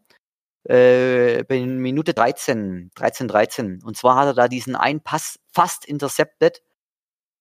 äh, 0.68 1.44
bei 1.44 1.66
Minute 1.66 2.14
13, 2.14 2.92
13, 2.96 3.28
13. 3.28 3.84
Und 3.84 3.96
zwar 3.96 4.18
hat 4.18 4.28
er 4.28 4.34
da 4.34 4.48
diesen 4.48 4.76
einen 4.76 5.02
Pass 5.02 5.40
fast 5.58 5.86
intercepted, 5.86 6.62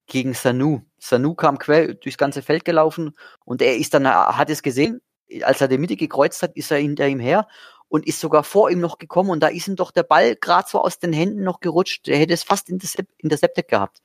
gegen 0.07 0.33
Sanu. 0.33 0.81
Sanu 0.99 1.35
kam 1.35 1.59
quer 1.59 1.93
durchs 1.95 2.17
ganze 2.17 2.41
Feld 2.41 2.65
gelaufen 2.65 3.15
und 3.45 3.61
er 3.61 3.77
ist 3.77 3.93
dann, 3.93 4.09
hat 4.09 4.49
es 4.49 4.63
gesehen, 4.63 5.03
als 5.43 5.61
er 5.61 5.69
die 5.69 5.77
Mitte 5.77 5.97
gekreuzt 5.97 6.43
hat, 6.43 6.57
ist 6.57 6.71
er 6.71 6.79
hinter 6.79 7.07
ihm 7.07 7.19
her 7.21 7.47
und 7.89 8.07
ist 8.07 8.21
sogar 8.21 8.43
vor 8.43 8.71
ihm 8.71 8.81
noch 8.81 8.97
gekommen 8.97 9.29
und 9.31 9.41
da 9.41 9.49
ist 9.49 9.69
ihm 9.69 9.77
doch 9.77 9.91
der 9.91 10.05
Ball 10.05 10.35
gerade 10.37 10.67
so 10.67 10.81
aus 10.81 10.99
den 10.99 11.13
Händen 11.13 11.43
noch 11.43 11.61
gerutscht. 11.61 12.09
Er 12.09 12.17
hätte 12.17 12.33
es 12.33 12.43
fast 12.43 12.71
intercepted 12.71 13.69
gehabt. 13.69 14.01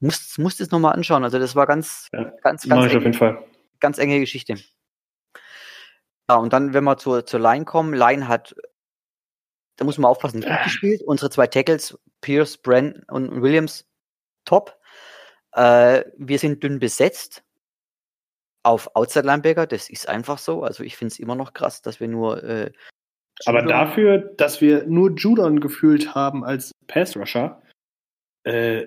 Muss, 0.00 0.36
musst 0.36 0.60
es 0.60 0.70
nochmal 0.70 0.94
anschauen. 0.94 1.24
Also 1.24 1.38
das 1.38 1.54
war 1.56 1.66
ganz, 1.66 2.08
Ja, 2.12 2.24
ganz, 2.42 2.68
ganz, 2.68 2.86
ich 2.86 2.96
auf 2.96 3.04
jeden 3.04 3.04
enge, 3.04 3.14
Fall. 3.14 3.44
ganz 3.78 3.98
enge 3.98 4.20
Geschichte. 4.20 4.56
Ja, 6.28 6.36
und 6.36 6.52
dann, 6.52 6.74
wenn 6.74 6.84
wir 6.84 6.96
zur, 6.98 7.24
zur 7.24 7.40
Line 7.40 7.64
kommen, 7.64 7.94
Line 7.94 8.28
hat, 8.28 8.54
da 9.80 9.86
muss 9.86 9.96
man 9.96 10.10
aufpassen, 10.10 10.42
gut 10.42 10.62
gespielt. 10.64 11.02
Unsere 11.02 11.30
zwei 11.30 11.46
Tackles, 11.46 11.98
Pierce, 12.20 12.58
Brent 12.58 13.02
und 13.10 13.40
Williams, 13.40 13.88
top. 14.44 14.78
Äh, 15.52 16.04
wir 16.18 16.38
sind 16.38 16.62
dünn 16.62 16.78
besetzt 16.78 17.42
auf 18.62 18.94
Outside 18.94 19.24
Linebacker, 19.26 19.66
das 19.66 19.88
ist 19.88 20.06
einfach 20.06 20.36
so. 20.36 20.62
Also 20.62 20.84
ich 20.84 20.98
finde 20.98 21.12
es 21.12 21.18
immer 21.18 21.34
noch 21.34 21.54
krass, 21.54 21.80
dass 21.80 21.98
wir 21.98 22.08
nur 22.08 22.44
äh, 22.44 22.70
Aber 23.46 23.62
dafür, 23.62 24.18
dass 24.18 24.60
wir 24.60 24.84
nur 24.86 25.12
Judon 25.16 25.60
gefühlt 25.60 26.14
haben 26.14 26.44
als 26.44 26.72
Pass-Rusher, 26.86 27.62
äh, 28.44 28.86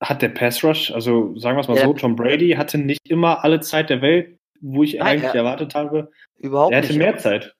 hat 0.00 0.20
der 0.20 0.30
Pass-Rush, 0.30 0.90
also 0.90 1.38
sagen 1.38 1.56
wir 1.56 1.60
es 1.60 1.68
mal 1.68 1.76
Ja. 1.76 1.84
so, 1.84 1.92
Tom 1.94 2.16
Brady 2.16 2.50
hatte 2.50 2.76
nicht 2.76 3.08
immer 3.08 3.44
alle 3.44 3.60
Zeit 3.60 3.88
der 3.88 4.02
Welt, 4.02 4.36
wo 4.60 4.82
ich 4.82 4.94
Nein, 4.94 5.06
eigentlich 5.06 5.32
ja. 5.32 5.34
erwartet 5.34 5.76
habe. 5.76 6.10
überhaupt 6.38 6.72
Er 6.72 6.78
hatte 6.78 6.88
nicht. 6.88 6.98
mehr 6.98 7.16
Zeit. 7.18 7.54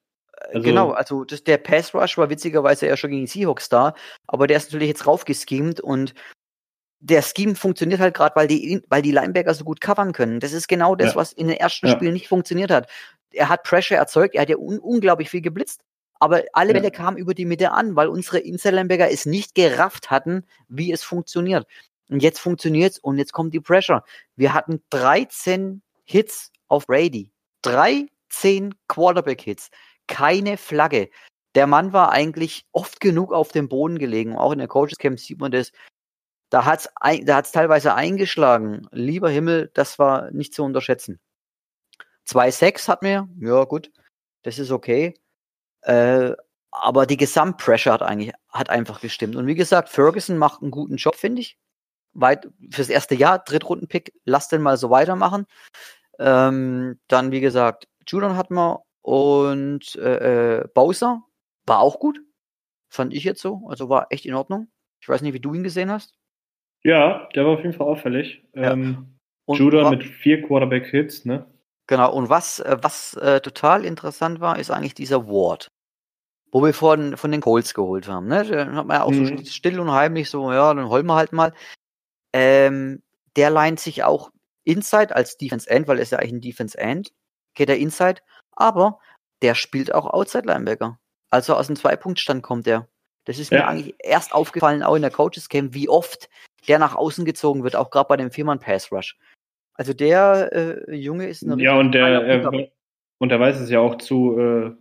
Also- 0.53 0.61
genau, 0.61 0.91
also 0.91 1.23
das, 1.23 1.43
der 1.43 1.57
Pass 1.57 1.93
Rush 1.93 2.17
war 2.17 2.29
witzigerweise 2.29 2.87
ja 2.87 2.97
schon 2.97 3.11
gegen 3.11 3.25
die 3.25 3.31
Seahawks 3.31 3.69
da, 3.69 3.93
aber 4.27 4.47
der 4.47 4.57
ist 4.57 4.67
natürlich 4.71 4.89
jetzt 4.89 5.07
raufgeschemt 5.07 5.79
und 5.81 6.13
der 6.99 7.21
Scheme 7.21 7.55
funktioniert 7.55 7.99
halt 7.99 8.15
gerade, 8.15 8.35
weil 8.35 8.47
die, 8.47 8.81
weil 8.89 9.01
die 9.01 9.11
Linebacker 9.11 9.53
so 9.53 9.63
gut 9.63 9.79
covern 9.81 10.11
können. 10.13 10.39
Das 10.39 10.53
ist 10.53 10.67
genau 10.67 10.95
das, 10.95 11.09
Ja. 11.11 11.15
was 11.17 11.33
in 11.33 11.47
den 11.47 11.57
ersten 11.57 11.87
Ja. 11.87 11.93
Spielen 11.93 12.13
nicht 12.13 12.27
funktioniert 12.27 12.71
hat. 12.71 12.89
Er 13.31 13.49
hat 13.49 13.63
Pressure 13.63 13.97
erzeugt, 13.97 14.33
er 14.33 14.41
hat 14.41 14.49
ja 14.49 14.57
un 14.57 14.79
unglaublich 14.79 15.29
viel 15.29 15.41
geblitzt, 15.41 15.81
aber 16.19 16.43
alle 16.53 16.69
Ja. 16.73 16.79
Bälle 16.79 16.91
kamen 16.91 17.17
über 17.17 17.33
die 17.33 17.45
Mitte 17.45 17.71
an, 17.71 17.95
weil 17.95 18.07
unsere 18.07 18.39
Inside-Linebacker 18.39 19.11
es 19.11 19.25
nicht 19.25 19.53
gerafft 19.55 20.09
hatten, 20.09 20.45
wie 20.67 20.91
es 20.91 21.03
funktioniert. 21.03 21.67
Und 22.09 22.21
jetzt 22.23 22.39
funktioniert's 22.39 22.97
und 22.99 23.17
jetzt 23.17 23.33
kommt 23.33 23.53
die 23.53 23.59
Pressure. 23.59 24.03
Wir 24.35 24.53
hatten 24.53 24.81
13 24.89 25.81
Hits 26.05 26.51
auf 26.67 26.87
Brady. 26.87 27.31
13 27.63 28.73
Quarterback-Hits. 28.87 29.69
Keine 30.07 30.57
Flagge. 30.57 31.09
Der 31.55 31.67
Mann 31.67 31.93
war 31.93 32.11
eigentlich 32.11 32.65
oft 32.71 32.99
genug 32.99 33.31
auf 33.33 33.51
dem 33.51 33.69
Boden 33.69 33.97
gelegen. 33.97 34.35
Auch 34.35 34.51
in 34.51 34.59
der 34.59 34.67
Coaches 34.67 34.97
Camp 34.97 35.19
sieht 35.19 35.39
man 35.39 35.51
das. 35.51 35.71
Da 36.49 36.65
hat's, 36.65 36.89
ein, 36.95 37.25
da 37.25 37.37
hat's 37.37 37.51
teilweise 37.51 37.95
eingeschlagen. 37.95 38.87
Lieber 38.91 39.29
Himmel, 39.29 39.71
das 39.73 39.97
war 39.99 40.31
nicht 40.31 40.53
zu 40.53 40.63
unterschätzen. 40.63 41.19
2-6 42.27 42.87
hat 42.87 43.01
mir, 43.01 43.27
ja 43.39 43.63
gut, 43.63 43.91
das 44.43 44.59
ist 44.59 44.71
okay. 44.71 45.15
Äh, 45.81 46.33
aber 46.71 47.05
die 47.05 47.17
Gesamtpressure 47.17 47.93
hat 47.93 48.01
eigentlich, 48.01 48.33
hat 48.49 48.69
einfach 48.69 48.99
gestimmt. 49.01 49.35
Und 49.35 49.47
wie 49.47 49.55
gesagt, 49.55 49.89
Ferguson 49.89 50.37
macht 50.37 50.61
einen 50.61 50.71
guten 50.71 50.97
Job, 50.97 51.15
finde 51.15 51.41
ich. 51.41 51.57
Weit, 52.13 52.47
fürs 52.71 52.89
erste 52.89 53.15
Jahr, 53.15 53.39
Drittrunden-Pick, 53.39 54.13
lass 54.25 54.49
den 54.49 54.61
mal 54.61 54.77
so 54.77 54.89
weitermachen. 54.89 55.45
Ähm, 56.19 56.99
dann, 57.07 57.31
wie 57.31 57.41
gesagt, 57.41 57.87
Judon 58.07 58.37
hat 58.37 58.51
man 58.51 58.77
und 59.05 59.95
äh, 59.97 60.57
äh, 60.61 60.67
Bowser 60.73 61.23
war 61.67 61.79
auch 61.79 61.99
gut. 61.99 62.19
Fand 62.89 63.13
ich 63.13 63.23
jetzt 63.23 63.41
so. 63.41 63.67
Also 63.69 63.87
war 63.87 64.07
echt 64.09 64.25
in 64.25 64.33
Ordnung. 64.33 64.67
Ich 64.99 65.07
weiß 65.07 65.21
nicht, 65.21 65.33
wie 65.33 65.39
du 65.39 65.53
ihn 65.53 65.63
gesehen 65.63 65.91
hast. 65.91 66.15
Ja, 66.83 67.29
der 67.35 67.45
war 67.45 67.53
auf 67.53 67.59
jeden 67.61 67.73
Fall 67.73 67.85
auffällig. 67.87 68.43
Ja. 68.55 68.73
Ähm, 68.73 69.17
wa- 69.85 69.91
mit 69.91 70.03
vier 70.03 70.41
Quarterback-Hits, 70.41 71.25
ne? 71.25 71.45
Genau, 71.87 72.11
und 72.15 72.29
was, 72.29 72.59
äh, 72.61 72.77
was 72.81 73.13
äh, 73.15 73.41
total 73.41 73.85
interessant 73.85 74.39
war, 74.39 74.57
ist 74.57 74.71
eigentlich 74.71 74.95
dieser 74.95 75.27
Ward. 75.27 75.67
Wo 76.51 76.63
wir 76.63 76.73
von, 76.73 77.15
von 77.17 77.31
den 77.31 77.41
Colts 77.41 77.73
geholt 77.75 78.07
haben. 78.07 78.27
Ne? 78.27 78.43
Den 78.43 78.75
hat 78.75 78.87
man 78.87 78.97
ja 78.97 79.03
auch 79.03 79.11
Mhm. 79.11 79.37
so 79.37 79.45
still 79.45 79.79
und 79.79 79.91
heimlich 79.91 80.29
so, 80.31 80.51
ja, 80.51 80.73
dann 80.73 80.89
holen 80.89 81.05
wir 81.05 81.15
halt 81.15 81.31
mal. 81.31 81.53
Ähm, 82.33 83.03
der 83.35 83.49
leint 83.51 83.79
sich 83.79 84.03
auch 84.03 84.31
Inside 84.63 85.15
als 85.15 85.37
Defense 85.37 85.69
End, 85.69 85.87
weil 85.87 85.97
er 85.97 86.03
ist 86.03 86.11
ja 86.11 86.17
eigentlich 86.19 86.33
ein 86.33 86.41
Defense 86.41 86.77
End. 86.77 87.11
Geht 87.55 87.69
er 87.69 87.77
Inside, 87.77 88.21
aber 88.51 88.99
der 89.41 89.55
spielt 89.55 89.93
auch 89.93 90.05
Outside 90.05 90.47
Linebacker. 90.47 90.99
Also 91.29 91.55
aus 91.55 91.67
dem 91.67 91.75
Zwei-Punkt-Stand 91.75 92.43
kommt 92.43 92.67
er. 92.67 92.87
Das 93.25 93.39
ist 93.39 93.51
mir 93.51 93.59
Ja. 93.59 93.67
eigentlich 93.67 93.95
erst 93.99 94.33
aufgefallen, 94.33 94.83
auch 94.83 94.95
in 94.95 95.01
der 95.01 95.11
Coaches 95.11 95.49
Camp, 95.49 95.73
wie 95.73 95.89
oft 95.89 96.29
der 96.67 96.79
nach 96.79 96.95
außen 96.95 97.25
gezogen 97.25 97.63
wird, 97.63 97.75
auch 97.75 97.89
gerade 97.89 98.07
bei 98.07 98.17
dem 98.17 98.31
Viermann 98.31 98.59
Pass 98.59 98.91
Rush. 98.91 99.17
Also 99.73 99.93
der 99.93 100.51
äh, 100.53 100.95
Junge 100.95 101.27
ist 101.27 101.43
eine 101.43 101.61
Ja, 101.61 101.77
und 101.77 101.91
der, 101.91 102.07
er, 102.07 102.69
und 103.17 103.31
er 103.31 103.39
weiß 103.39 103.59
es 103.59 103.69
ja 103.69 103.79
auch 103.79 103.95
zu, 103.95 104.39
äh, 104.39 104.71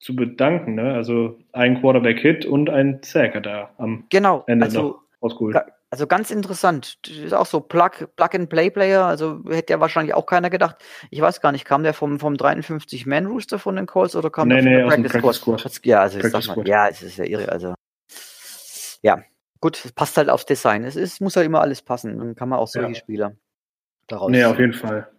zu 0.00 0.16
bedanken, 0.16 0.74
ne? 0.74 0.94
Also 0.94 1.38
ein 1.52 1.80
Quarterback-Hit 1.80 2.44
und 2.44 2.68
ein 2.70 3.00
Sack 3.02 3.34
er 3.34 3.70
am 3.78 4.06
Genau, 4.10 4.44
Ende 4.46 4.66
also, 4.66 4.80
noch 4.82 5.02
rausgeholt. 5.22 5.56
Also 5.96 6.06
ganz 6.06 6.30
interessant. 6.30 6.98
Das 7.06 7.16
ist 7.16 7.32
auch 7.32 7.46
so 7.46 7.58
Plug, 7.58 7.90
Plug-and-Play-Player, 8.16 9.02
also 9.02 9.40
hätte 9.48 9.72
ja 9.72 9.80
wahrscheinlich 9.80 10.12
auch 10.12 10.26
keiner 10.26 10.50
gedacht. 10.50 10.76
Ich 11.10 11.22
weiß 11.22 11.40
gar 11.40 11.52
nicht, 11.52 11.64
kam 11.64 11.84
der 11.84 11.94
vom, 11.94 12.20
vom 12.20 12.34
53-Man-Rooster 12.34 13.58
von 13.58 13.76
den 13.76 13.86
Calls 13.86 14.14
oder 14.14 14.28
kam 14.28 14.48
Nee, 14.48 14.56
der 14.56 14.62
von 14.62 14.68
nee, 14.70 14.76
der 14.76 14.86
aus 14.86 14.94
dem 14.94 15.02
Practice 15.04 15.40
Practice 15.40 15.72
Squad? 15.72 15.86
Ja, 15.86 16.00
also 16.02 16.18
ich 16.18 16.26
sag 16.26 16.54
mal, 16.54 16.68
ja, 16.68 16.88
es 16.88 17.02
ist 17.02 17.16
ja 17.16 17.24
irre, 17.24 17.48
also. 17.48 17.74
Ja, 19.00 19.22
gut, 19.60 19.82
es 19.82 19.92
passt 19.92 20.18
halt 20.18 20.28
aufs 20.28 20.44
Design. 20.44 20.84
Es 20.84 20.96
ist, 20.96 21.22
muss 21.22 21.34
halt 21.34 21.46
immer 21.46 21.62
alles 21.62 21.80
passen. 21.80 22.18
Dann 22.18 22.34
kann 22.34 22.50
man 22.50 22.58
auch 22.58 22.68
solche 22.68 22.90
Ja. 22.90 22.94
Spieler 22.94 23.36
daraus. 24.06 24.30
Nee, 24.30 24.44
auf 24.44 24.58
jeden 24.58 24.74
Fall. 24.74 25.10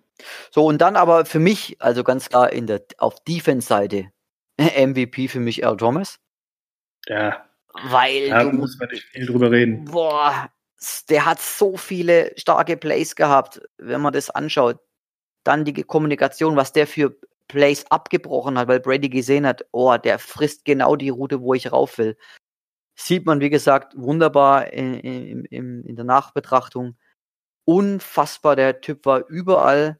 So, 0.51 0.63
und 0.63 0.79
dann 0.79 0.95
aber 0.95 1.25
für 1.25 1.39
mich, 1.39 1.75
also 1.79 2.03
ganz 2.03 2.29
klar 2.29 2.53
in 2.53 2.67
der, 2.67 2.83
auf 2.99 3.15
Defense-Seite, 3.23 4.11
MVP 4.59 5.27
für 5.27 5.39
mich 5.39 5.63
Earl 5.63 5.77
Thomas. 5.77 6.19
Ja, 7.07 7.47
Weil 7.85 8.29
da 8.29 8.43
du 8.43 8.51
muss 8.51 8.77
man 8.77 8.89
nicht 8.89 9.05
viel 9.05 9.25
drüber 9.25 9.49
reden. 9.49 9.85
Boah, 9.85 10.51
der 11.09 11.25
hat 11.25 11.41
so 11.41 11.77
viele 11.77 12.33
starke 12.37 12.77
Plays 12.77 13.15
gehabt, 13.15 13.61
wenn 13.77 14.01
man 14.01 14.13
das 14.13 14.29
anschaut. 14.29 14.79
Dann 15.43 15.65
die 15.65 15.83
Kommunikation, 15.83 16.55
was 16.55 16.73
der 16.73 16.87
für 16.87 17.17
Plays 17.47 17.85
abgebrochen 17.89 18.57
hat, 18.57 18.67
weil 18.67 18.79
Brady 18.79 19.09
gesehen 19.09 19.47
hat, 19.47 19.65
oh, 19.71 19.95
der 19.97 20.19
frisst 20.19 20.65
genau 20.65 20.95
die 20.95 21.09
Route, 21.09 21.41
wo 21.41 21.53
ich 21.53 21.71
rauf 21.71 21.97
will. 21.97 22.17
Sieht 22.95 23.25
man, 23.25 23.39
wie 23.39 23.49
gesagt, 23.49 23.93
wunderbar 23.95 24.73
in, 24.73 24.95
in, 24.95 25.45
in, 25.45 25.83
in 25.83 25.95
der 25.95 26.05
Nachbetrachtung. 26.05 26.97
Unfassbar, 27.65 28.55
der 28.55 28.81
Typ 28.81 29.05
war 29.05 29.27
überall, 29.27 29.99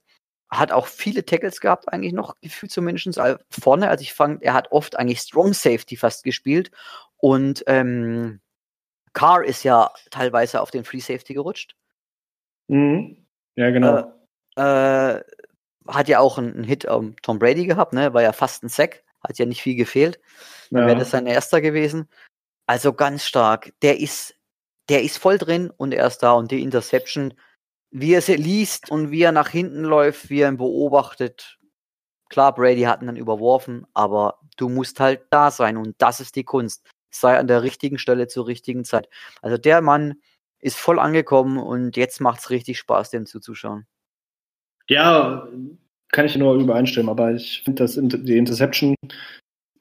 hat 0.50 0.72
auch 0.72 0.88
viele 0.88 1.26
Tackles 1.26 1.62
gehabt, 1.62 1.92
eigentlich 1.92 2.14
noch, 2.14 2.36
gefühlt 2.42 2.72
zumindest 2.72 3.20
vorne. 3.50 3.90
Also 3.90 4.02
ich 4.02 4.14
fand, 4.14 4.42
er 4.44 4.54
hat 4.54 4.72
oft 4.72 4.98
eigentlich 4.98 5.20
Strong 5.20 5.54
Safety 5.54 5.96
fast 5.96 6.24
gespielt. 6.24 6.72
Und 7.18 7.64
ähm, 7.68 8.42
Carr 9.18 9.44
ist 9.44 9.64
ja 9.64 9.90
teilweise 10.12 10.62
auf 10.62 10.70
den 10.70 10.84
Free 10.84 11.00
Safety 11.00 11.34
gerutscht. 11.34 11.76
Mhm. 12.68 13.26
Ja, 13.56 13.72
genau. 13.72 14.14
Äh, 14.56 15.24
hat 15.88 16.08
ja 16.08 16.20
auch 16.20 16.38
einen, 16.38 16.54
einen 16.54 16.64
Hit 16.64 16.86
um 16.86 17.16
Tom 17.24 17.40
Brady 17.40 17.66
gehabt, 17.66 17.94
ne? 17.94 18.14
War 18.14 18.22
ja 18.22 18.32
fast 18.32 18.64
ein 18.64 18.70
Sack, 18.70 19.04
hat 19.28 19.40
ja 19.40 19.48
nicht 19.48 19.64
viel 19.64 19.76
gefehlt. 19.76 20.20
Dann 20.70 20.82
ja. 20.82 20.88
wäre 20.90 21.00
das 21.00 21.10
sein 21.10 21.26
erster 21.26 21.62
gewesen. 21.62 22.08
Also 22.68 22.94
ganz 22.94 23.26
stark. 23.26 23.74
Der 23.82 24.00
ist, 24.00 24.36
der 24.88 25.02
ist 25.02 25.18
voll 25.18 25.40
drin 25.40 25.72
und 25.76 25.96
er 25.96 26.06
ist 26.06 26.20
da 26.20 26.34
und 26.34 26.52
die 26.52 26.62
Interception, 26.62 27.34
wie 27.90 28.14
er 28.14 28.22
sie 28.22 28.36
liest 28.36 28.92
und 28.92 29.10
wie 29.10 29.24
er 29.24 29.32
nach 29.32 29.50
hinten 29.50 29.84
läuft, 29.84 30.30
wie 30.30 30.42
er 30.42 30.50
ihn 30.50 30.58
beobachtet. 30.58 31.58
Klar, 32.30 32.54
Brady 32.54 32.82
hat 32.82 33.02
ihn 33.02 33.08
dann 33.08 33.16
überworfen, 33.16 33.88
aber 33.96 34.38
du 34.58 34.70
musst 34.70 35.00
halt 35.00 35.22
da 35.32 35.50
sein 35.50 35.76
und 35.76 35.96
das 35.98 36.20
ist 36.20 36.36
die 36.36 36.44
Kunst. 36.44 36.88
Sei 37.20 37.38
an 37.38 37.48
der 37.48 37.64
richtigen 37.64 37.98
Stelle 38.00 38.28
zur 38.28 38.48
richtigen 38.48 38.84
Zeit. 38.84 39.10
Also 39.42 39.58
der 39.58 39.82
Mann 39.82 40.16
ist 40.60 40.78
voll 40.78 41.00
angekommen 41.00 41.58
und 41.58 41.98
jetzt 41.98 42.20
macht's 42.22 42.50
richtig 42.50 42.78
Spaß, 42.80 43.10
dem 43.12 43.26
zuzuschauen. 43.26 43.86
Ja, 44.90 45.48
kann 46.12 46.26
ich 46.26 46.36
nur 46.38 46.56
übereinstimmen, 46.56 47.10
aber 47.10 47.34
ich 47.34 47.62
finde, 47.64 47.84
dass 47.84 47.96
die 48.02 48.38
Interception 48.38 48.96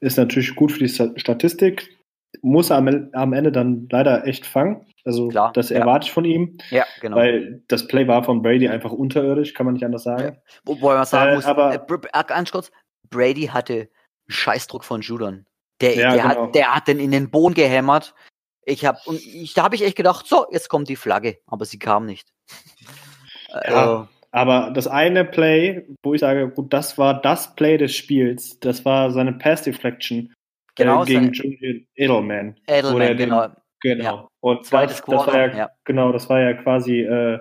ist 0.01 0.19
natürlich 0.19 0.55
gut 0.55 0.73
für 0.73 0.81
die 0.81 0.89
Sta- 0.89 1.13
Statistik, 1.17 1.97
muss 2.43 2.71
er 2.71 2.77
am, 2.79 3.09
am 3.13 3.33
Ende 3.33 3.53
dann 3.53 3.89
leider 3.91 4.27
echt 4.27 4.45
fangen. 4.45 4.85
Also 5.05 5.29
Klar, 5.29 5.53
das 5.53 5.71
ja. 5.71 5.79
erwarte 5.79 6.07
ich 6.07 6.13
von 6.13 6.25
ihm, 6.25 6.59
Ja, 6.71 6.85
genau. 7.01 7.17
weil 7.17 7.63
das 7.69 7.87
Play 7.87 8.09
war 8.09 8.25
von 8.25 8.43
Brady 8.43 8.69
einfach 8.69 8.91
unterirdisch, 8.91 9.55
kann 9.55 9.65
man 9.67 9.75
nicht 9.75 9.85
anders 9.85 10.03
sagen. 10.03 10.37
Wobei 10.65 10.95
man 10.97 11.07
sagen 11.07 11.31
Äh, 11.31 11.35
muss, 11.37 11.45
aber- 11.45 11.75
äh, 11.75 11.79
Br- 11.79 12.09
ganz 12.27 12.51
kurz, 12.51 12.73
Brady 13.09 13.47
hatte 13.47 13.89
Scheißdruck 14.27 14.85
von 14.85 15.01
Judon. 15.01 15.47
Der, 15.81 15.95
Ja, 15.95 16.13
der, 16.15 16.23
genau. 16.23 16.47
hat, 16.47 16.55
der 16.55 16.75
hat 16.75 16.89
den 16.89 16.99
in 16.99 17.11
den 17.11 17.31
Boden 17.31 17.55
gehämmert. 17.55 18.15
Ich 18.65 18.85
hab, 18.85 19.07
und 19.07 19.21
ich, 19.25 19.55
da 19.55 19.65
habe 19.65 19.75
ich 19.77 19.83
echt 19.85 19.97
gedacht, 19.97 20.27
so, 20.27 20.47
jetzt 20.51 20.69
kommt 20.69 20.89
die 20.89 20.97
Flagge, 20.97 21.39
aber 21.47 21.65
sie 21.65 21.79
kam 21.79 22.07
nicht. 22.07 22.29
Äh, 23.53 23.71
Ja. 23.73 24.09
Aber 24.33 24.71
das 24.75 24.87
eine 24.87 25.25
Play, 25.25 25.87
wo 26.03 26.13
ich 26.13 26.21
sage, 26.21 26.51
gut, 26.51 26.71
das 26.73 26.99
war 26.99 27.23
das 27.23 27.55
Play 27.55 27.79
des 27.79 27.95
Spiels, 27.97 28.59
das 28.61 28.85
war 28.85 29.11
seine 29.11 29.33
Pass 29.33 29.63
Deflection 29.63 30.35
Genau, 30.75 31.05
äh, 31.05 31.07
gegen 31.07 31.33
Julian 31.33 31.87
Edelman. 31.95 32.57
Edelman, 32.67 32.97
Oder 32.97 33.15
den- 33.15 33.17
genau. 33.31 33.47
Genau. 33.81 34.05
Ja. 34.05 34.29
Und 34.41 34.67
Zweites 34.67 34.97
das, 34.99 35.07
das 35.07 35.15
war 35.17 35.25
Quarter, 35.25 35.51
ja, 35.53 35.57
ja. 35.57 35.71
genau, 35.85 36.13
das 36.13 36.29
war 36.29 36.41
ja 36.41 36.53
quasi 36.55 37.01
äh, 37.03 37.39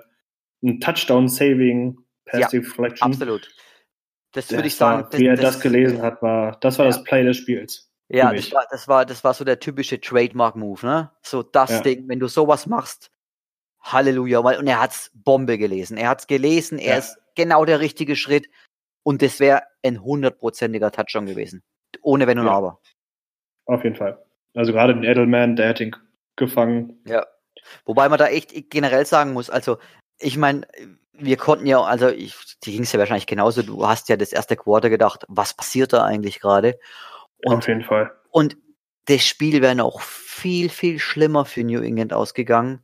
ein 0.63 0.79
Touchdown-Saving 0.79 1.97
Pass 2.25 2.39
Ja, 2.39 2.47
Deflection. 2.47 3.11
Absolut. 3.11 3.49
Das 4.31 4.49
würde 4.51 4.63
Das 4.63 4.67
ich 4.71 4.75
sagen. 4.77 5.03
war, 5.11 5.19
wie 5.19 5.25
er 5.25 5.35
das, 5.35 5.59
gelesen 5.59 6.01
hat, 6.01 6.21
war, 6.21 6.57
das 6.61 6.77
war 6.79 6.85
das 6.85 7.03
Play 7.03 7.23
des 7.25 7.37
Spiels. 7.37 7.89
Ja, 8.07 8.31
das 8.33 8.51
war, 8.51 8.67
das 8.69 8.87
war, 8.87 9.05
das 9.05 9.23
war 9.23 9.33
so 9.33 9.43
der 9.43 9.59
typische 9.59 9.99
Trademark-Move, 9.99 10.85
ne? 10.85 11.11
So 11.23 11.41
das 11.43 11.71
Ja. 11.71 11.81
Ding, 11.81 12.07
wenn 12.07 12.19
du 12.19 12.27
sowas 12.27 12.67
machst, 12.67 13.09
Halleluja, 13.81 14.43
weil, 14.43 14.57
und 14.59 14.67
er 14.67 14.79
hat's 14.81 15.11
Bombe 15.13 15.57
gelesen. 15.57 15.97
Er 15.97 16.09
hat's 16.09 16.27
gelesen, 16.27 16.77
er 16.77 16.93
Ja. 16.93 16.97
ist 16.99 17.17
genau 17.35 17.65
der 17.65 17.79
richtige 17.79 18.15
Schritt 18.15 18.47
und 19.03 19.21
das 19.21 19.39
wäre 19.39 19.63
ein 19.83 20.03
hundertprozentiger 20.03 20.91
Touchdown 20.91 21.25
gewesen. 21.25 21.63
Ohne 22.01 22.27
Wenn 22.27 22.39
und 22.39 22.45
Ja. 22.45 22.51
Aber. 22.53 22.79
Auf 23.65 23.83
jeden 23.83 23.95
Fall. 23.95 24.23
Also 24.53 24.71
gerade 24.71 24.93
den 24.93 25.03
Edelman, 25.03 25.55
der 25.55 25.69
hat 25.69 25.79
ihn 25.79 25.95
gefangen. 26.35 27.01
Ja. 27.07 27.25
Wobei 27.85 28.07
man 28.09 28.19
da 28.19 28.27
echt 28.27 28.69
generell 28.69 29.05
sagen 29.05 29.33
muss, 29.33 29.49
also 29.49 29.77
ich 30.19 30.37
meine, 30.37 30.67
wir 31.13 31.37
konnten 31.37 31.65
ja, 31.65 31.81
also 31.81 32.09
ich, 32.09 32.35
dir 32.63 32.73
ging 32.73 32.83
es 32.83 32.91
ja 32.91 32.99
wahrscheinlich 32.99 33.25
genauso, 33.27 33.63
du 33.63 33.87
hast 33.87 34.09
ja 34.09 34.17
das 34.17 34.31
erste 34.33 34.55
Quarter 34.55 34.89
gedacht, 34.89 35.25
was 35.27 35.53
passiert 35.55 35.93
da 35.93 36.03
eigentlich 36.03 36.39
gerade? 36.39 36.77
Und 37.43 37.57
Auf 37.57 37.67
jeden 37.67 37.83
Fall. 37.83 38.11
Und 38.31 38.57
das 39.05 39.25
Spiel 39.25 39.61
wäre 39.61 39.75
noch 39.75 40.01
viel, 40.01 40.69
viel 40.69 40.99
schlimmer 40.99 41.45
für 41.45 41.63
New 41.63 41.81
England 41.81 42.13
ausgegangen, 42.13 42.83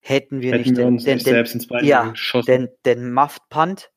hätten 0.00 0.40
wir 0.40 0.52
Hätten 0.52 0.62
nicht 0.62 0.76
wir 0.76 0.84
den, 0.84 0.86
den, 0.86 0.94
nicht 0.94 1.06
den, 1.06 1.18
selbst 1.18 1.54
ins 1.54 1.66
Bein 1.66 1.84
ja, 1.84 2.10
geschossen. 2.10 2.46
den, 2.46 2.68
den 2.84 3.12
Muffed 3.12 3.42
Punt 3.48 3.90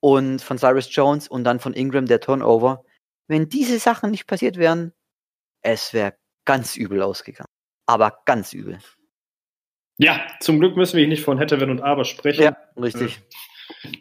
und 0.00 0.42
von 0.42 0.58
Cyrus 0.58 0.94
Jones 0.94 1.28
und 1.28 1.44
dann 1.44 1.60
von 1.60 1.72
Ingram 1.72 2.06
der 2.06 2.20
Turnover. 2.20 2.84
Wenn 3.26 3.48
diese 3.48 3.78
Sachen 3.78 4.10
nicht 4.10 4.26
passiert 4.26 4.56
wären, 4.56 4.92
es 5.62 5.94
wäre 5.94 6.14
ganz 6.44 6.76
übel 6.76 7.02
ausgegangen. 7.02 7.48
Aber 7.86 8.18
ganz 8.24 8.52
übel. 8.52 8.78
ja, 9.98 10.20
zum 10.40 10.60
Glück 10.60 10.76
müssen 10.76 10.96
wir 10.96 11.06
nicht 11.06 11.24
von 11.24 11.38
hätte, 11.38 11.60
wenn 11.60 11.70
und 11.70 11.80
aber 11.80 12.04
sprechen. 12.04 12.54
richtig. 12.76 13.20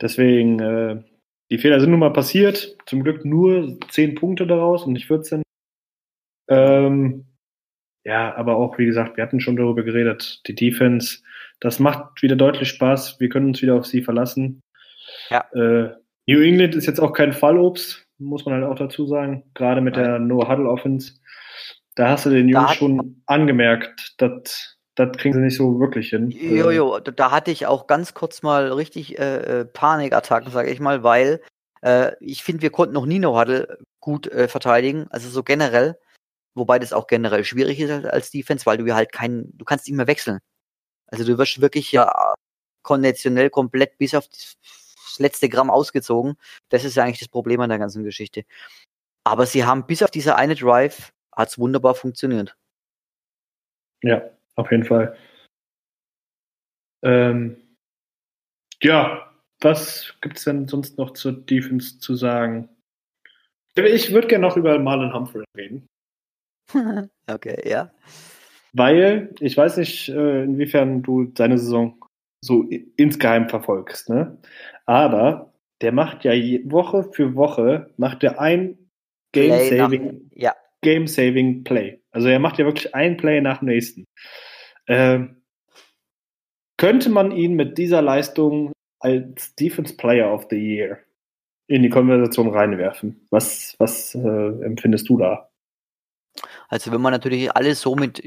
Deswegen, 0.02 0.60
äh, 0.60 1.04
die 1.52 1.58
Fehler 1.58 1.80
sind 1.80 1.92
nun 1.92 2.00
mal 2.00 2.14
passiert. 2.14 2.78
Zum 2.86 3.04
Glück 3.04 3.26
nur 3.26 3.78
10 3.90 4.16
Punkte 4.16 4.46
daraus 4.46 4.84
und 4.84 4.94
nicht 4.94 5.08
14. 5.08 5.42
Ähm, 6.48 7.26
ja, 8.04 8.36
aber 8.36 8.56
auch, 8.58 8.78
wie 8.78 8.86
gesagt, 8.86 9.18
wir 9.18 9.24
hatten 9.24 9.40
schon 9.40 9.56
darüber 9.56 9.84
geredet. 9.84 10.42
Die 10.48 10.56
Defense, 10.56 11.20
das 11.60 11.80
macht 11.80 12.22
wieder 12.22 12.36
deutlich 12.36 12.70
Spaß. 12.70 13.20
Wir 13.20 13.30
können 13.30 13.48
uns 13.48 13.62
wieder 13.62 13.76
auf 13.76 13.86
sie 13.86 14.02
verlassen. 14.02 14.62
Ja. 15.30 15.46
Äh, 15.54 15.96
New 16.28 16.42
England 16.42 16.76
ist 16.76 16.86
jetzt 16.86 17.00
auch 17.00 17.14
kein 17.14 17.34
Fallobst, 17.34 18.06
muss 18.20 18.46
man 18.46 18.56
halt 18.56 18.66
auch 18.66 18.76
dazu 18.76 19.06
sagen. 19.08 19.44
Gerade 19.56 19.82
mit 19.82 19.96
Nein. 19.96 20.04
der 20.06 20.20
No-Huddle-Offense. 20.20 21.14
Da 21.96 22.10
hast 22.10 22.26
du 22.26 22.30
den 22.30 22.48
Jungs 22.48 22.76
schon 22.76 23.22
angemerkt, 23.26 24.14
dass 24.20 24.79
das 25.00 25.16
kriegen 25.18 25.34
sie 25.34 25.40
nicht 25.42 25.56
so 25.56 25.80
wirklich 25.80 26.10
hin. 26.10 26.30
Jo, 26.30 26.98
Äh, 26.98 27.02
da- 27.14 27.32
hatte 27.32 27.52
ich 27.52 27.66
auch 27.66 27.88
ganz 27.88 28.14
kurz 28.14 28.42
mal 28.42 28.72
richtig 28.74 29.18
äh, 29.18 29.62
äh, 29.62 29.66
Panikattacken, 29.66 30.52
sage 30.52 30.70
ich 30.72 30.80
mal, 30.80 31.04
weil 31.04 31.42
äh, 31.82 32.12
ich 32.20 32.44
finde, 32.44 32.62
wir 32.62 32.70
konnten 32.70 32.94
noch 32.94 33.06
nie 33.06 33.20
No 33.20 33.40
Huddle 33.40 33.80
gut 34.02 34.28
äh, 34.28 34.48
verteidigen, 34.50 35.08
also 35.10 35.30
so 35.30 35.42
generell, 35.44 35.98
wobei 36.54 36.80
das 36.80 36.92
auch 36.92 37.08
generell 37.08 37.46
schwierig 37.46 37.80
ist 37.80 38.06
als- 38.06 38.32
Defense, 38.32 38.66
weil 38.66 38.78
du 38.78 38.86
ja 38.86 38.96
halt 38.96 39.14
keinen, 39.14 39.58
du 39.58 39.64
kannst 39.64 39.88
nicht 39.88 39.96
mehr 39.96 40.08
wechseln. 40.08 40.40
Also 41.08 41.24
du 41.24 41.38
wirst 41.38 41.62
wirklich 41.62 41.92
ja 41.94 42.34
konditionell 42.84 43.50
komplett 43.50 43.98
bis 43.98 44.14
auf 44.16 44.28
das 44.28 44.58
letzte 45.18 45.48
Gramm 45.50 45.70
ausgezogen. 45.72 46.36
Das 46.70 46.84
ist 46.84 46.96
ja 46.96 47.04
eigentlich 47.04 47.20
das 47.20 47.30
Problem 47.30 47.62
an 47.62 47.70
der 47.70 47.80
ganzen 47.80 48.04
Geschichte. 48.04 48.44
Aber 49.24 49.46
sie 49.46 49.64
haben 49.66 49.86
bis 49.86 50.04
auf 50.04 50.12
diese 50.12 50.36
eine 50.36 50.56
Drive 50.56 51.14
hat's 51.36 51.58
wunderbar 51.58 51.96
funktioniert. 51.96 52.56
Ja, 54.04 54.30
auf 54.60 54.72
jeden 54.72 54.84
Fall. 54.84 55.16
Ähm, 57.04 57.58
ja, 58.82 59.32
was 59.62 60.16
gibt's 60.22 60.44
denn 60.44 60.68
sonst 60.68 60.98
noch 60.98 61.12
zur 61.14 61.32
Defense 61.34 62.00
zu 62.00 62.16
sagen? 62.16 62.70
Ich 63.76 64.12
würde 64.12 64.28
gerne 64.28 64.48
noch 64.48 64.58
über 64.58 64.78
Marlon 64.80 65.14
Humphrey 65.14 65.46
reden, 65.56 65.88
okay, 67.28 67.62
ja. 67.70 67.92
weil 68.74 69.34
ich 69.40 69.56
weiß 69.56 69.78
nicht, 69.78 70.10
äh, 70.10 70.44
inwiefern 70.44 71.02
du 71.02 71.32
seine 71.38 71.58
Saison 71.58 71.98
so 72.44 72.64
insgeheim 72.98 73.48
verfolgst, 73.50 74.10
ne? 74.10 74.38
Aber 74.86 75.54
der 75.82 75.94
macht 75.94 76.26
ja 76.26 76.34
Woche 76.70 77.10
für 77.14 77.36
Woche 77.36 77.94
macht 77.98 78.24
er 78.24 78.40
ein 78.42 78.72
nach- 78.72 78.80
Game-Saving 79.34 80.30
Ja, 80.34 80.56
Game-Saving 80.82 81.64
Play. 81.64 82.02
Also 82.12 82.28
er 82.28 82.40
macht 82.40 82.58
ja 82.58 82.66
wirklich 82.66 82.94
ein 82.96 83.16
Play 83.18 83.40
nach 83.42 83.60
dem 83.60 83.68
nächsten. 83.70 84.06
Ähm, 84.90 85.44
könnte 86.78 87.10
man 87.10 87.32
ihn 87.32 87.54
mit 87.54 87.78
dieser 87.78 88.02
Leistung 88.02 88.74
als 89.00 89.56
Defense 89.56 89.96
Player 89.96 90.34
of 90.34 90.48
the 90.50 90.58
Year 90.58 91.00
in 91.68 91.84
die 91.84 91.90
Konversation 91.90 92.50
reinwerfen? 92.50 93.28
Was, 93.30 93.76
was 93.78 94.16
äh, 94.16 94.64
empfindest 94.64 95.08
du 95.08 95.18
da? 95.18 95.50
Also 96.68 96.92
wenn 96.92 97.02
man 97.02 97.14
natürlich 97.14 97.56
alles 97.56 97.82
so 97.82 97.96
mit 97.96 98.24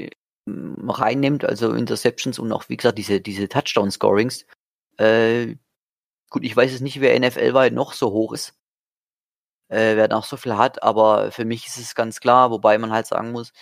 ähm, 0.47 0.77
reinnimmt, 0.89 1.45
also 1.45 1.73
Interceptions 1.73 2.39
und 2.39 2.53
auch, 2.53 2.69
wie 2.69 2.77
gesagt, 2.77 2.99
diese, 2.99 3.21
diese 3.21 3.49
Touchdown-Scorings, 3.49 4.47
äh, 4.99 5.57
gut, 6.31 6.45
ich 6.45 6.57
weiß 6.57 6.73
es 6.73 6.81
nicht, 6.81 7.01
wer 7.01 7.19
NFL-weit 7.19 7.73
noch 7.73 7.93
so 7.93 8.13
hoch 8.13 8.33
ist, 8.33 8.55
äh, 9.69 9.97
wer 9.97 10.09
noch 10.09 10.25
so 10.25 10.37
viel 10.37 10.57
hat, 10.57 10.83
aber 10.83 11.33
für 11.33 11.45
mich 11.45 11.67
ist 11.67 11.79
es 11.79 11.95
ganz 11.95 12.21
klar, 12.21 12.51
wobei 12.51 12.79
man 12.79 12.93
halt 12.93 13.07
sagen 13.07 13.33
muss, 13.33 13.53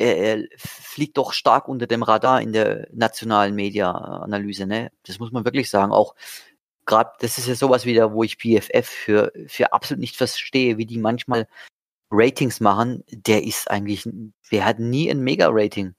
er, 0.00 0.44
fliegt 0.56 1.16
doch 1.16 1.32
stark 1.32 1.68
unter 1.68 1.86
dem 1.86 2.02
Radar 2.02 2.40
in 2.40 2.52
der 2.52 2.88
nationalen 2.92 3.54
Media-Analyse, 3.54 4.66
ne? 4.66 4.90
Das 5.04 5.18
muss 5.18 5.32
man 5.32 5.44
wirklich 5.44 5.70
sagen. 5.70 5.92
Auch 5.92 6.14
gerade, 6.86 7.10
das 7.20 7.38
ist 7.38 7.46
ja 7.48 7.54
sowas 7.54 7.84
wieder, 7.84 8.12
wo 8.12 8.22
ich 8.22 8.38
PFF 8.38 8.88
für, 8.88 9.32
für 9.46 9.72
absolut 9.72 10.00
nicht 10.00 10.16
verstehe, 10.16 10.78
wie 10.78 10.86
die 10.86 10.98
manchmal 10.98 11.46
Ratings 12.10 12.60
machen, 12.60 13.04
der 13.10 13.44
ist 13.44 13.70
eigentlich, 13.70 14.08
der 14.50 14.64
hat 14.64 14.78
nie 14.80 15.10
ein 15.10 15.20
Mega-Rating. 15.20 15.94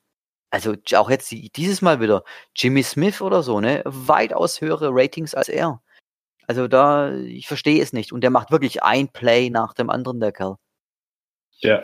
Also 0.49 0.75
auch 0.95 1.09
jetzt 1.09 1.31
die- 1.31 1.49
dieses 1.49 1.81
Mal 1.81 2.01
wieder 2.01 2.23
Jimmy 2.55 2.83
Smith 2.83 3.21
oder 3.21 3.41
so, 3.43 3.61
ne? 3.61 3.81
Weitaus 3.85 4.59
höhere 4.59 4.89
Ratings 4.91 5.33
als 5.33 5.47
er. 5.47 5.81
Also 6.47 6.67
da, 6.67 7.13
ich 7.15 7.47
verstehe 7.47 7.81
es 7.81 7.93
nicht. 7.93 8.11
Und 8.11 8.21
der 8.21 8.29
macht 8.29 8.51
wirklich 8.51 8.83
ein 8.83 9.07
Play 9.07 9.49
nach 9.49 9.73
dem 9.73 9.89
anderen, 9.89 10.19
der 10.19 10.33
Kerl. 10.33 10.57
Ja. 11.59 11.83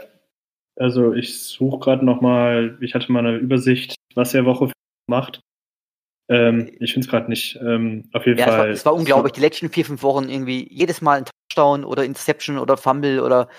Also 0.78 1.14
ich 1.14 1.42
suche 1.44 1.80
gerade 1.80 2.06
noch 2.06 2.22
mal, 2.22 2.78
ich 2.82 2.94
hatte 2.94 3.12
mal 3.12 3.26
eine 3.26 3.38
Übersicht, 3.38 3.96
was 4.16 4.34
er 4.34 4.46
Woche 4.46 4.72
macht. 5.08 5.42
Ähm, 6.30 6.70
ich 6.80 6.94
finde 6.94 7.06
es 7.06 7.12
gerade 7.12 7.30
nicht. 7.30 7.56
Ähm, 7.62 8.10
auf 8.14 8.26
jeden 8.26 8.38
Ja, 8.38 8.46
es 8.46 8.52
Fall. 8.52 8.60
war, 8.60 8.68
es 8.68 8.86
war 8.86 8.94
unglaublich. 8.94 9.34
Die 9.34 9.42
letzten 9.42 9.70
vier, 9.70 9.86
fünf 9.86 10.04
Wochen 10.04 10.30
irgendwie 10.30 10.68
jedes 10.72 11.02
Mal 11.02 11.20
ein 11.20 11.26
Touchdown 11.26 11.84
oder 11.84 12.04
Interception 12.06 12.58
oder 12.58 12.78
Fumble 12.78 13.22
oder 13.24 13.50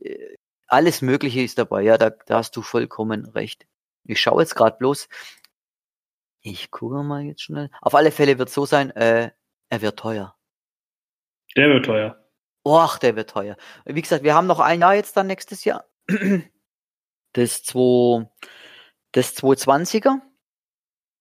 äh, 0.00 0.34
alles 0.66 1.02
Mögliche 1.02 1.42
ist 1.42 1.58
dabei. 1.58 1.82
Ja, 1.82 1.96
da, 1.96 2.10
da 2.10 2.38
hast 2.38 2.56
du 2.56 2.62
vollkommen 2.62 3.26
recht. 3.26 3.66
Ich 4.04 4.20
schaue 4.20 4.42
jetzt 4.42 4.54
gerade 4.56 4.76
bloß. 4.78 5.08
Ich 6.42 6.70
gucke 6.70 7.02
mal 7.02 7.22
jetzt 7.22 7.42
schnell. 7.42 7.70
Auf 7.80 7.94
alle 7.94 8.10
Fälle 8.10 8.38
wird 8.38 8.48
so 8.50 8.64
sein, 8.64 8.90
äh, 8.92 9.30
er 9.70 9.82
wird 9.82 9.98
teuer. 9.98 10.34
Der 11.56 11.68
wird 11.68 11.84
teuer. 11.84 12.24
Och, 12.66 12.98
der 12.98 13.16
wird 13.16 13.30
teuer. 13.30 13.56
Wie 13.84 14.00
gesagt, 14.00 14.24
wir 14.24 14.34
haben 14.34 14.46
noch 14.46 14.60
ein 14.60 14.80
Jahr 14.80 14.94
jetzt 14.94 15.16
dann 15.16 15.26
nächstes 15.26 15.64
Jahr. 15.64 15.84
Das 17.34 17.62
2, 17.62 18.26
das 19.12 19.36
220er. 19.36 20.20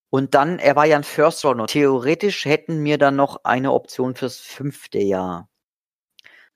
Und 0.10 0.34
dann, 0.36 0.58
er 0.58 0.76
war 0.76 0.86
ja 0.86 0.96
ein 0.96 1.04
First 1.04 1.44
Runner. 1.44 1.68
Theoretisch 1.68 2.46
hätten 2.46 2.84
wir 2.84 2.98
dann 2.98 3.18
noch 3.18 3.44
eine 3.44 3.74
Option 3.74 4.16
fürs 4.16 4.38
fünfte 4.40 5.00
Jahr. 5.00 5.50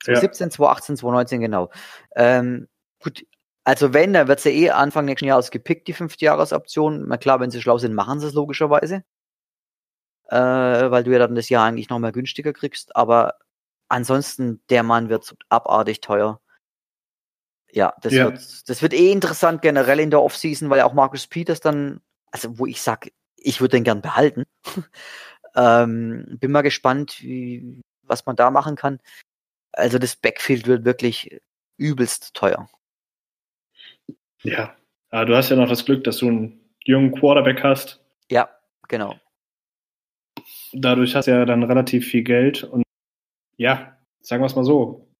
Ja. 0.07 0.15
2017, 0.15 0.51
2018, 0.51 0.97
2019, 0.97 1.41
genau. 1.41 1.69
Ähm, 2.15 2.69
gut, 3.03 3.25
also 3.63 3.93
wenn, 3.93 4.13
dann 4.13 4.27
wird 4.27 4.39
sie 4.39 4.49
eh 4.49 4.71
Anfang 4.71 5.05
nächsten 5.05 5.27
Jahres 5.27 5.51
gepickt, 5.51 5.87
die 5.87 5.93
fünfte 5.93 6.25
Jahresoption. 6.25 7.07
Na 7.07 7.17
klar, 7.17 7.39
wenn 7.39 7.51
sie 7.51 7.61
schlau 7.61 7.77
sind, 7.77 7.93
machen 7.93 8.19
sie 8.19 8.27
es 8.27 8.33
logischerweise. 8.33 9.03
Äh, 10.29 10.37
weil 10.91 11.03
du 11.03 11.11
ja 11.11 11.19
dann 11.19 11.35
das 11.35 11.49
Jahr 11.49 11.65
eigentlich 11.65 11.89
noch 11.89 11.99
mal 11.99 12.11
günstiger 12.11 12.53
kriegst. 12.53 12.95
Aber 12.95 13.35
ansonsten, 13.89 14.63
der 14.69 14.83
Mann 14.83 15.09
wird 15.09 15.35
abartig 15.49 16.01
teuer. 16.01 16.41
Ja, 17.73 17.93
das, 18.01 18.13
Ja. 18.13 18.25
Wird, 18.25 18.69
das 18.69 18.81
wird 18.81 18.93
eh 18.93 19.11
interessant 19.11 19.61
generell 19.61 19.99
in 19.99 20.09
der 20.09 20.21
Offseason, 20.21 20.69
weil 20.69 20.81
auch 20.81 20.93
Marcus 20.93 21.27
Peters 21.27 21.59
dann, 21.59 22.01
also 22.31 22.57
wo 22.59 22.65
ich 22.65 22.81
sag, 22.81 23.11
ich 23.37 23.61
würde 23.61 23.77
den 23.77 23.83
gern 23.83 24.01
behalten. 24.01 24.45
ähm, 25.55 26.37
bin 26.39 26.51
mal 26.51 26.61
gespannt, 26.61 27.21
wie, 27.21 27.81
was 28.03 28.25
man 28.25 28.35
da 28.35 28.51
machen 28.51 28.75
kann. 28.75 28.99
Also 29.71 29.99
das 29.99 30.15
Backfield 30.15 30.67
wird 30.67 30.85
wirklich 30.85 31.41
übelst 31.77 32.33
teuer. 32.33 32.69
Ja. 34.43 34.75
Aber 35.09 35.25
du 35.25 35.35
hast 35.35 35.49
ja 35.49 35.55
noch 35.55 35.69
das 35.69 35.85
Glück, 35.85 36.03
dass 36.03 36.17
du 36.17 36.27
einen 36.27 36.75
jungen 36.83 37.11
Quarterback 37.11 37.63
hast. 37.63 38.01
Ja, 38.29 38.49
genau. 38.87 39.15
Dadurch 40.73 41.15
hast 41.15 41.27
du 41.27 41.31
ja 41.31 41.45
dann 41.45 41.63
relativ 41.63 42.07
viel 42.07 42.23
Geld 42.23 42.63
und 42.63 42.83
ja, 43.57 43.97
sagen 44.21 44.41
wir 44.41 44.47
es 44.47 44.55
mal 44.55 44.63
so. 44.63 45.10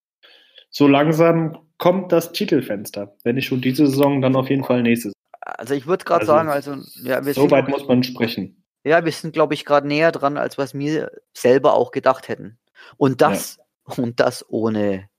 So 0.72 0.88
langsam 0.88 1.58
kommt 1.78 2.12
das 2.12 2.32
Titelfenster. 2.32 3.16
Wenn 3.24 3.36
nicht 3.36 3.48
schon 3.48 3.62
diese 3.62 3.88
Saison, 3.88 4.22
dann 4.22 4.36
auf 4.36 4.50
jeden 4.50 4.64
Fall 4.64 4.82
nächste 4.82 5.10
Saison. 5.10 5.16
Also 5.42 5.74
ich 5.74 5.86
würde 5.86 6.06
gerade 6.06 6.22
Also, 6.22 6.32
sagen, 6.32 6.50
also 6.50 6.76
ja, 7.04 7.26
wir 7.26 7.34
So 7.34 7.42
sind 7.42 7.52
weit 7.52 7.68
muss 7.68 7.88
man 7.88 8.04
sprechen. 8.04 8.64
Ja, 8.84 9.04
wir 9.04 9.12
sind, 9.12 9.34
glaube 9.34 9.54
ich, 9.54 9.66
gerade 9.66 9.88
näher 9.88 10.12
dran, 10.12 10.38
als 10.38 10.58
was 10.58 10.74
wir 10.74 11.12
selber 11.36 11.74
auch 11.74 11.92
gedacht 11.92 12.30
hätten. 12.30 12.58
Und 12.98 13.22
das, 13.22 13.60
ja. 13.88 14.04
und 14.04 14.20
das 14.20 14.50
ohne 14.50 15.10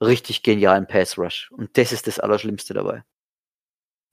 richtig 0.00 0.42
genialen 0.42 0.86
Pass 0.86 1.18
Rush. 1.18 1.50
Und 1.52 1.76
das 1.78 1.92
ist 1.92 2.06
das 2.06 2.20
Allerschlimmste 2.20 2.74
dabei. 2.74 3.02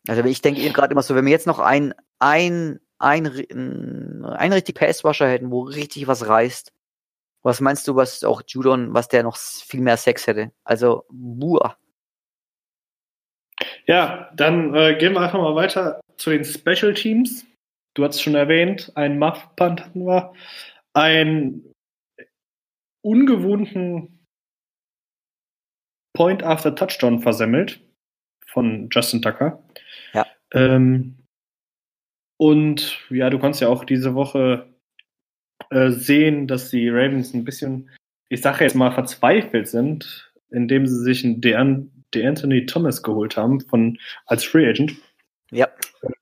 Also 0.08 0.24
ich 0.24 0.42
denke 0.42 0.68
gerade 0.72 0.94
immer 0.94 1.04
so, 1.04 1.16
wenn 1.16 1.26
wir 1.26 1.32
jetzt 1.32 1.48
noch 1.48 1.60
ein, 1.60 1.94
ein, 2.18 2.80
ein, 2.98 3.28
ein 4.26 4.54
richtig 4.54 4.76
Pass 4.76 5.04
Rusher 5.04 5.28
hätten, 5.28 5.52
wo 5.52 5.62
richtig 5.62 6.08
was 6.08 6.28
reißt, 6.28 6.72
was 7.44 7.62
meinst 7.62 7.88
du, 7.88 7.96
was 7.96 8.24
auch 8.24 8.42
Judon, 8.48 8.94
was 8.94 9.08
der 9.08 9.24
noch 9.24 9.38
viel 9.38 9.82
mehr 9.82 9.98
Sex 9.98 10.28
hätte? 10.28 10.52
Also, 10.64 11.06
buah. 11.10 11.78
Ja, 13.86 14.30
dann 14.36 14.74
äh, 14.76 14.96
gehen 14.98 15.14
wir 15.14 15.22
einfach 15.22 15.40
mal 15.40 15.56
weiter 15.56 16.02
zu 16.18 16.30
den 16.32 16.44
Special 16.46 16.94
Teams 16.94 17.46
du 17.94 18.04
hast 18.04 18.16
es 18.16 18.22
schon 18.22 18.36
erwähnt, 18.36 18.92
einen 18.96 19.20
Muff-Punt 19.20 19.82
hatten 19.82 20.06
wir, 20.06 20.34
einen 20.94 21.74
ungewohnten 23.02 24.26
Point 26.14 26.44
after 26.44 26.76
Touchdown 26.76 27.20
versemmelt 27.20 27.82
von 28.46 28.90
Justin 28.92 29.22
Tucker. 29.22 29.64
Ja. 30.14 30.28
Ähm, 30.54 31.18
und 32.38 33.00
ja, 33.10 33.30
du 33.30 33.40
kannst 33.40 33.62
ja 33.62 33.70
auch 33.70 33.86
diese 33.86 34.14
Woche 34.14 34.71
äh, 35.70 35.92
sehen, 35.92 36.48
dass 36.48 36.70
die 36.70 36.90
Ravens 36.90 37.34
ein 37.34 37.46
bisschen, 37.46 37.90
ich 38.30 38.42
sage 38.42 38.64
jetzt 38.64 38.76
mal, 38.76 38.92
verzweifelt 38.92 39.68
sind, 39.68 40.32
indem 40.50 40.88
sie 40.88 41.00
sich 41.02 41.24
einen 41.24 41.42
DeAnthony 42.14 42.66
Thomas 42.66 43.04
geholt 43.04 43.38
haben 43.38 43.62
von, 43.62 43.98
als 44.26 44.44
Free 44.44 44.68
Agent. 44.68 44.96
Ja. 45.52 45.70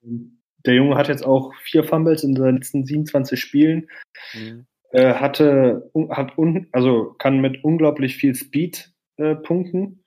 Ähm, 0.04 0.40
der 0.66 0.76
Junge 0.76 0.96
hat 0.96 1.08
jetzt 1.08 1.26
auch 1.26 1.54
vier 1.64 1.84
Fumbles 1.84 2.24
in 2.24 2.36
seinen 2.36 2.58
letzten 2.58 2.86
27 2.86 3.40
Spielen. 3.40 3.90
Mhm. 4.34 4.66
Äh, 4.92 5.14
hatte, 5.14 5.92
hat 6.10 6.38
un, 6.38 6.68
also 6.72 7.14
kann 7.20 7.40
mit 7.40 7.64
unglaublich 7.64 8.18
viel 8.18 8.36
Speed 8.36 8.92
äh, 9.18 9.36
punkten. 9.36 10.04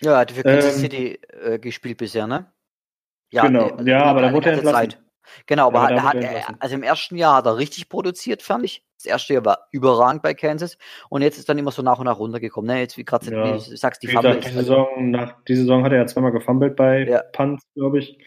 Ja, 0.00 0.18
hat 0.18 0.30
für 0.30 0.42
Kansas 0.42 0.76
ähm, 0.76 0.80
City 0.80 1.18
äh, 1.42 1.58
gespielt 1.58 1.96
bisher, 1.96 2.26
ne? 2.26 2.52
Ja, 3.32 3.46
genau, 3.46 3.80
ja, 3.82 4.04
aber 4.04 4.22
da 4.22 4.32
wurde 4.32 4.50
er 4.50 4.58
entlassen. 4.58 4.90
Zeit. 4.90 5.02
Genau, 5.46 5.68
aber 5.68 5.90
ja, 5.90 6.02
hat, 6.02 6.16
hat 6.16 6.56
also 6.60 6.74
im 6.74 6.82
ersten 6.82 7.16
Jahr 7.16 7.36
hat 7.36 7.46
er 7.46 7.56
richtig 7.56 7.88
produziert, 7.88 8.42
fand 8.42 8.64
ich. 8.64 8.84
Das 8.96 9.06
erste 9.06 9.34
Jahr 9.34 9.44
war 9.44 9.68
überragend 9.72 10.22
bei 10.22 10.34
Kansas 10.34 10.78
und 11.10 11.22
jetzt 11.22 11.38
ist 11.38 11.48
dann 11.48 11.58
immer 11.58 11.70
so 11.70 11.82
nach 11.82 11.98
und 11.98 12.06
nach 12.06 12.18
runtergekommen. 12.18 12.74
Ne? 12.74 12.80
Jetzt, 12.80 12.96
wie 12.96 13.04
gerade 13.04 13.30
ja. 13.30 13.52
du 13.52 13.58
sagst, 13.58 14.02
die 14.02 14.08
Fumbles. 14.08 14.44
Die 14.46 14.52
Saison, 14.52 15.10
nach, 15.10 15.34
die 15.46 15.54
Saison 15.54 15.84
hat 15.84 15.92
er 15.92 15.98
ja 15.98 16.06
zweimal 16.06 16.32
gefummelt 16.32 16.76
bei 16.76 17.06
ja. 17.06 17.22
Punts, 17.32 17.62
glaube 17.74 17.98
ich. 17.98 18.18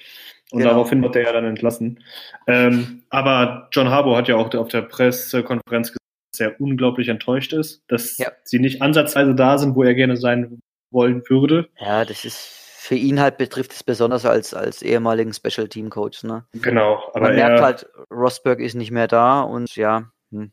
Und 0.52 0.60
genau. 0.60 0.72
daraufhin 0.72 1.02
wird 1.02 1.16
er 1.16 1.24
ja 1.24 1.32
dann 1.32 1.46
entlassen. 1.46 2.04
Ähm, 2.48 3.04
aber 3.10 3.68
John 3.72 3.90
Harbour 3.90 4.18
hat 4.18 4.28
ja 4.28 4.36
auch 4.36 4.54
auf 4.54 4.68
der 4.68 4.82
Pressekonferenz 4.82 5.90
gesagt, 5.90 6.00
dass 6.32 6.40
er 6.40 6.60
unglaublich 6.60 7.08
enttäuscht 7.08 7.54
ist, 7.54 7.84
dass 7.88 8.18
ja. 8.18 8.32
sie 8.44 8.60
nicht 8.60 8.82
ansatzweise 8.82 9.36
da 9.36 9.58
sind, 9.58 9.76
wo 9.76 9.84
er 9.84 9.94
gerne 9.94 10.18
sein 10.18 10.60
wollen 10.92 11.24
würde. 11.28 11.70
Ja, 11.80 12.06
das 12.06 12.26
ist 12.26 12.59
für 12.80 12.96
ihn 12.96 13.20
halt 13.20 13.38
betrifft 13.38 13.74
es 13.74 13.84
besonders 13.84 14.26
als, 14.26 14.54
als 14.54 14.82
ehemaligen 14.82 15.34
Special 15.34 15.68
Team 15.68 15.90
Coach. 15.90 16.24
Ne? 16.24 16.46
Genau. 16.54 17.04
Aber 17.14 17.28
Man 17.28 17.36
merkt 17.36 17.62
halt, 17.62 17.90
Rosberg 18.10 18.62
ist 18.62 18.76
nicht 18.76 18.92
mehr 18.92 19.08
da 19.08 19.42
und 19.42 19.76
ja. 19.76 20.10
Hm. 20.32 20.52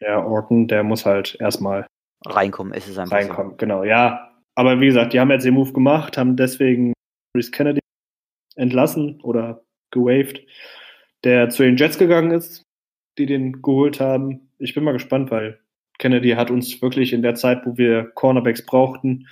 Ja, 0.00 0.24
Orton, 0.24 0.68
der 0.68 0.84
muss 0.84 1.04
halt 1.04 1.36
erstmal 1.40 1.86
reinkommen, 2.26 2.72
ist 2.74 2.88
es 2.88 2.96
einfach. 2.96 3.16
Reinkommen, 3.16 3.52
so. 3.52 3.56
genau, 3.56 3.82
ja. 3.82 4.30
Aber 4.54 4.78
wie 4.80 4.86
gesagt, 4.86 5.12
die 5.12 5.20
haben 5.20 5.32
jetzt 5.32 5.44
den 5.44 5.54
Move 5.54 5.72
gemacht, 5.72 6.16
haben 6.16 6.36
deswegen 6.36 6.92
Chris 7.34 7.50
Kennedy 7.50 7.80
entlassen 8.54 9.20
oder 9.22 9.64
gewaved, 9.90 10.46
der 11.24 11.50
zu 11.50 11.64
den 11.64 11.76
Jets 11.76 11.98
gegangen 11.98 12.30
ist, 12.30 12.62
die 13.18 13.26
den 13.26 13.62
geholt 13.62 13.98
haben. 13.98 14.52
Ich 14.58 14.74
bin 14.74 14.84
mal 14.84 14.92
gespannt, 14.92 15.32
weil 15.32 15.58
Kennedy 15.98 16.30
hat 16.30 16.52
uns 16.52 16.80
wirklich 16.80 17.12
in 17.12 17.22
der 17.22 17.34
Zeit, 17.34 17.66
wo 17.66 17.76
wir 17.76 18.12
Cornerbacks 18.14 18.64
brauchten, 18.64 19.26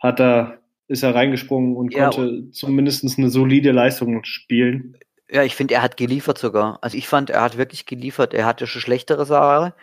hat 0.00 0.20
er, 0.20 0.58
ist 0.88 1.02
er 1.02 1.14
reingesprungen 1.14 1.76
und 1.76 1.94
ja, 1.94 2.10
konnte 2.10 2.50
zumindest 2.50 3.18
eine 3.18 3.30
solide 3.30 3.72
Leistung 3.72 4.24
spielen. 4.24 4.96
Ja, 5.30 5.42
ich 5.42 5.54
finde, 5.54 5.74
er 5.74 5.82
hat 5.82 5.96
geliefert 5.96 6.38
sogar. 6.38 6.78
Also 6.82 6.96
ich 6.96 7.06
fand, 7.06 7.30
er 7.30 7.42
hat 7.42 7.58
wirklich 7.58 7.86
geliefert. 7.86 8.34
Er 8.34 8.46
hatte 8.46 8.66
schon 8.66 8.80
schlechtere 8.80 9.26
Jahre. 9.26 9.74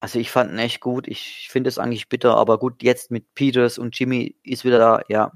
Also 0.00 0.18
ich 0.18 0.30
fand 0.30 0.52
ihn 0.52 0.58
echt 0.58 0.80
gut. 0.80 1.08
Ich 1.08 1.48
finde 1.50 1.68
es 1.68 1.78
eigentlich 1.78 2.08
bitter, 2.08 2.36
aber 2.36 2.58
gut, 2.58 2.82
jetzt 2.82 3.10
mit 3.10 3.34
Peters 3.34 3.78
und 3.78 3.98
Jimmy 3.98 4.36
ist 4.44 4.64
wieder 4.64 4.78
da, 4.78 5.02
ja, 5.08 5.32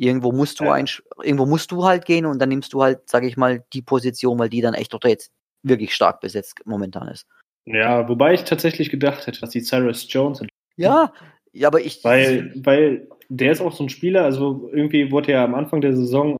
Irgendwo 0.00 0.32
musst 0.32 0.60
du 0.60 0.64
ja. 0.64 0.72
ein, 0.72 0.86
irgendwo 1.22 1.44
musst 1.44 1.72
du 1.72 1.84
halt 1.84 2.06
gehen 2.06 2.24
und 2.24 2.38
dann 2.38 2.48
nimmst 2.48 2.72
du 2.72 2.82
halt, 2.82 3.06
sage 3.06 3.26
ich 3.26 3.36
mal, 3.36 3.62
die 3.74 3.82
Position, 3.82 4.38
weil 4.38 4.48
die 4.48 4.62
dann 4.62 4.72
echt 4.72 4.94
doch 4.94 5.00
jetzt 5.04 5.30
wirklich 5.62 5.94
stark 5.94 6.20
besetzt 6.20 6.62
momentan 6.64 7.08
ist. 7.08 7.26
Ja, 7.66 8.08
wobei 8.08 8.32
ich 8.32 8.44
tatsächlich 8.44 8.88
gedacht 8.88 9.26
hätte, 9.26 9.40
dass 9.40 9.50
die 9.50 9.60
Cyrus 9.60 10.06
Jones. 10.10 10.42
Ja, 10.76 11.12
ja, 11.52 11.68
aber 11.68 11.82
ich. 11.82 12.02
Weil, 12.02 12.50
weil 12.64 13.08
der 13.30 13.52
ist 13.52 13.60
auch 13.60 13.72
so 13.72 13.84
ein 13.84 13.88
Spieler, 13.88 14.24
also 14.24 14.68
irgendwie 14.72 15.12
wurde 15.12 15.32
ja 15.32 15.44
am 15.44 15.54
Anfang 15.54 15.80
der 15.80 15.94
Saison 15.94 16.36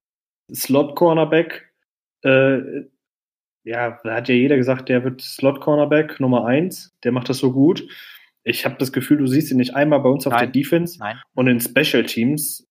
Slot-Cornerback, 0.53 1.73
äh, 2.23 2.83
ja, 3.63 4.01
da 4.03 4.15
hat 4.17 4.29
ja 4.29 4.35
jeder 4.35 4.57
gesagt, 4.57 4.89
der 4.89 5.05
wird 5.05 5.23
Slot-Cornerback 5.23 6.19
Nummer 6.19 6.47
1, 6.47 6.97
der 7.05 7.13
macht 7.13 7.29
das 7.29 7.39
so 7.39 7.53
gut. 7.53 7.87
Ich 8.43 8.65
habe 8.65 8.77
das 8.79 8.93
Gefühl, 8.93 9.19
du 9.19 9.27
siehst 9.27 9.53
ihn 9.53 9.59
nicht 9.59 9.77
einmal 9.77 10.01
bei 10.01 10.09
uns 10.09 10.27
auf 10.27 10.33
Nein. 10.33 10.41
der 10.41 10.63
Defense 10.63 10.99
Nein. 10.99 11.21
und 11.35 11.47
in 11.47 11.61
Special 11.61 12.05
Teams 12.05 12.67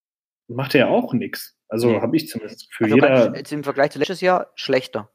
macht 0.47 0.75
er 0.75 0.81
ja 0.81 0.87
auch 0.89 1.13
nichts. 1.13 1.55
Also 1.69 1.91
nee. 1.91 2.01
habe 2.01 2.17
ich 2.17 2.27
zumindest 2.27 2.67
für 2.73 2.85
also 2.85 2.95
jeder. 2.95 3.35
Jetzt 3.35 3.53
im 3.53 3.63
Vergleich 3.63 3.91
zu 3.91 3.99
letztes 3.99 4.19
Jahr 4.19 4.51
schlechter. 4.55 5.09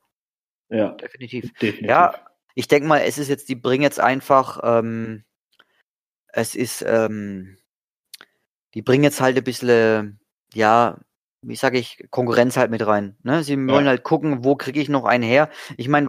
Ja. 0.71 0.93
Definitiv. 0.93 1.53
Definitiv. 1.55 1.89
Ja, 1.91 2.15
ich 2.55 2.69
denke 2.69 2.89
mal, 2.89 3.01
es 3.01 3.19
ist 3.19 3.29
jetzt, 3.29 3.49
die 3.49 3.57
bringen 3.57 3.83
jetzt 3.83 4.01
einfach, 4.01 4.61
ähm, 4.63 5.25
es 6.29 6.55
ist, 6.55 6.83
ähm, 6.87 7.59
die 8.75 8.83
bringen 8.83 9.05
jetzt 9.05 9.21
halt 9.21 9.37
ein 9.37 9.45
bisschen, 9.45 10.21
ja, 10.53 10.99
wie 11.43 11.57
sage 11.57 11.79
ich, 11.79 12.07
Konkurrenz 12.11 12.57
halt 12.57 12.71
mit 12.71 12.87
rein. 12.87 13.17
Ne? 13.23 13.43
Sie 13.45 13.55
ja. 13.55 13.69
wollen 13.69 13.89
halt 13.89 14.03
gucken, 14.03 14.45
wo 14.45 14.57
kriege 14.57 14.81
ich 14.81 14.89
noch 14.89 15.05
einen 15.05 15.25
her. 15.25 15.51
Ich 15.77 15.89
meine, 15.89 16.09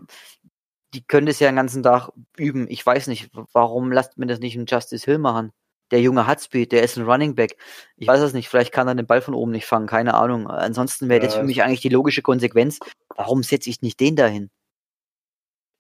die 0.93 1.03
können 1.05 1.28
das 1.28 1.39
ja 1.39 1.49
den 1.49 1.57
ganzen 1.57 1.84
Tag 1.84 2.09
üben. 2.38 2.68
Ich 2.70 2.86
weiß 2.86 3.07
nicht, 3.07 3.30
warum 3.53 3.91
lasst 3.91 4.18
mir 4.18 4.28
das 4.28 4.39
nicht 4.39 4.55
ein 4.55 4.66
Justice 4.66 5.05
Hill 5.05 5.20
machen? 5.20 5.51
der 5.91 6.01
Junge 6.01 6.28
hat 6.28 6.41
Speed, 6.41 6.72
der 6.72 6.84
ist 6.84 6.97
ein 6.97 7.05
Running 7.05 7.36
Back. 7.36 7.57
Ich 7.97 8.07
weiß 8.07 8.22
es 8.22 8.34
nicht, 8.34 8.49
vielleicht 8.49 8.72
kann 8.72 8.88
er 8.88 8.95
den 8.95 9.05
Ball 9.05 9.22
von 9.22 9.34
oben 9.34 9.51
nicht 9.51 9.66
fangen, 9.66 9.88
keine 9.88 10.16
Ahnung. 10.16 10.47
Ansonsten 10.47 11.09
wäre 11.09 11.22
ja, 11.22 11.26
das 11.26 11.36
für 11.36 11.43
mich 11.43 11.63
eigentlich 11.63 11.82
die 11.82 11.89
logische 11.89 12.22
Konsequenz. 12.22 12.80
Warum 13.16 13.43
setze 13.43 13.70
ich 13.70 13.82
nicht 13.82 13.99
den 13.99 14.16
dahin? 14.16 14.49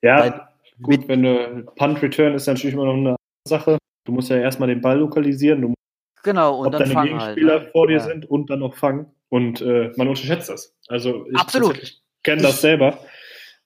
Ja, 0.01 0.19
Weil, 0.19 0.47
gut, 0.81 1.07
wenn 1.07 1.23
du 1.23 1.65
Punt 1.75 2.01
Return 2.01 2.35
ist 2.35 2.47
natürlich 2.47 2.75
immer 2.75 2.85
noch 2.85 2.93
eine 2.93 3.15
Sache. 3.47 3.77
Du 4.05 4.11
musst 4.11 4.29
ja 4.29 4.37
erstmal 4.37 4.69
den 4.69 4.81
Ball 4.81 4.99
lokalisieren. 4.99 5.61
Du 5.61 5.73
genau, 6.25 6.59
und 6.59 6.67
ob 6.67 6.71
dann 6.73 6.89
deine 6.89 7.07
Gegenspieler 7.07 7.53
halt, 7.53 7.63
ne? 7.63 7.71
vor 7.71 7.87
dir 7.87 7.97
ja. 7.97 7.99
sind 8.01 8.29
und 8.29 8.49
dann 8.49 8.59
noch 8.59 8.75
fangen. 8.75 9.07
Und 9.29 9.61
äh, 9.61 9.91
man 9.95 10.07
unterschätzt 10.07 10.49
das. 10.49 10.75
Also 10.87 11.25
ich 11.29 11.37
Absolut. 11.37 12.01
kenne 12.23 12.41
das 12.41 12.61
selber 12.61 12.99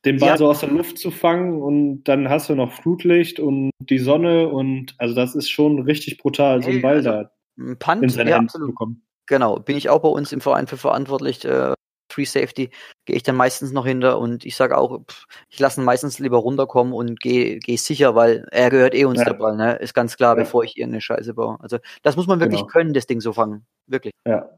den 0.05 0.17
Ball 0.17 0.29
ja. 0.29 0.37
so 0.37 0.47
aus 0.47 0.61
der 0.61 0.69
Luft 0.69 0.97
zu 0.97 1.11
fangen 1.11 1.61
und 1.61 2.03
dann 2.05 2.29
hast 2.29 2.49
du 2.49 2.55
noch 2.55 2.71
Flutlicht 2.71 3.39
und 3.39 3.71
die 3.79 3.99
Sonne 3.99 4.47
und 4.47 4.95
also 4.97 5.13
das 5.13 5.35
ist 5.35 5.49
schon 5.49 5.79
richtig 5.81 6.17
brutal, 6.17 6.63
so 6.63 6.69
einen 6.69 6.81
Ball 6.81 6.97
also, 6.97 7.09
da 7.09 7.31
Punt, 7.79 8.03
in 8.03 8.09
seine 8.09 8.29
ja, 8.29 8.37
Hände 8.37 8.51
zu 8.51 8.59
bekommen. 8.59 9.03
Genau, 9.25 9.59
bin 9.59 9.75
ich 9.75 9.89
auch 9.89 9.99
bei 9.99 10.09
uns 10.09 10.31
im 10.31 10.41
Verein 10.41 10.67
für 10.67 10.77
verantwortlich. 10.77 11.43
Äh, 11.43 11.73
Free 12.19 12.25
Safety 12.25 12.69
gehe 13.05 13.15
ich 13.15 13.23
dann 13.23 13.35
meistens 13.35 13.71
noch 13.71 13.85
hinter 13.85 14.19
und 14.19 14.45
ich 14.45 14.55
sage 14.55 14.77
auch, 14.77 14.99
pff, 15.05 15.25
ich 15.49 15.59
lasse 15.59 15.79
ihn 15.79 15.85
meistens 15.85 16.19
lieber 16.19 16.37
runterkommen 16.37 16.93
und 16.93 17.19
gehe 17.19 17.59
geh 17.59 17.77
sicher, 17.77 18.15
weil 18.15 18.47
er 18.51 18.69
gehört 18.69 18.93
eh 18.93 19.05
uns 19.05 19.19
ja. 19.19 19.25
der 19.25 19.33
Ball, 19.33 19.55
ne? 19.55 19.75
Ist 19.77 19.93
ganz 19.93 20.17
klar, 20.17 20.35
ja. 20.35 20.43
bevor 20.43 20.63
ich 20.63 20.77
irgendeine 20.77 21.01
Scheiße 21.01 21.33
baue. 21.33 21.57
Also 21.61 21.79
das 22.01 22.15
muss 22.15 22.27
man 22.27 22.39
wirklich 22.39 22.61
genau. 22.61 22.71
können, 22.71 22.93
das 22.93 23.07
Ding 23.07 23.21
so 23.21 23.33
fangen. 23.33 23.65
Wirklich. 23.87 24.13
Ja. 24.27 24.49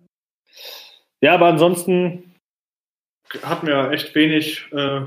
Ja, 1.21 1.35
aber 1.35 1.47
ansonsten 1.47 2.33
hatten 3.43 3.67
wir 3.67 3.91
echt 3.91 4.15
wenig 4.15 4.67
äh, 4.71 5.05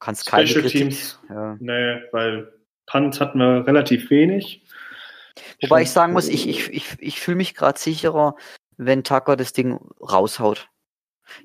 kannst 0.00 0.26
keine 0.26 0.46
Special 0.46 0.62
Kritik, 0.62 0.80
Teams. 0.80 1.20
Ja. 1.28 1.56
Nee, 1.60 2.02
weil 2.12 2.52
Punts 2.86 3.20
hatten 3.20 3.38
wir 3.38 3.66
relativ 3.66 4.10
wenig. 4.10 4.62
Wobei 5.62 5.82
ich 5.82 5.90
sagen 5.90 6.12
muss, 6.12 6.28
ich, 6.28 6.48
ich, 6.48 6.72
ich, 6.72 6.96
ich 6.98 7.20
fühle 7.20 7.36
mich 7.36 7.54
gerade 7.54 7.78
sicherer, 7.78 8.36
wenn 8.76 9.04
Tucker 9.04 9.36
das 9.36 9.52
Ding 9.52 9.78
raushaut. 10.00 10.68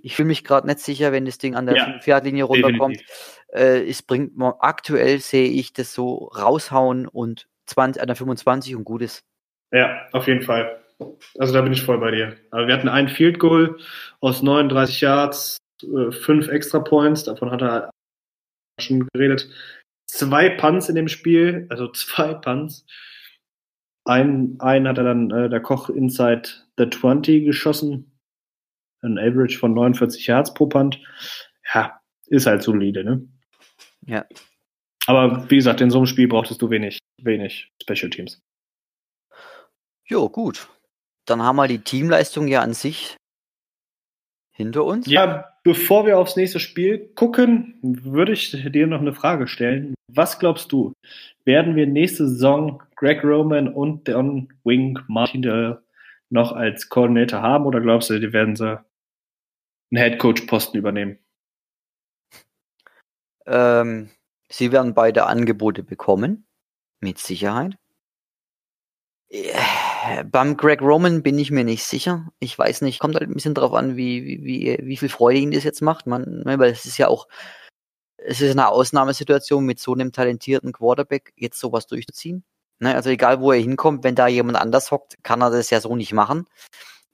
Ich 0.02 0.16
fühle 0.16 0.28
mich 0.28 0.44
gerade 0.44 0.68
nicht 0.68 0.80
sicher, 0.80 1.12
wenn 1.12 1.26
das 1.26 1.38
Ding 1.38 1.56
an 1.56 1.66
der 1.66 1.76
ja, 1.76 2.00
Pferdlinie 2.00 2.44
runterkommt. 2.44 3.02
Äh, 3.54 3.88
es 3.88 4.02
bringt 4.02 4.34
aktuell 4.60 5.20
sehe 5.20 5.50
ich 5.50 5.74
das 5.74 5.94
so 5.94 6.26
raushauen 6.36 7.08
und 7.08 7.48
20, 7.68 8.02
an 8.02 8.08
der 8.08 8.16
25 8.16 8.76
und 8.76 8.84
gut 8.84 9.02
ist. 9.02 9.24
Ja, 9.72 10.08
auf 10.12 10.28
jeden 10.28 10.42
Fall. 10.42 10.84
Also 11.38 11.54
da 11.54 11.62
bin 11.62 11.74
ich 11.74 11.84
voll 11.84 12.00
bei 12.00 12.12
dir. 12.12 12.36
Aber 12.52 12.68
wir 12.68 12.74
hatten 12.74 12.90
ein 12.90 13.08
Field 13.08 13.40
Goal 13.40 13.78
aus 14.20 14.42
39 14.42 15.02
Yards, 15.02 15.58
äh, 15.84 16.12
fünf 16.12 16.50
Extra 16.50 16.80
Points, 16.80 17.24
davon 17.24 17.52
hat 17.52 17.62
er 17.62 17.90
schon 18.80 19.08
geredet. 19.14 19.50
Zwei 20.08 20.50
Punts 20.50 20.90
in 20.90 20.96
dem 20.96 21.08
Spiel, 21.08 21.68
also 21.70 21.88
zwei 21.94 22.34
Punts. 22.34 22.86
Einen, 24.06 24.60
einen 24.60 24.88
hat 24.88 24.98
er 24.98 25.04
dann 25.04 25.30
äh, 25.32 25.50
der 25.50 25.62
Koch 25.62 25.90
inside 25.90 26.50
the 26.78 26.90
20 26.90 27.46
geschossen. 27.46 28.19
Ein 29.02 29.18
Average 29.18 29.58
von 29.58 29.74
49 29.74 30.28
Yards 30.28 30.54
pro 30.54 30.68
Punt. 30.68 31.00
Ja, 31.74 32.00
ist 32.28 32.46
halt 32.46 32.64
solide, 32.64 33.04
ne? 33.04 33.28
Ja. 34.06 34.26
Aber 35.06 35.50
wie 35.50 35.56
gesagt, 35.56 35.82
in 35.82 35.90
so 35.90 35.98
einem 35.98 36.06
Spiel 36.06 36.28
brauchtest 36.28 36.62
du 36.62 36.70
wenig, 36.70 37.00
wenig 37.22 37.72
Special 37.82 38.10
Teams. 38.10 38.42
Jo, 40.06 40.30
gut. 40.30 40.68
Dann 41.26 41.42
haben 41.42 41.56
wir 41.56 41.68
die 41.68 41.80
Teamleistung 41.80 42.48
ja 42.48 42.62
an 42.62 42.74
sich 42.74 43.16
hinter 44.52 44.84
uns. 44.84 45.08
Ja, 45.08 45.54
bevor 45.64 46.06
wir 46.06 46.18
aufs 46.18 46.36
nächste 46.36 46.60
Spiel 46.60 47.12
gucken, 47.16 47.80
würde 47.82 48.34
ich 48.34 48.52
dir 48.52 48.88
noch 48.88 49.00
eine 49.00 49.14
Frage 49.14 49.48
stellen. 49.48 49.96
Was 50.12 50.40
glaubst 50.40 50.72
du? 50.72 50.94
Werden 51.46 51.76
wir 51.76 51.88
nächste 51.88 52.28
Saison 52.28 52.84
Greg 52.96 53.24
Roman 53.24 53.68
und 53.68 54.08
Don 54.08 54.52
Wing 54.64 55.00
Martin 55.08 55.78
noch 56.30 56.52
als 56.52 56.90
Koordinator 56.90 57.42
haben 57.42 57.66
oder 57.66 57.80
glaubst 57.80 58.10
du, 58.10 58.20
die 58.20 58.34
werden 58.34 58.56
sie 58.56 58.84
einen 59.92 60.02
Headcoach-Posten 60.04 60.78
übernehmen? 60.78 61.20
Ähm, 63.46 64.10
sie 64.50 64.72
werden 64.72 64.94
beide 64.94 65.26
Angebote 65.26 65.84
bekommen, 65.84 66.48
mit 67.00 67.18
Sicherheit. 67.18 67.78
Äh, 69.30 70.24
beim 70.26 70.58
Greg 70.58 70.82
Roman 70.82 71.24
bin 71.24 71.38
ich 71.38 71.52
mir 71.52 71.64
nicht 71.64 71.84
sicher. 71.84 72.30
Ich 72.40 72.58
weiß 72.58 72.82
nicht, 72.82 73.00
kommt 73.00 73.16
halt 73.16 73.30
ein 73.30 73.34
bisschen 73.34 73.54
drauf 73.54 73.74
an, 73.74 73.96
wie, 73.96 74.26
wie, 74.26 74.44
wie, 74.44 74.80
wie 74.82 74.98
viel 74.98 75.10
Freude 75.10 75.40
ihn 75.40 75.52
das 75.52 75.64
jetzt 75.64 75.82
macht. 75.82 76.08
Man, 76.08 76.44
ne, 76.46 76.58
weil 76.60 76.72
es 76.72 76.86
ist 76.86 76.98
ja 76.98 77.08
auch, 77.08 77.28
es 78.18 78.42
ist 78.42 78.52
eine 78.52 78.70
Ausnahmesituation 78.70 79.66
mit 79.66 79.80
so 79.80 79.94
einem 79.94 80.12
talentierten 80.12 80.74
Quarterback, 80.74 81.34
jetzt 81.36 81.60
sowas 81.60 81.88
durchzuziehen. 81.88 82.44
Ne, 82.80 82.96
also 82.96 83.10
egal, 83.10 83.42
wo 83.42 83.52
er 83.52 83.60
hinkommt, 83.60 84.04
wenn 84.04 84.16
da 84.16 84.28
jemand 84.28 84.58
anders 84.58 84.92
hockt, 84.92 85.24
kann 85.24 85.42
er 85.42 85.52
das 85.52 85.70
ja 85.70 85.82
so 85.82 85.96
nicht 85.96 86.14
machen. 86.14 86.48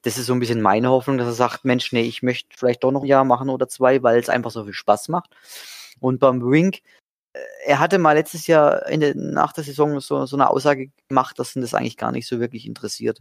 Das 0.06 0.20
ist 0.20 0.28
so 0.28 0.34
ein 0.34 0.40
bisschen 0.40 0.62
meine 0.62 0.90
Hoffnung, 0.90 1.18
dass 1.18 1.28
er 1.28 1.34
sagt, 1.34 1.66
Mensch, 1.66 1.92
nee, 1.92 2.04
ich 2.04 2.22
möchte 2.22 2.56
vielleicht 2.56 2.84
doch 2.84 2.92
noch 2.92 3.02
ein 3.02 3.08
Jahr 3.08 3.24
machen 3.24 3.50
oder 3.50 3.68
zwei, 3.68 4.04
weil 4.04 4.20
es 4.20 4.30
einfach 4.30 4.52
so 4.52 4.64
viel 4.64 4.74
Spaß 4.74 5.10
macht. 5.10 5.36
Und 6.00 6.20
beim 6.20 6.44
Wink, 6.44 6.82
er 7.66 7.80
hatte 7.80 7.98
mal 8.00 8.14
letztes 8.14 8.46
Jahr 8.48 8.86
Ende, 8.88 9.14
nach 9.16 9.52
der 9.54 9.64
Saison 9.64 10.00
so, 10.00 10.28
so 10.28 10.36
eine 10.36 10.50
Aussage 10.52 10.92
gemacht, 11.08 11.40
dass 11.40 11.56
ihn 11.56 11.64
das 11.64 11.74
eigentlich 11.74 11.98
gar 11.98 12.12
nicht 12.12 12.28
so 12.28 12.40
wirklich 12.40 12.68
interessiert. 12.68 13.20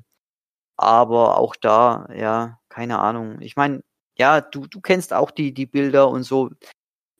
Aber 0.76 1.38
auch 1.38 1.56
da, 1.56 2.08
ja, 2.14 2.60
keine 2.68 2.98
Ahnung. 2.98 3.40
Ich 3.40 3.56
meine, 3.56 3.82
ja, 4.18 4.40
du, 4.42 4.66
du 4.66 4.80
kennst 4.82 5.12
auch 5.14 5.30
die, 5.30 5.54
die 5.54 5.66
Bilder 5.66 6.08
und 6.10 6.24
so. 6.24 6.50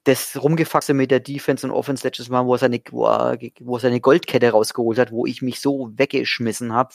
Das 0.05 0.43
Rumgefaxe 0.43 0.95
mit 0.95 1.11
der 1.11 1.21
Defense 1.21 1.67
und 1.67 1.73
Offense 1.73 2.07
letztes 2.07 2.29
Mal, 2.29 2.47
wo 2.47 2.55
er 2.55 2.59
seine, 2.59 2.83
wo 2.91 3.07
er, 3.07 3.39
wo 3.61 3.77
er 3.77 3.81
seine 3.81 4.01
Goldkette 4.03 4.51
rausgeholt 4.51 4.99
hat, 4.99 5.13
wo 5.13 5.27
ich 5.27 5.43
mich 5.43 5.61
so 5.61 5.91
weggeschmissen 5.97 6.75
habe. 6.75 6.95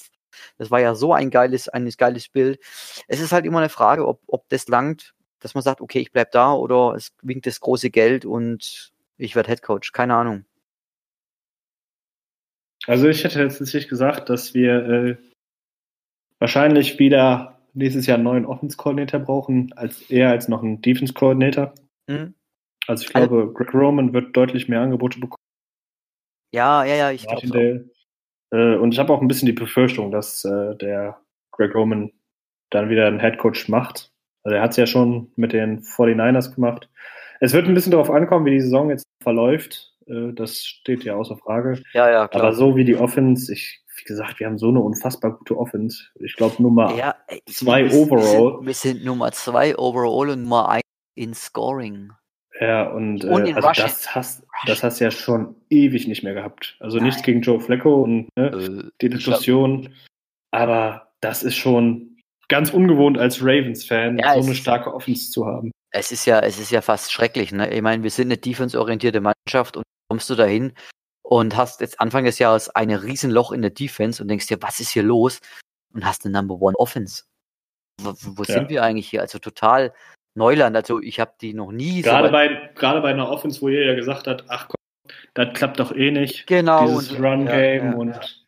Das 0.57 0.71
war 0.71 0.79
ja 0.79 0.95
so 0.95 1.13
ein 1.13 1.29
geiles, 1.29 1.69
ein 1.69 1.89
geiles 1.97 2.29
Bild. 2.29 2.59
Es 3.07 3.19
ist 3.19 3.31
halt 3.31 3.45
immer 3.45 3.59
eine 3.59 3.69
Frage, 3.69 4.07
ob, 4.07 4.21
ob 4.27 4.47
das 4.49 4.67
langt, 4.67 5.13
dass 5.39 5.55
man 5.55 5.63
sagt, 5.63 5.81
okay, 5.81 5.99
ich 5.99 6.11
bleib 6.11 6.31
da 6.31 6.53
oder 6.53 6.93
es 6.95 7.13
winkt 7.21 7.45
das 7.45 7.59
große 7.59 7.89
Geld 7.89 8.25
und 8.25 8.91
ich 9.17 9.35
werde 9.35 9.49
Head 9.49 9.61
Coach, 9.61 9.91
keine 9.91 10.15
Ahnung. 10.15 10.45
Also 12.87 13.07
ich 13.07 13.23
hätte 13.23 13.41
jetzt 13.41 13.61
nicht 13.61 13.89
gesagt, 13.89 14.29
dass 14.29 14.53
wir 14.53 14.85
äh, 14.87 15.17
wahrscheinlich 16.39 16.97
wieder 16.99 17.59
nächstes 17.73 18.07
Jahr 18.07 18.15
einen 18.15 18.23
neuen 18.23 18.45
Offense-Coordinator 18.45 19.19
brauchen, 19.19 19.73
als 19.73 20.09
eher 20.09 20.29
als 20.29 20.47
noch 20.47 20.63
einen 20.63 20.81
Defense-Coordinator. 20.81 21.73
Mhm. 22.07 22.33
Also 22.87 23.03
ich 23.03 23.09
glaube, 23.09 23.41
also, 23.41 23.53
Greg 23.53 23.73
Roman 23.73 24.13
wird 24.13 24.35
deutlich 24.35 24.67
mehr 24.67 24.81
Angebote 24.81 25.19
bekommen. 25.19 25.43
Ja, 26.51 26.83
ja, 26.83 26.95
ja, 26.95 27.11
ich 27.11 27.27
glaube 27.27 27.85
äh, 28.51 28.75
Und 28.75 28.93
ich 28.93 28.99
habe 28.99 29.13
auch 29.13 29.21
ein 29.21 29.27
bisschen 29.27 29.45
die 29.45 29.53
Befürchtung, 29.53 30.11
dass 30.11 30.43
äh, 30.45 30.75
der 30.75 31.19
Greg 31.51 31.75
Roman 31.75 32.11
dann 32.69 32.89
wieder 32.89 33.07
einen 33.07 33.19
Head 33.19 33.37
Coach 33.37 33.67
macht. 33.67 34.11
Also 34.43 34.55
er 34.55 34.61
hat 34.61 34.71
es 34.71 34.77
ja 34.77 34.85
schon 34.85 35.31
mit 35.35 35.53
den 35.53 35.81
49ers 35.81 36.53
gemacht. 36.53 36.89
Es 37.39 37.53
wird 37.53 37.67
ein 37.67 37.73
bisschen 37.73 37.91
darauf 37.91 38.09
ankommen, 38.09 38.45
wie 38.45 38.51
die 38.51 38.61
Saison 38.61 38.89
jetzt 38.89 39.05
verläuft. 39.21 39.93
Äh, 40.07 40.33
das 40.33 40.63
steht 40.63 41.03
ja 41.03 41.15
außer 41.15 41.37
Frage. 41.37 41.81
Ja, 41.93 42.09
ja, 42.09 42.27
klar. 42.27 42.43
Aber 42.43 42.53
so 42.53 42.75
wie 42.75 42.85
die 42.85 42.95
Offense, 42.95 43.51
ich, 43.51 43.81
wie 43.97 44.03
gesagt, 44.03 44.39
wir 44.39 44.47
haben 44.47 44.57
so 44.57 44.69
eine 44.69 44.79
unfassbar 44.79 45.37
gute 45.37 45.57
Offense. 45.57 46.05
Ich 46.15 46.35
glaube 46.35 46.61
Nummer 46.61 46.95
ja, 46.95 47.15
zwei 47.47 47.89
wir 47.89 47.93
overall. 47.93 48.55
Sind, 48.57 48.65
wir 48.67 48.73
sind 48.73 49.05
Nummer 49.05 49.31
zwei 49.31 49.77
overall 49.77 50.29
und 50.29 50.43
Nummer 50.43 50.69
eins 50.69 50.83
in 51.15 51.33
Scoring. 51.33 52.11
Ja, 52.59 52.89
und, 52.89 53.23
und 53.23 53.47
äh, 53.47 53.53
also 53.53 53.69
das 53.71 54.13
hast, 54.13 54.43
das 54.65 54.83
hast 54.83 54.99
du 54.99 55.05
ja 55.05 55.11
schon 55.11 55.55
ewig 55.69 56.07
nicht 56.07 56.23
mehr 56.23 56.33
gehabt. 56.33 56.75
Also 56.79 56.97
Nein. 56.97 57.05
nichts 57.07 57.23
gegen 57.23 57.41
Joe 57.41 57.59
Flacco 57.59 58.03
und 58.03 58.27
ne, 58.35 58.47
äh, 58.47 58.89
die 59.01 59.09
Diskussion. 59.09 59.93
Aber 60.51 61.13
das 61.21 61.43
ist 61.43 61.55
schon 61.55 62.17
ganz 62.49 62.71
ungewohnt 62.71 63.17
als 63.17 63.41
Ravens-Fan, 63.41 64.17
ja, 64.17 64.33
so 64.33 64.45
eine 64.45 64.55
starke 64.55 64.93
Offense 64.93 65.31
zu 65.31 65.45
haben. 65.45 65.71
Es 65.91 66.11
ist 66.11 66.25
ja, 66.25 66.39
es 66.39 66.59
ist 66.59 66.71
ja 66.71 66.81
fast 66.81 67.11
schrecklich. 67.11 67.51
Ne? 67.51 67.71
Ich 67.73 67.81
meine, 67.81 68.03
wir 68.03 68.11
sind 68.11 68.27
eine 68.27 68.37
defense-orientierte 68.37 69.21
Mannschaft 69.21 69.77
und 69.77 69.83
kommst 70.09 70.29
du 70.29 70.35
dahin 70.35 70.73
und 71.23 71.55
hast 71.55 71.79
jetzt 71.79 71.99
Anfang 72.01 72.25
des 72.25 72.39
Jahres 72.39 72.69
ein 72.69 72.91
Riesenloch 72.91 73.51
in 73.51 73.61
der 73.61 73.71
Defense 73.71 74.21
und 74.21 74.27
denkst 74.27 74.47
dir, 74.47 74.61
was 74.61 74.79
ist 74.79 74.89
hier 74.89 75.03
los? 75.03 75.39
Und 75.93 76.05
hast 76.05 76.25
eine 76.25 76.33
Number 76.33 76.61
One 76.61 76.77
Offense. 76.77 77.23
Wo, 78.01 78.13
wo 78.13 78.43
ja. 78.43 78.53
sind 78.53 78.69
wir 78.69 78.83
eigentlich 78.83 79.09
hier? 79.09 79.21
Also 79.21 79.39
total 79.39 79.93
Neuland. 80.35 80.75
Also 80.75 81.01
ich 81.01 81.19
habe 81.19 81.33
die 81.41 81.53
noch 81.53 81.71
nie 81.71 82.01
gerade 82.01 82.27
so 82.27 82.31
bei 82.31 82.71
gerade 82.75 83.01
bei 83.01 83.09
einer 83.09 83.29
Offense, 83.29 83.61
wo 83.61 83.69
jeder 83.69 83.95
gesagt 83.95 84.27
hat, 84.27 84.45
ach 84.47 84.67
komm, 84.67 85.13
das 85.33 85.53
klappt 85.53 85.79
doch 85.79 85.93
eh 85.95 86.11
nicht. 86.11 86.47
Genau. 86.47 86.85
Dieses 86.85 87.13
Run 87.19 87.45
Game 87.45 87.85
ja, 87.85 87.91
ja, 87.91 87.95
und 87.95 88.45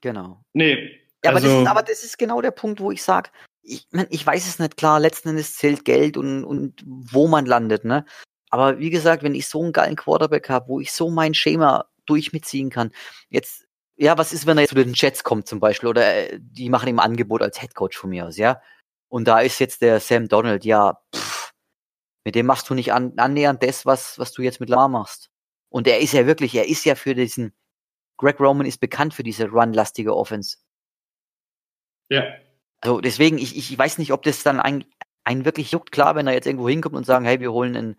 genau. 0.00 0.42
Nee. 0.52 0.98
Ja, 1.24 1.32
also, 1.32 1.36
aber, 1.36 1.40
das 1.40 1.62
ist, 1.62 1.68
aber 1.68 1.82
das 1.82 2.04
ist 2.04 2.18
genau 2.18 2.40
der 2.40 2.50
Punkt, 2.50 2.80
wo 2.80 2.90
ich 2.90 3.02
sage, 3.02 3.30
ich, 3.62 3.86
mein, 3.92 4.06
ich 4.10 4.26
weiß 4.26 4.46
es 4.46 4.58
nicht 4.58 4.76
klar, 4.76 5.00
letzten 5.00 5.30
Endes 5.30 5.56
zählt 5.56 5.84
Geld 5.84 6.16
und, 6.16 6.44
und 6.44 6.82
wo 6.84 7.28
man 7.28 7.46
landet, 7.46 7.84
ne? 7.84 8.04
Aber 8.50 8.78
wie 8.78 8.90
gesagt, 8.90 9.22
wenn 9.22 9.34
ich 9.34 9.46
so 9.46 9.62
einen 9.62 9.72
geilen 9.72 9.96
Quarterback 9.96 10.50
habe, 10.50 10.68
wo 10.68 10.80
ich 10.80 10.92
so 10.92 11.10
mein 11.10 11.32
Schema 11.32 11.86
durch 12.04 12.32
mitziehen 12.32 12.70
kann, 12.70 12.90
jetzt, 13.30 13.66
ja, 13.96 14.18
was 14.18 14.32
ist, 14.32 14.46
wenn 14.46 14.58
er 14.58 14.62
jetzt 14.62 14.70
zu 14.70 14.74
den 14.74 14.94
Jets 14.94 15.24
kommt 15.24 15.46
zum 15.46 15.60
Beispiel 15.60 15.88
oder 15.88 16.32
äh, 16.32 16.38
die 16.40 16.68
machen 16.68 16.88
ihm 16.88 16.98
ein 16.98 17.06
Angebot 17.12 17.40
als 17.40 17.62
Headcoach 17.62 17.94
von 17.94 18.10
mir 18.10 18.26
aus, 18.26 18.36
ja? 18.36 18.60
Und 19.12 19.28
da 19.28 19.40
ist 19.40 19.58
jetzt 19.58 19.82
der 19.82 20.00
Sam 20.00 20.28
Donald, 20.28 20.64
ja, 20.64 20.98
pff, 21.14 21.52
mit 22.24 22.34
dem 22.34 22.46
machst 22.46 22.70
du 22.70 22.74
nicht 22.74 22.92
an, 22.92 23.12
annähernd 23.18 23.62
das, 23.62 23.84
was, 23.84 24.18
was 24.18 24.32
du 24.32 24.40
jetzt 24.40 24.58
mit 24.58 24.70
Lamar 24.70 24.88
machst. 24.88 25.30
Und 25.68 25.86
er 25.86 26.00
ist 26.00 26.12
ja 26.12 26.26
wirklich, 26.26 26.54
er 26.54 26.66
ist 26.66 26.84
ja 26.84 26.94
für 26.94 27.14
diesen, 27.14 27.52
Greg 28.16 28.40
Roman 28.40 28.66
ist 28.66 28.80
bekannt 28.80 29.12
für 29.12 29.22
diese 29.22 29.48
run-lastige 29.50 30.16
Offense. 30.16 30.56
Ja, 32.08 32.24
also 32.80 33.00
deswegen, 33.00 33.38
ich, 33.38 33.56
ich 33.56 33.76
weiß 33.76 33.98
nicht, 33.98 34.12
ob 34.12 34.22
das 34.22 34.42
dann 34.42 34.60
ein, 34.60 34.84
einen 35.24 35.44
wirklich 35.44 35.70
juckt. 35.72 35.92
Klar, 35.92 36.14
wenn 36.14 36.26
er 36.26 36.32
jetzt 36.32 36.46
irgendwo 36.46 36.68
hinkommt 36.68 36.96
und 36.96 37.06
sagen, 37.06 37.24
hey, 37.24 37.38
wir 37.38 37.52
holen 37.52 37.76
einen, 37.76 37.96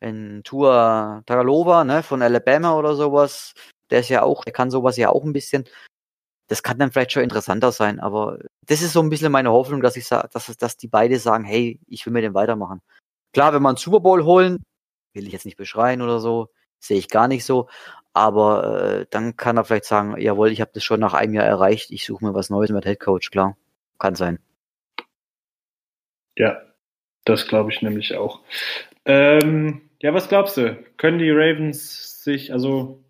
einen 0.00 0.44
Tour 0.44 1.22
Tagalova, 1.26 1.84
ne, 1.84 2.02
von 2.02 2.22
Alabama 2.22 2.76
oder 2.76 2.96
sowas. 2.96 3.54
Der 3.90 4.00
ist 4.00 4.08
ja 4.08 4.22
auch, 4.22 4.44
der 4.44 4.52
kann 4.52 4.70
sowas 4.70 4.96
ja 4.96 5.10
auch 5.10 5.24
ein 5.24 5.32
bisschen. 5.32 5.64
Das 6.48 6.62
kann 6.62 6.78
dann 6.78 6.92
vielleicht 6.92 7.12
schon 7.12 7.22
interessanter 7.22 7.72
sein, 7.72 8.00
aber 8.00 8.38
das 8.66 8.82
ist 8.82 8.92
so 8.92 9.00
ein 9.00 9.08
bisschen 9.08 9.32
meine 9.32 9.50
Hoffnung, 9.50 9.80
dass 9.80 9.96
ich 9.96 10.06
sage, 10.06 10.28
dass, 10.32 10.54
dass 10.56 10.76
die 10.76 10.88
beide 10.88 11.18
sagen, 11.18 11.44
hey, 11.44 11.80
ich 11.86 12.04
will 12.04 12.12
mit 12.12 12.24
dem 12.24 12.34
weitermachen. 12.34 12.82
Klar, 13.32 13.54
wenn 13.54 13.64
einen 13.64 13.76
Super 13.76 14.00
Bowl 14.00 14.24
holen, 14.24 14.62
will 15.14 15.26
ich 15.26 15.32
jetzt 15.32 15.46
nicht 15.46 15.56
beschreien 15.56 16.02
oder 16.02 16.20
so, 16.20 16.48
sehe 16.78 16.98
ich 16.98 17.08
gar 17.08 17.28
nicht 17.28 17.44
so, 17.44 17.68
aber 18.12 18.80
äh, 19.00 19.06
dann 19.10 19.36
kann 19.36 19.56
er 19.56 19.64
vielleicht 19.64 19.86
sagen, 19.86 20.20
jawohl, 20.20 20.50
ich 20.50 20.60
habe 20.60 20.70
das 20.74 20.84
schon 20.84 21.00
nach 21.00 21.14
einem 21.14 21.34
Jahr 21.34 21.46
erreicht, 21.46 21.90
ich 21.90 22.04
suche 22.04 22.24
mir 22.24 22.34
was 22.34 22.50
Neues 22.50 22.70
mit 22.70 22.84
Head 22.84 23.00
Coach, 23.00 23.30
klar. 23.30 23.56
Kann 23.98 24.14
sein. 24.14 24.38
Ja, 26.36 26.60
das 27.24 27.46
glaube 27.46 27.72
ich 27.72 27.80
nämlich 27.80 28.16
auch. 28.16 28.42
Ähm, 29.04 29.88
ja, 30.00 30.12
was 30.12 30.28
glaubst 30.28 30.56
du? 30.56 30.76
Können 30.96 31.18
die 31.18 31.30
Ravens 31.30 32.22
sich, 32.22 32.52
also 32.52 33.02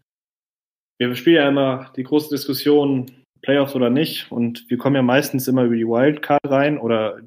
wir 0.99 1.14
spielen 1.16 1.37
ja 1.37 1.49
immer 1.49 1.93
die 1.97 2.05
große 2.05 2.30
Diskussion, 2.30 3.24
Playoffs 3.45 3.74
oder 3.74 3.90
nicht, 3.90 4.32
und 4.32 4.64
wir 4.68 4.78
kommen 4.78 4.97
ja 4.97 5.03
meistens 5.03 5.47
immer 5.49 5.64
über 5.64 5.76
die 5.76 5.86
Wildcard 5.86 6.40
rein 6.47 6.78
oder 6.78 7.20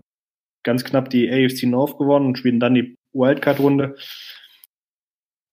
ganz 0.64 0.84
knapp 0.84 1.12
die 1.12 1.30
AFC 1.30 1.64
North 1.64 1.98
gewonnen 1.98 2.26
und 2.26 2.38
spielen 2.40 2.60
dann 2.60 2.74
die 2.74 2.96
Wildcard-Runde. 3.14 3.96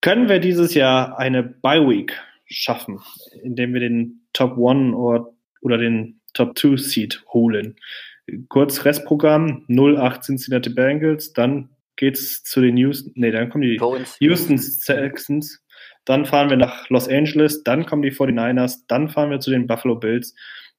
Können 0.01 0.29
wir 0.29 0.41
dieses 0.41 0.75
Jahr 0.75 1.19
eine 1.19 1.43
Bye 1.43 1.87
Week 1.87 2.19
schaffen, 2.47 3.01
indem 3.43 3.75
wir 3.75 3.81
den 3.81 4.27
Top 4.33 4.57
One 4.57 4.97
oder, 4.97 5.33
oder 5.61 5.79
den 5.79 6.21
Top 6.33 6.59
2 6.59 6.77
Seed 6.79 7.23
holen. 7.29 7.77
Kurz 8.49 8.87
Restprogramm 8.87 9.67
08 9.69 10.25
Cincinnati 10.25 10.71
Bengals, 10.71 11.35
dann 11.35 11.69
geht's 11.97 12.43
zu 12.43 12.63
den 12.63 12.77
Houston, 12.79 13.13
nee, 13.15 13.31
dann 13.31 13.51
kommen 13.51 13.63
die 13.63 13.79
Houston 14.21 14.57
Texans, 14.57 15.64
dann 16.05 16.27
fahren 16.27 16.51
wir 16.51 16.57
nach 16.57 16.89
Los 16.91 17.09
Angeles, 17.09 17.63
dann 17.65 17.87
kommen 17.87 18.03
die 18.03 18.13
49ers, 18.13 18.81
dann 18.89 19.09
fahren 19.09 19.31
wir 19.31 19.41
zu 19.41 19.51
den 19.51 19.67
Buffalo 19.67 19.97
Bills, 19.97 20.35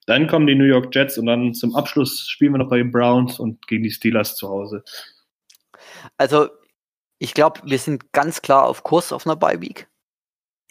dann 0.05 0.27
kommen 0.27 0.47
die 0.47 0.55
New 0.55 0.65
York 0.65 0.93
Jets 0.93 1.17
und 1.17 1.25
dann 1.25 1.53
zum 1.53 1.75
Abschluss 1.75 2.27
spielen 2.27 2.53
wir 2.53 2.59
noch 2.59 2.69
bei 2.69 2.77
den 2.77 2.91
Browns 2.91 3.39
und 3.39 3.67
gegen 3.67 3.83
die 3.83 3.91
Steelers 3.91 4.35
zu 4.35 4.49
Hause. 4.49 4.83
Also, 6.17 6.49
ich 7.17 7.33
glaube, 7.33 7.61
wir 7.63 7.79
sind 7.79 8.11
ganz 8.11 8.41
klar 8.41 8.65
auf 8.65 8.83
Kurs 8.83 9.11
auf 9.11 9.25
einer 9.25 9.35
Bye 9.35 9.61
Week 9.61 9.87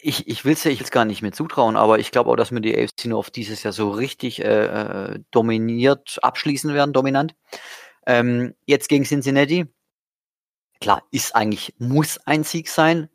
ich, 0.05 0.29
ich 0.29 0.45
will 0.45 0.53
es 0.53 0.65
ja 0.65 0.71
ich 0.71 0.91
gar 0.91 1.07
nicht 1.07 1.23
mehr 1.23 1.33
zutrauen, 1.33 1.77
aber 1.77 1.99
ich 1.99 2.11
glaube 2.11 2.31
auch, 2.31 2.37
dass 2.37 2.53
wir 2.53 2.61
die 2.61 2.77
AFC 2.77 3.07
North 3.07 3.35
dieses 3.37 3.63
Jahr 3.63 3.73
so 3.73 3.91
richtig 3.91 4.45
äh, 4.45 4.67
äh, 4.67 5.21
dominiert 5.31 6.19
abschließen 6.23 6.75
werden, 6.75 6.93
dominant. 6.93 7.35
Ähm, 8.07 8.55
jetzt 8.67 8.91
gegen 8.91 9.05
Cincinnati. 9.05 9.65
Klar, 10.81 11.03
ist 11.11 11.35
eigentlich, 11.35 11.75
muss 11.79 12.19
ein 12.19 12.45
Sieg 12.45 12.69
sein. 12.69 13.09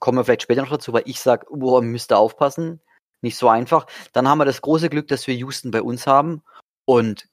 Kommen 0.00 0.18
wir 0.18 0.24
vielleicht 0.24 0.42
später 0.42 0.62
noch 0.62 0.70
dazu, 0.70 0.92
weil 0.92 1.04
ich 1.06 1.20
sage, 1.20 1.46
oh, 1.50 1.80
müsste 1.80 2.16
aufpassen. 2.16 2.80
Nicht 3.22 3.36
so 3.36 3.48
einfach. 3.48 3.86
Dann 4.12 4.26
haben 4.26 4.38
wir 4.38 4.46
das 4.46 4.62
große 4.62 4.88
Glück, 4.88 5.06
dass 5.08 5.26
wir 5.26 5.34
Houston 5.34 5.70
bei 5.70 5.82
uns 5.82 6.06
haben. 6.06 6.42
Und 6.86 7.28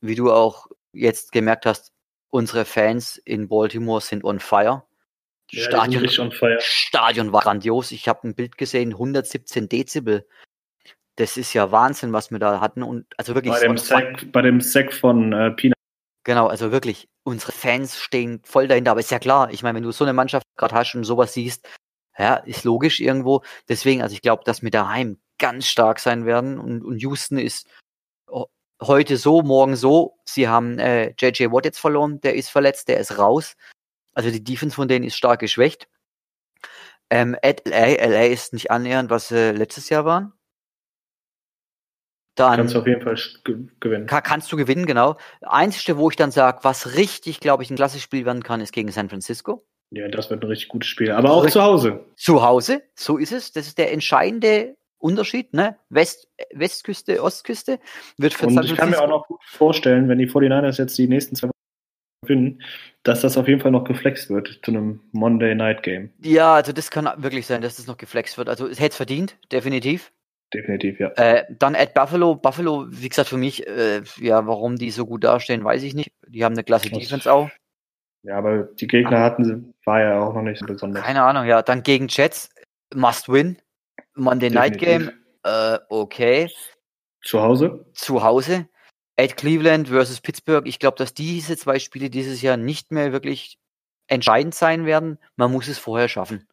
wie 0.00 0.16
du 0.16 0.32
auch 0.32 0.66
jetzt 0.92 1.32
gemerkt 1.32 1.66
hast, 1.66 1.92
unsere 2.30 2.64
Fans 2.64 3.16
in 3.16 3.48
Baltimore 3.48 4.00
sind 4.00 4.24
on 4.24 4.40
fire. 4.40 4.84
Ja, 5.52 5.64
Stadion, 5.64 6.08
on 6.18 6.32
fire. 6.32 6.58
Stadion 6.60 7.32
war 7.32 7.42
grandios. 7.42 7.92
Ich 7.92 8.08
habe 8.08 8.26
ein 8.26 8.34
Bild 8.34 8.58
gesehen, 8.58 8.92
117 8.92 9.68
Dezibel. 9.68 10.26
Das 11.16 11.36
ist 11.36 11.52
ja 11.54 11.70
Wahnsinn, 11.70 12.12
was 12.12 12.30
wir 12.30 12.38
da 12.38 12.60
hatten. 12.60 12.82
Und 12.82 13.06
also 13.16 13.34
wirklich. 13.34 13.54
Bei 13.54 13.60
dem 13.60 13.78
Sack, 13.78 14.32
bei 14.32 14.42
dem 14.42 14.60
Sack 14.60 14.92
von 14.92 15.32
äh, 15.32 15.50
Pina. 15.52 15.74
Genau, 16.24 16.48
also 16.48 16.70
wirklich, 16.70 17.08
unsere 17.22 17.52
Fans 17.52 17.98
stehen 17.98 18.42
voll 18.44 18.68
dahinter. 18.68 18.92
Aber 18.92 19.00
ist 19.00 19.10
ja 19.10 19.18
klar, 19.18 19.50
ich 19.50 19.62
meine, 19.62 19.76
wenn 19.76 19.82
du 19.82 19.92
so 19.92 20.04
eine 20.04 20.12
Mannschaft 20.12 20.44
gerade 20.56 20.74
hast 20.74 20.94
und 20.94 21.04
sowas 21.04 21.32
siehst, 21.32 21.66
ja, 22.18 22.36
ist 22.36 22.64
logisch 22.64 23.00
irgendwo. 23.00 23.42
Deswegen, 23.68 24.02
also 24.02 24.14
ich 24.14 24.22
glaube, 24.22 24.44
dass 24.44 24.62
wir 24.62 24.70
daheim 24.70 25.18
ganz 25.38 25.66
stark 25.66 26.00
sein 26.00 26.26
werden. 26.26 26.58
Und, 26.58 26.84
und 26.84 26.98
Houston 27.02 27.38
ist 27.38 27.66
heute 28.80 29.16
so, 29.16 29.42
morgen 29.42 29.76
so. 29.76 30.18
Sie 30.24 30.48
haben 30.48 30.78
äh, 30.78 31.14
JJ 31.18 31.50
Watt 31.50 31.64
jetzt 31.64 31.78
verloren, 31.78 32.20
der 32.20 32.34
ist 32.34 32.50
verletzt, 32.50 32.88
der 32.88 32.98
ist 32.98 33.18
raus. 33.18 33.56
Also 34.14 34.30
die 34.30 34.42
Defense 34.42 34.74
von 34.74 34.88
denen 34.88 35.04
ist 35.04 35.16
stark 35.16 35.40
geschwächt. 35.40 35.88
Ähm, 37.10 37.36
at 37.42 37.66
LA, 37.66 38.06
LA 38.06 38.26
ist 38.26 38.52
nicht 38.52 38.70
annähernd, 38.70 39.10
was 39.10 39.28
sie 39.28 39.52
letztes 39.52 39.88
Jahr 39.88 40.04
waren. 40.04 40.32
Dann 42.36 42.56
Kannst 42.56 42.74
du 42.74 42.78
auf 42.78 42.86
jeden 42.86 43.02
Fall 43.02 43.18
gewinnen. 43.80 44.06
Ka 44.06 44.20
kannst 44.20 44.50
du 44.50 44.56
gewinnen, 44.56 44.86
genau. 44.86 45.16
Einzige, 45.42 45.98
wo 45.98 46.08
ich 46.08 46.16
dann 46.16 46.30
sage, 46.30 46.60
was 46.62 46.94
richtig, 46.94 47.40
glaube 47.40 47.62
ich, 47.62 47.70
ein 47.70 47.76
klassisches 47.76 48.04
Spiel 48.04 48.24
werden 48.24 48.42
kann, 48.42 48.60
ist 48.60 48.72
gegen 48.72 48.90
San 48.92 49.08
Francisco. 49.08 49.66
Ja, 49.90 50.08
das 50.08 50.30
wird 50.30 50.42
ein 50.42 50.46
richtig 50.46 50.68
gutes 50.68 50.88
Spiel. 50.88 51.10
Aber 51.10 51.32
auch 51.32 51.46
zu 51.46 51.62
Hause. 51.62 52.04
Zu 52.16 52.42
Hause, 52.42 52.82
so 52.94 53.16
ist 53.16 53.32
es. 53.32 53.52
Das 53.52 53.66
ist 53.66 53.78
der 53.78 53.92
entscheidende 53.92 54.76
Unterschied, 54.98 55.52
ne? 55.52 55.76
West, 55.88 56.28
Westküste, 56.52 57.22
Ostküste. 57.22 57.80
Wird 58.16 58.34
für 58.34 58.46
Und 58.46 58.54
San 58.54 58.64
ich 58.64 58.76
kann 58.76 58.90
mir 58.90 59.00
auch 59.00 59.08
noch 59.08 59.26
gut 59.26 59.40
vorstellen, 59.44 60.08
wenn 60.08 60.18
die 60.18 60.28
49ers 60.28 60.78
jetzt 60.78 60.96
die 60.96 61.08
nächsten 61.08 61.34
zwei 61.34 61.48
Wochen 61.48 61.52
gewinnen, 62.22 62.62
dass 63.02 63.22
das 63.22 63.36
auf 63.36 63.48
jeden 63.48 63.60
Fall 63.60 63.72
noch 63.72 63.84
geflext 63.84 64.30
wird 64.30 64.60
zu 64.62 64.70
einem 64.70 65.00
Monday 65.12 65.54
Night 65.54 65.82
Game. 65.82 66.10
Ja, 66.22 66.54
also 66.54 66.72
das 66.72 66.90
kann 66.90 67.10
wirklich 67.16 67.46
sein, 67.46 67.62
dass 67.62 67.76
das 67.76 67.86
noch 67.86 67.96
geflext 67.96 68.38
wird. 68.38 68.48
Also 68.48 68.68
es 68.68 68.78
hätte 68.78 68.90
es 68.90 68.96
verdient, 68.96 69.38
definitiv. 69.50 70.12
Definitiv, 70.52 70.98
ja. 70.98 71.10
Äh, 71.16 71.44
dann 71.50 71.74
at 71.76 71.94
Buffalo. 71.94 72.34
Buffalo, 72.34 72.86
wie 72.88 73.08
gesagt, 73.08 73.28
für 73.28 73.36
mich, 73.36 73.66
äh, 73.66 74.02
ja, 74.18 74.46
warum 74.46 74.76
die 74.76 74.90
so 74.90 75.06
gut 75.06 75.24
dastehen, 75.24 75.64
weiß 75.64 75.82
ich 75.82 75.94
nicht. 75.94 76.12
Die 76.26 76.44
haben 76.44 76.54
eine 76.54 76.64
klasse 76.64 76.90
Defense 76.90 77.32
auch. 77.32 77.50
Ja, 78.22 78.36
aber 78.36 78.64
die 78.64 78.86
Gegner 78.86 79.20
hatten 79.20 79.44
sie, 79.44 79.74
war 79.84 80.00
ja 80.00 80.20
auch 80.20 80.34
noch 80.34 80.42
nicht 80.42 80.58
so 80.58 80.66
besonders. 80.66 81.04
Keine 81.04 81.22
Ahnung, 81.22 81.46
ja. 81.46 81.62
Dann 81.62 81.82
gegen 81.82 82.08
Jets, 82.08 82.50
must 82.94 83.28
win. 83.28 83.56
Monday 84.14 84.50
Night 84.50 84.78
Game, 84.78 85.06
Definitiv. 85.06 85.20
äh, 85.44 85.78
okay. 85.88 86.50
Zu 87.22 87.40
Hause? 87.40 87.86
zu 87.94 88.22
Hause. 88.22 88.68
At 89.18 89.36
Cleveland 89.36 89.88
versus 89.88 90.20
Pittsburgh. 90.20 90.66
Ich 90.66 90.78
glaube, 90.78 90.96
dass 90.96 91.14
diese 91.14 91.56
zwei 91.56 91.78
Spiele 91.78 92.10
dieses 92.10 92.40
Jahr 92.42 92.56
nicht 92.56 92.90
mehr 92.90 93.12
wirklich 93.12 93.58
entscheidend 94.06 94.54
sein 94.54 94.86
werden. 94.86 95.18
Man 95.36 95.52
muss 95.52 95.68
es 95.68 95.78
vorher 95.78 96.08
schaffen. 96.08 96.48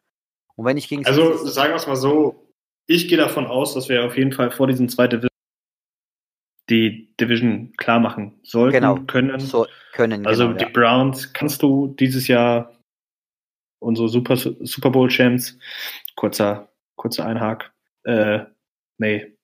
Und 0.54 0.66
wenn 0.66 0.76
ich 0.76 0.88
gegen 0.88 1.06
Also 1.06 1.46
sagen 1.46 1.70
wir 1.70 1.76
es 1.76 1.86
mal 1.86 1.96
so, 1.96 2.52
ich 2.86 3.08
gehe 3.08 3.18
davon 3.18 3.46
aus, 3.46 3.74
dass 3.74 3.88
wir 3.88 4.04
auf 4.04 4.16
jeden 4.16 4.32
Fall 4.32 4.50
vor 4.50 4.66
diesen 4.66 4.88
zwei 4.88 5.06
Division 5.06 5.28
die 6.70 7.14
Division 7.20 7.72
klar 7.76 8.00
machen 8.00 8.38
sollten, 8.42 8.74
Genau. 8.74 8.96
können. 9.06 9.40
so 9.40 9.66
können, 9.92 10.26
also 10.26 10.48
genau, 10.48 10.58
die 10.58 10.64
ja. 10.64 10.70
Browns 10.70 11.32
kannst 11.32 11.62
du 11.62 11.88
dieses 11.98 12.28
Jahr 12.28 12.72
unsere 13.80 14.08
Super, 14.08 14.36
Super 14.36 14.90
Bowl 14.90 15.08
Champs, 15.08 15.58
kurzer, 16.16 16.68
kurzer 16.96 17.26
Einhak, 17.26 17.72
äh, 18.04 18.40
nee, 18.98 19.34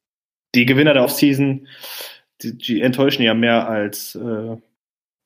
die 0.54 0.66
Gewinner 0.66 0.94
der 0.94 1.04
Offseason, 1.04 1.66
die, 2.42 2.56
die 2.56 2.80
enttäuschen 2.80 3.22
ja 3.22 3.34
mehr 3.34 3.68
als 3.68 4.14
äh, 4.14 4.56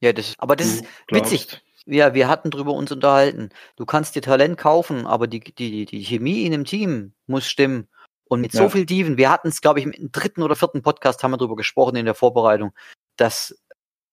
ja, 0.00 0.12
das, 0.12 0.34
aber 0.38 0.56
das 0.56 0.66
ist 0.68 0.84
witzig. 1.10 1.60
Ja, 1.84 2.14
wir 2.14 2.28
hatten 2.28 2.50
drüber 2.50 2.72
uns 2.72 2.92
unterhalten. 2.92 3.48
Du 3.76 3.86
kannst 3.86 4.14
dir 4.14 4.20
Talent 4.22 4.58
kaufen, 4.58 5.06
aber 5.06 5.26
die, 5.26 5.40
die, 5.40 5.86
die 5.86 6.04
Chemie 6.04 6.44
in 6.44 6.52
dem 6.52 6.64
Team 6.64 7.14
muss 7.26 7.48
stimmen. 7.48 7.88
Und 8.28 8.40
mit 8.42 8.52
so 8.52 8.64
Ja. 8.64 8.68
viel 8.68 8.86
Tiefen, 8.86 9.16
wir 9.16 9.30
hatten 9.30 9.48
es, 9.48 9.60
glaube 9.60 9.80
ich, 9.80 9.86
im 9.86 10.12
dritten 10.12 10.42
oder 10.42 10.54
vierten 10.56 10.82
Podcast 10.82 11.22
haben 11.22 11.30
wir 11.30 11.38
drüber 11.38 11.56
gesprochen 11.56 11.96
in 11.96 12.04
der 12.04 12.14
Vorbereitung, 12.14 12.72
dass 13.16 13.58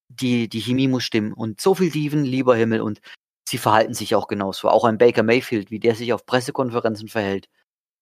die, 0.08 0.48
die 0.48 0.62
Chemie 0.62 0.88
muss 0.88 1.04
stimmen. 1.04 1.34
Und 1.34 1.60
so 1.60 1.76
viel 1.76 1.92
Tiefen, 1.92 2.24
lieber 2.24 2.56
Himmel. 2.56 2.82
Und 2.82 3.02
sie 3.48 3.58
verhalten 3.58 3.94
sich 3.94 4.16
auch 4.16 4.28
genauso. 4.28 4.70
Auch 4.70 4.86
ein 4.86 4.98
Baker 4.98 5.24
Mayfield, 5.24 5.70
wie 5.72 5.80
der 5.80 5.96
sich 5.96 6.14
auf 6.14 6.26
Pressekonferenzen 6.26 7.10
verhält. 7.10 7.50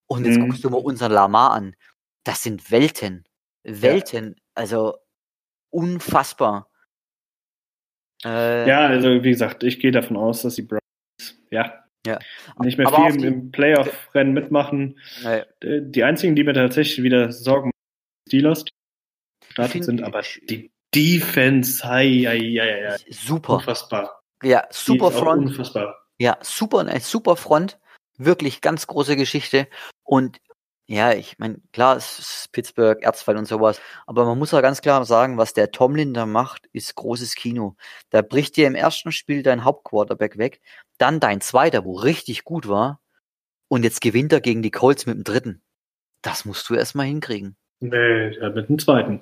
Und 0.08 0.26
jetzt 0.26 0.38
Mhm. 0.38 0.48
guckst 0.48 0.64
du 0.64 0.70
mal 0.70 0.78
unseren 0.82 1.12
Lamar 1.12 1.52
an. 1.52 1.76
Das 2.24 2.44
sind 2.44 2.70
Welten. 2.72 3.26
Welten. 3.64 4.36
Also 4.54 4.98
unfassbar. 5.72 6.70
Äh, 8.24 8.68
Ja, 8.70 8.86
also 8.88 9.24
wie 9.24 9.32
gesagt, 9.32 9.64
ich 9.64 9.80
gehe 9.80 9.92
davon 9.92 10.18
aus, 10.18 10.44
dass 10.44 10.56
die 10.56 10.62
Browns 10.62 10.82
ja, 11.50 11.83
Ja. 12.06 12.20
nicht 12.60 12.78
mehr 12.78 12.88
Aber 12.88 13.10
viel 13.12 13.18
die- 13.18 13.28
im 13.28 13.52
Playoff-Rennen 13.52 14.34
mitmachen. 14.34 15.00
äh, 15.24 15.44
Äh, 15.62 15.82
Die 15.84 16.04
einzigen, 16.04 16.36
die 16.36 16.44
mir 16.44 16.54
tatsächlich 16.54 17.02
wieder 17.04 17.32
Sorgen 17.32 17.68
machen, 17.70 18.28
Steelers, 18.28 18.66
die 18.66 18.72
gestartet 19.48 19.84
sind, 19.86 20.04
aber 20.04 20.22
die 20.50 20.72
Defense, 20.94 21.88
hei, 21.88 22.08
hei, 22.28 22.40
hei, 22.40 22.90
hei, 22.92 22.98
super. 23.10 23.54
unfassbar. 23.56 24.22
Ja, 24.44 24.68
super 24.70 25.12
Front. 25.12 25.48
Unfassbar. 25.48 25.96
Ja, 26.20 26.38
super, 26.42 26.80
eine 26.80 27.00
super 27.00 27.36
Front. 27.38 27.80
Wirklich 28.18 28.62
ganz 28.62 28.86
große 28.88 29.16
Geschichte. 29.16 29.68
Und 30.04 30.38
ja, 30.86 31.14
ich 31.14 31.40
meine, 31.40 31.60
klar, 31.72 31.96
es 31.96 32.20
ist 32.20 32.52
Pittsburgh, 32.52 33.02
Erzfall 33.02 33.38
und 33.38 33.46
sowas. 33.48 33.80
Aber 34.06 34.26
man 34.26 34.38
muss 34.38 34.52
ja 34.52 34.62
ganz 34.62 34.82
klar 34.82 35.04
sagen, 35.06 35.38
was 35.38 35.54
der 35.54 35.72
Tomlin 35.72 36.14
da 36.14 36.26
macht, 36.26 36.68
ist 36.74 36.96
großes 36.96 37.36
Kino. 37.36 37.76
Da 38.10 38.22
bricht 38.22 38.58
dir 38.58 38.68
im 38.68 38.76
ersten 38.76 39.12
Spiel 39.12 39.44
dein 39.44 39.64
Hauptquarterback 39.64 40.38
weg, 40.38 40.62
dann 40.98 41.20
dein 41.20 41.40
zweiter, 41.42 41.86
wo 41.86 41.94
richtig 41.94 42.44
gut 42.44 42.68
war. 42.68 43.00
Und 43.70 43.84
jetzt 43.84 44.02
gewinnt 44.02 44.34
er 44.34 44.42
gegen 44.42 44.62
die 44.62 44.72
Colts 44.72 45.06
mit 45.06 45.16
dem 45.16 45.24
dritten. 45.24 45.64
Das 46.22 46.46
musst 46.46 46.70
du 46.70 46.76
erstmal 46.76 47.06
hinkriegen. 47.08 47.56
Nee, 47.80 48.30
mit 48.50 48.70
dem 48.70 48.78
zweiten. 48.80 49.20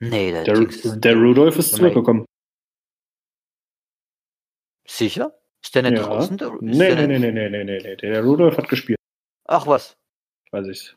Nee, 0.00 0.32
der, 0.32 0.44
Der, 0.44 0.96
der 0.96 1.16
Rudolph 1.16 1.56
ist 1.56 1.72
Nee. 1.72 1.78
zurückgekommen. 1.78 2.24
Sicher? 4.86 5.34
Ist 5.62 5.74
der 5.74 5.82
nicht 5.82 5.94
Ja. 5.94 6.04
draußen? 6.06 6.36
Der, 6.36 6.52
Nee, 6.60 6.94
der 6.94 7.06
nee, 7.06 7.18
nee, 7.18 7.30
nee, 7.32 7.48
nee, 7.48 7.64
nee, 7.64 7.78
nee, 7.82 7.96
der 7.96 8.22
Rudolph 8.22 8.56
hat 8.58 8.68
gespielt, 8.68 8.98
Ach 9.46 9.66
was. 9.66 9.96
Weiß 10.54 10.68
ich. 10.68 10.94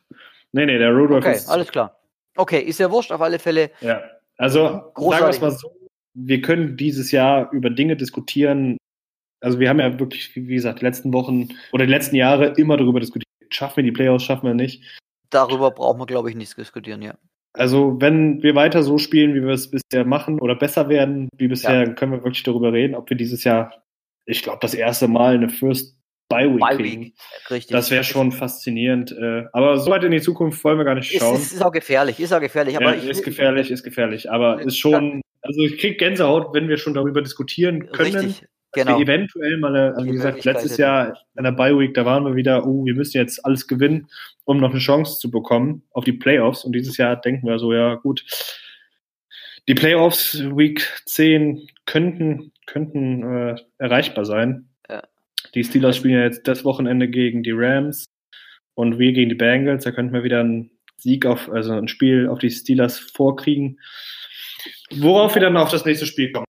Nee, 0.53 0.65
nee, 0.65 0.77
der 0.77 0.91
Rudolph 0.91 1.25
Okay, 1.25 1.35
ist 1.35 1.49
alles 1.49 1.69
klar. 1.69 1.99
Okay, 2.37 2.59
ist 2.59 2.79
ja 2.79 2.89
wurscht 2.89 3.11
auf 3.11 3.21
alle 3.21 3.39
Fälle. 3.39 3.71
Ja, 3.81 4.01
also 4.37 4.63
sagen 4.63 4.75
wir 4.85 4.91
Großartig. 4.93 5.35
es 5.35 5.41
mal 5.41 5.51
so, 5.51 5.71
wir 6.13 6.41
können 6.41 6.77
dieses 6.77 7.11
Jahr 7.11 7.51
über 7.51 7.69
Dinge 7.69 7.97
diskutieren. 7.97 8.77
Also 9.41 9.59
wir 9.59 9.69
haben 9.69 9.79
ja 9.79 9.99
wirklich, 9.99 10.35
wie 10.35 10.55
gesagt, 10.55 10.81
die 10.81 10.85
letzten 10.85 11.13
Wochen 11.13 11.49
oder 11.71 11.85
die 11.85 11.91
letzten 11.91 12.15
Jahre 12.15 12.53
immer 12.57 12.77
darüber 12.77 12.99
diskutiert. 12.99 13.25
Schaffen 13.49 13.77
wir 13.77 13.83
die 13.83 13.91
Playoffs, 13.91 14.23
schaffen 14.23 14.47
wir 14.47 14.53
nicht. 14.53 14.83
Darüber 15.29 15.71
brauchen 15.71 15.99
wir, 15.99 16.05
glaube 16.05 16.29
ich, 16.29 16.35
nichts 16.35 16.55
diskutieren, 16.55 17.01
ja. 17.01 17.15
Also 17.53 17.99
wenn 17.99 18.43
wir 18.43 18.55
weiter 18.55 18.83
so 18.83 18.97
spielen, 18.97 19.33
wie 19.33 19.41
wir 19.41 19.53
es 19.53 19.71
bisher 19.71 20.05
machen 20.05 20.39
oder 20.39 20.55
besser 20.55 20.89
werden 20.89 21.29
wie 21.37 21.47
bisher, 21.47 21.85
dann 21.85 21.95
können 21.95 22.11
wir 22.11 22.23
wirklich 22.23 22.43
darüber 22.43 22.71
reden, 22.71 22.95
ob 22.95 23.09
wir 23.09 23.17
dieses 23.17 23.43
Jahr, 23.43 23.83
ich 24.25 24.43
glaube, 24.43 24.59
das 24.61 24.75
erste 24.75 25.07
Mal 25.07 25.35
eine 25.35 25.49
First 25.49 25.96
Bye 26.37 26.53
Week 26.53 26.59
Bye 26.59 26.75
kriegen. 26.75 27.01
Week, 27.05 27.15
richtig. 27.51 27.71
Das 27.71 27.91
wäre 27.91 28.03
schon 28.03 28.31
faszinierend. 28.31 29.11
äh, 29.11 29.45
Aber 29.53 29.77
so 29.79 29.89
weit 29.91 30.03
in 30.03 30.11
die 30.11 30.21
Zukunft 30.21 30.63
wollen 30.63 30.77
wir 30.77 30.85
gar 30.85 30.95
nicht 30.95 31.13
Ist, 31.13 31.19
schauen. 31.19 31.35
ist, 31.35 31.53
ist 31.53 31.63
auch 31.63 31.71
gefährlich, 31.71 32.19
ist 32.19 32.33
auch 32.33 32.39
gefährlich. 32.39 32.75
Ja, 32.75 32.81
Aber 32.81 32.95
ich, 32.95 33.05
ist 33.05 33.23
gefährlich, 33.23 33.71
ist 33.71 33.83
gefährlich. 33.83 34.29
Aber 34.31 34.61
ist 34.61 34.77
schon, 34.77 35.21
also 35.41 35.61
ich 35.61 35.77
krieg 35.77 35.97
Gänsehaut, 35.99 36.53
wenn 36.53 36.67
wir 36.69 36.77
schon 36.77 36.93
darüber 36.93 37.21
diskutieren 37.21 37.87
können. 37.91 38.15
Richtig, 38.15 38.45
genau. 38.73 38.97
wir 38.97 39.03
eventuell 39.03 39.57
mal, 39.57 39.75
eine, 39.75 39.89
also 39.95 40.01
Die 40.01 40.07
wie 40.09 40.13
gesagt, 40.13 40.45
letztes. 40.45 40.77
Jahr 40.77 41.17
in 41.37 41.43
der 41.43 41.51
Bye 41.51 41.77
Week, 41.77 41.93
da 41.93 42.05
waren 42.05 42.25
wir 42.25 42.35
wieder, 42.35 42.65
oh, 42.65 42.85
wir 42.85 42.93
müssen 42.95 43.17
jetzt 43.17 43.43
alles 43.45 43.67
gewinnen, 43.67 44.07
um 44.45 44.57
noch 44.59 44.71
eine 44.71 44.79
Chance 44.79 45.19
zu 45.19 45.31
bekommen 45.31 45.83
auf 45.91 46.03
die 46.05 46.13
Playoffs. 46.13 46.63
Und 46.63 46.73
dieses 46.73 46.97
Jahr 46.97 47.15
denken 47.15 47.47
wir 47.47 47.59
so, 47.59 47.73
ja 47.73 47.95
gut, 47.95 48.23
die 49.67 49.75
Playoffs 49.75 50.41
Week 50.55 50.81
10 51.05 51.67
könnten, 51.85 52.53
könnten 52.65 53.23
äh, 53.23 53.55
erreichbar 53.77 54.23
sein. 54.23 54.66
Die 55.55 55.63
Steelers 55.63 55.97
spielen 55.97 56.15
ja 56.15 56.23
jetzt 56.23 56.47
das 56.47 56.65
Wochenende 56.65 57.07
gegen 57.07 57.43
die 57.43 57.53
Rams 57.53 58.05
und 58.75 58.99
wir 58.99 59.11
gegen 59.13 59.29
die 59.29 59.35
Bengals. 59.35 59.83
Da 59.83 59.91
könnten 59.91 60.13
wir 60.13 60.23
wieder 60.23 60.41
einen 60.41 60.71
Sieg 60.97 61.25
auf, 61.25 61.49
also 61.49 61.73
ein 61.73 61.87
Spiel 61.87 62.27
auf 62.27 62.39
die 62.39 62.49
Steelers 62.49 62.99
vorkriegen. 62.99 63.79
Worauf 64.95 65.35
wir 65.35 65.41
dann 65.41 65.57
auf 65.57 65.69
das 65.69 65.85
nächste 65.85 66.05
Spiel 66.05 66.31
kommen. 66.31 66.45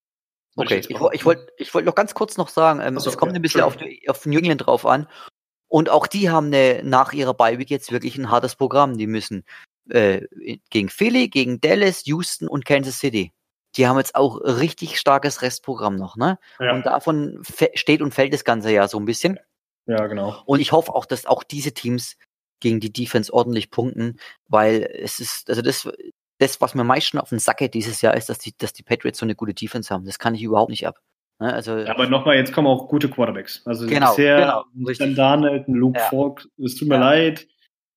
Okay, 0.55 0.79
ich, 0.79 0.89
ich 0.89 1.25
wollte 1.25 1.47
ich 1.57 1.73
wollt 1.73 1.85
noch 1.85 1.95
ganz 1.95 2.13
kurz 2.13 2.35
noch 2.35 2.49
sagen, 2.49 2.81
ähm, 2.81 2.99
so, 2.99 3.09
es 3.09 3.17
kommt 3.17 3.31
ja, 3.31 3.37
ein 3.37 3.41
bisschen 3.41 3.61
auf, 3.61 3.77
auf 4.07 4.25
New 4.25 4.39
England 4.39 4.65
drauf 4.65 4.85
an. 4.85 5.07
Und 5.69 5.89
auch 5.89 6.07
die 6.07 6.29
haben 6.29 6.47
eine, 6.47 6.81
nach 6.83 7.13
ihrer 7.13 7.37
Week 7.37 7.69
jetzt 7.69 7.91
wirklich 7.91 8.17
ein 8.17 8.29
hartes 8.29 8.55
Programm. 8.55 8.97
Die 8.97 9.07
müssen 9.07 9.45
äh, 9.89 10.25
gegen 10.69 10.89
Philly, 10.89 11.29
gegen 11.29 11.61
Dallas, 11.61 12.05
Houston 12.05 12.47
und 12.47 12.65
Kansas 12.65 12.99
City. 12.99 13.31
Die 13.79 13.87
haben 13.87 13.97
jetzt 13.97 14.13
auch 14.13 14.41
richtig 14.41 14.99
starkes 14.99 15.41
Restprogramm 15.41 15.95
noch, 15.95 16.17
ne? 16.17 16.37
Ja. 16.59 16.73
Und 16.73 16.85
davon 16.85 17.41
steht 17.75 18.01
und 18.01 18.13
fällt 18.13 18.33
das 18.33 18.43
ganze 18.43 18.71
Jahr 18.73 18.89
so 18.89 18.99
ein 18.99 19.05
bisschen. 19.05 19.39
Ja, 19.87 20.05
genau. 20.07 20.43
Und 20.45 20.59
ich 20.59 20.73
hoffe 20.73 20.93
auch, 20.93 21.05
dass 21.05 21.25
auch 21.25 21.43
diese 21.43 21.71
Teams 21.73 22.17
gegen 22.59 22.81
die 22.81 22.91
Defense 22.91 23.33
ordentlich 23.33 23.71
punkten, 23.71 24.19
weil 24.49 24.83
es 25.01 25.21
ist, 25.21 25.49
also 25.49 25.61
das, 25.61 25.89
das, 26.39 26.59
was 26.59 26.75
mir 26.75 26.83
meistens 26.83 27.21
auf 27.21 27.29
den 27.29 27.39
Sack 27.39 27.57
geht 27.57 27.73
dieses 27.73 28.01
Jahr, 28.01 28.17
ist, 28.17 28.27
dass 28.27 28.37
die, 28.39 28.53
dass 28.57 28.73
die 28.73 28.83
Patriots 28.83 29.19
so 29.19 29.25
eine 29.25 29.35
gute 29.35 29.53
Defense 29.53 29.93
haben. 29.93 30.03
Das 30.03 30.19
kann 30.19 30.35
ich 30.35 30.43
überhaupt 30.43 30.69
nicht 30.71 30.85
ab. 30.85 30.99
Ne? 31.39 31.53
Also, 31.53 31.77
Ja, 31.77 31.91
aber 31.91 32.07
nochmal, 32.09 32.35
jetzt 32.35 32.51
kommen 32.51 32.67
auch 32.67 32.89
gute 32.89 33.09
Quarterbacks. 33.09 33.65
Also 33.65 33.87
Genau, 33.87 34.09
bisher 34.09 34.39
genau, 34.41 34.65
richtig. 34.89 35.07
Sam 35.07 35.15
Darnold, 35.15 35.69
Luke 35.69 35.97
Ja. 35.97 36.05
Falk, 36.09 36.49
es 36.63 36.75
tut 36.75 36.89
mir 36.89 36.95
Ja. 36.95 37.01
leid. 37.01 37.47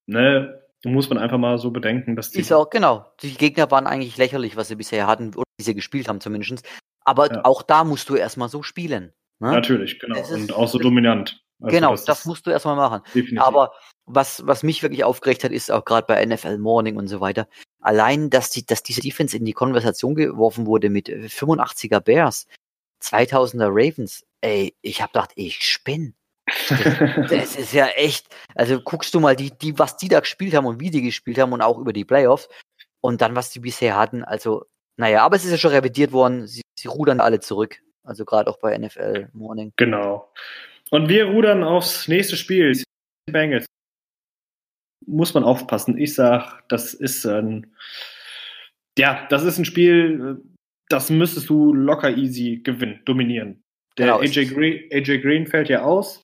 Ne, 0.07 0.62
muss 0.85 1.09
man 1.09 1.19
einfach 1.19 1.39
mal 1.39 1.59
so 1.59 1.71
bedenken, 1.71 2.17
dass 2.17 2.31
die 2.31 2.41
Ist 2.41 2.53
auch, 2.53 2.71
genau. 2.71 3.07
Die 3.23 3.35
Gegner 3.35 3.71
waren 3.71 3.87
eigentlich 3.87 4.17
lächerlich, 4.17 4.57
was 4.57 4.69
sie 4.69 4.77
bisher 4.77 5.07
hatten, 5.07 5.29
oder 5.35 5.45
wie 5.59 5.63
sie 5.65 5.75
gespielt 5.75 6.09
haben 6.09 6.21
zumindest. 6.21 6.67
Aber 7.05 7.33
Ja. 7.33 7.45
auch 7.45 7.63
da 7.63 7.85
musst 7.85 8.09
du 8.09 8.17
erstmal 8.17 8.49
so 8.49 8.63
spielen. 8.63 9.13
Ne? 9.41 9.51
natürlich, 9.51 9.99
genau. 9.99 10.21
Ist- 10.21 10.31
Und 10.31 10.53
auch 10.53 10.69
so 10.69 10.79
dominant. 10.79 11.43
Also 11.61 11.75
genau, 11.77 11.91
das, 11.97 12.21
ist 12.21 12.27
musst 12.27 12.47
du 12.47 12.51
erstmal 12.51 12.77
machen. 12.77 13.03
definitiv. 13.15 13.41
Aber 13.41 13.73
was, 14.05 14.45
was 14.47 14.63
mich 14.65 14.83
wirklich 14.83 15.05
aufgeregt 15.05 15.45
hat, 15.45 15.53
ist 15.53 15.71
auch 15.71 15.85
gerade 15.85 16.07
bei 16.09 16.25
NFL 16.25 16.59
Morning 16.59 16.97
und 16.97 17.07
so 17.09 17.21
weiter. 17.21 17.49
Allein, 17.81 18.31
dass 18.31 18.51
die, 18.51 18.65
dass 18.67 18.83
diese 18.83 19.01
Defense 19.01 19.37
in 19.37 19.45
die 19.45 19.53
Konversation 19.53 20.15
geworfen 20.17 20.67
wurde 20.67 20.91
mit 20.91 21.09
äh, 21.09 21.29
85er 21.29 22.01
Bears, 22.01 22.47
2000er 23.03 23.69
Ravens. 23.69 24.25
Ey, 24.41 24.77
ich 24.83 25.03
hab 25.03 25.13
gedacht, 25.13 25.33
ich 25.37 25.57
spinn. 25.63 26.15
Das 26.69 27.57
ist 27.57 27.73
ja 27.73 27.87
echt. 27.89 28.27
Also 28.55 28.81
guckst 28.81 29.15
du 29.15 29.21
mal, 29.21 29.37
die, 29.37 29.51
die, 29.51 29.79
was 29.79 29.97
die 29.97 30.09
da 30.09 30.21
gespielt 30.21 30.55
haben 30.55 30.67
und 30.67 30.81
wie 30.81 30.91
die 30.91 31.03
gespielt 31.03 31.39
haben 31.39 31.53
und 31.53 31.63
auch 31.63 31.79
über 31.79 31.93
die 31.93 32.05
Playoffs 32.05 32.49
und 33.01 33.21
dann, 33.21 33.35
was 33.35 33.51
die 33.51 33.61
bisher 33.61 33.97
hatten. 33.97 34.25
Also, 34.25 34.65
naja, 34.97 35.25
aber 35.25 35.37
es 35.37 35.45
ist 35.45 35.51
ja 35.51 35.59
schon 35.59 35.73
revidiert 35.73 36.13
worden. 36.13 36.47
Sie, 36.47 36.63
sie 36.79 36.89
rudern 36.89 37.21
alle 37.21 37.41
zurück. 37.41 37.79
Also 38.05 38.25
gerade 38.25 38.51
auch 38.51 38.59
bei 38.59 38.77
NFL 38.77 39.29
Morning. 39.33 39.73
Genau. 39.77 40.33
Und 40.91 41.09
wir 41.09 41.27
rudern 41.27 41.63
aufs 41.63 42.09
nächste 42.09 42.37
Spiel. 42.37 42.73
Die 42.73 43.33
Bengals. 43.33 43.67
Muss 45.07 45.35
man 45.35 45.45
aufpassen. 45.45 45.99
Ich 45.99 46.15
sag, 46.15 46.63
das 46.69 46.95
ist 46.95 47.27
ein, 47.27 47.75
ja, 48.99 49.27
das 49.31 49.43
ist 49.43 49.59
ein 49.59 49.65
Spiel, 49.65 50.41
das 50.89 51.11
müsstest 51.11 51.49
du 51.49 51.73
locker 51.73 52.17
easy 52.17 52.61
gewinnen, 52.63 53.01
dominieren. 53.05 53.63
Der 53.99 54.07
Genau, 54.07 54.21
AJ, 54.21 54.47
Green, 54.47 54.89
AJ 54.93 55.19
Green 55.19 55.47
fällt 55.47 55.69
ja 55.69 55.83
aus. 55.83 56.23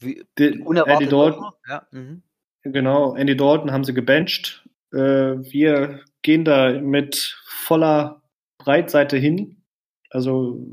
Wie, 0.00 0.24
Die, 0.38 0.60
unerwartet. 0.60 1.00
Andy 1.02 1.08
Dalton. 1.10 1.44
Ja, 1.68 1.86
mhm. 1.90 2.22
genau, 2.62 3.14
Andy 3.14 3.36
Dalton 3.36 3.72
haben 3.72 3.84
sie 3.84 3.94
gebencht. 3.94 4.64
Äh, 4.92 4.98
wir 4.98 6.00
gehen 6.22 6.44
da 6.44 6.72
mit 6.80 7.36
voller 7.46 8.22
Breitseite 8.58 9.16
hin. 9.16 9.62
Also 10.10 10.66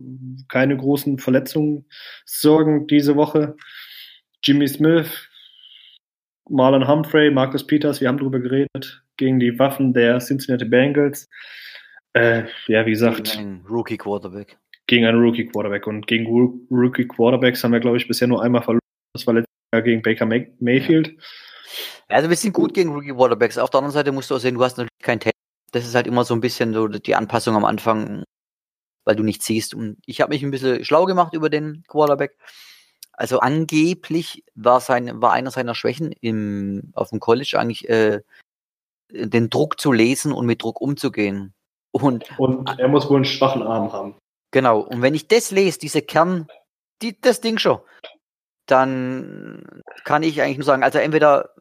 keine 0.47 0.77
großen 0.77 1.19
Verletzungen 1.19 1.85
sorgen 2.25 2.87
diese 2.87 3.15
Woche. 3.15 3.55
Jimmy 4.43 4.67
Smith, 4.67 5.27
Marlon 6.49 6.87
Humphrey, 6.87 7.31
Marcus 7.31 7.65
Peters, 7.65 7.99
wir 7.99 8.07
haben 8.07 8.17
drüber 8.19 8.39
geredet, 8.39 9.03
gegen 9.17 9.39
die 9.39 9.57
Waffen 9.59 9.93
der 9.93 10.19
Cincinnati 10.19 10.65
Bengals. 10.65 11.27
Äh, 12.13 12.43
ja, 12.67 12.85
wie 12.85 12.91
gesagt, 12.91 13.31
Gegen 13.33 13.39
einen 13.39 13.65
Rookie 13.67 13.97
Quarterback. 13.97 14.57
gegen 14.87 15.05
einen 15.05 15.19
Rookie 15.19 15.47
Quarterback. 15.47 15.85
Und 15.87 16.07
gegen 16.07 16.27
Rookie 16.69 17.07
Quarterbacks 17.07 17.63
haben 17.63 17.73
wir, 17.73 17.79
glaube 17.81 17.97
ich, 17.97 18.07
bisher 18.07 18.27
nur 18.27 18.41
einmal 18.41 18.61
verloren. 18.61 18.79
Das 19.15 19.25
war 19.25 19.33
letztes 19.33 19.53
Jahr 19.73 19.81
gegen 19.81 20.01
Baker 20.01 20.25
May 20.25 20.53
Mayfield. 20.59 21.15
Also 22.09 22.29
wir 22.29 22.35
sind 22.35 22.51
gut 22.51 22.73
gegen 22.73 22.91
Rookie 22.91 23.13
Quarterbacks. 23.13 23.57
Auf 23.57 23.69
der 23.69 23.77
anderen 23.77 23.93
Seite 23.93 24.11
musst 24.11 24.29
du 24.29 24.35
auch 24.35 24.39
sehen, 24.39 24.55
du 24.55 24.63
hast 24.63 24.75
natürlich 24.77 24.91
kein 25.01 25.21
Tape. 25.21 25.37
Das 25.71 25.85
ist 25.85 25.95
halt 25.95 26.05
immer 26.05 26.25
so 26.25 26.33
ein 26.33 26.41
bisschen 26.41 26.73
so 26.73 26.89
die 26.89 27.15
Anpassung 27.15 27.55
am 27.55 27.63
Anfang, 27.63 28.25
weil 29.05 29.15
du 29.15 29.23
nicht 29.23 29.41
siehst. 29.41 29.73
Und 29.73 29.99
ich 30.05 30.19
habe 30.19 30.33
mich 30.33 30.43
ein 30.43 30.51
bisschen 30.51 30.83
schlau 30.83 31.05
gemacht 31.05 31.33
über 31.33 31.49
den 31.49 31.85
Quarterback. 31.87 32.37
Also 33.13 33.39
angeblich 33.39 34.43
war 34.53 34.81
sein, 34.81 35.21
war 35.21 35.31
einer 35.31 35.51
seiner 35.51 35.75
Schwächen 35.75 36.11
im, 36.11 36.91
auf 36.93 37.11
dem 37.11 37.21
College 37.21 37.55
eigentlich 37.57 37.87
äh, 37.87 38.19
den 39.09 39.49
Druck 39.49 39.79
zu 39.79 39.93
lesen 39.93 40.33
und 40.33 40.45
mit 40.45 40.61
Druck 40.61 40.81
umzugehen. 40.81 41.53
Und 41.91 42.37
Und 42.37 42.77
er 42.77 42.89
muss 42.89 43.09
wohl 43.09 43.15
einen 43.15 43.25
schwachen 43.25 43.63
Arm 43.63 43.93
haben. 43.93 44.15
Genau, 44.51 44.81
und 44.81 45.01
wenn 45.01 45.15
ich 45.15 45.29
das 45.29 45.51
lese, 45.51 45.79
diese 45.79 46.01
Kern, 46.01 46.47
die, 47.01 47.19
das 47.21 47.39
Ding 47.39 47.57
schon, 47.57 47.79
dann 48.65 49.81
kann 50.03 50.23
ich 50.23 50.41
eigentlich 50.41 50.57
nur 50.57 50.65
sagen, 50.65 50.83
also 50.83 50.99
entweder 50.99 51.51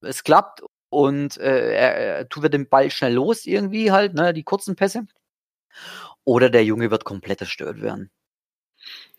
es 0.00 0.24
klappt 0.24 0.62
und 0.90 1.36
äh, 1.38 1.72
er, 1.74 1.96
er 1.96 2.28
tut 2.28 2.42
wir 2.42 2.50
den 2.50 2.68
Ball 2.68 2.90
schnell 2.90 3.14
los 3.14 3.46
irgendwie 3.46 3.90
halt, 3.90 4.14
ne, 4.14 4.32
die 4.32 4.44
kurzen 4.44 4.76
Pässe, 4.76 5.06
oder 6.24 6.50
der 6.50 6.64
Junge 6.64 6.90
wird 6.90 7.04
komplett 7.04 7.38
zerstört 7.38 7.82
werden. 7.82 8.10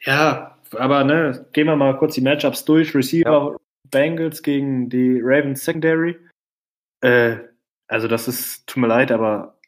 Ja, 0.02 0.58
aber 0.72 1.04
ne, 1.04 1.48
gehen 1.54 1.68
wir 1.68 1.76
mal 1.76 1.98
kurz 1.98 2.16
die 2.16 2.22
Matchups 2.22 2.66
durch. 2.66 2.96
Receiver 2.96 3.58
Bengals 3.90 4.42
gegen 4.44 4.90
die 4.90 5.20
Ravens 5.22 5.64
Secondary. 5.64 6.18
Äh, 7.02 7.38
also 7.88 8.08
das 8.08 8.28
ist, 8.28 8.68
tut 8.68 8.82
mir 8.82 8.88
leid, 8.88 9.12
aber 9.12 9.60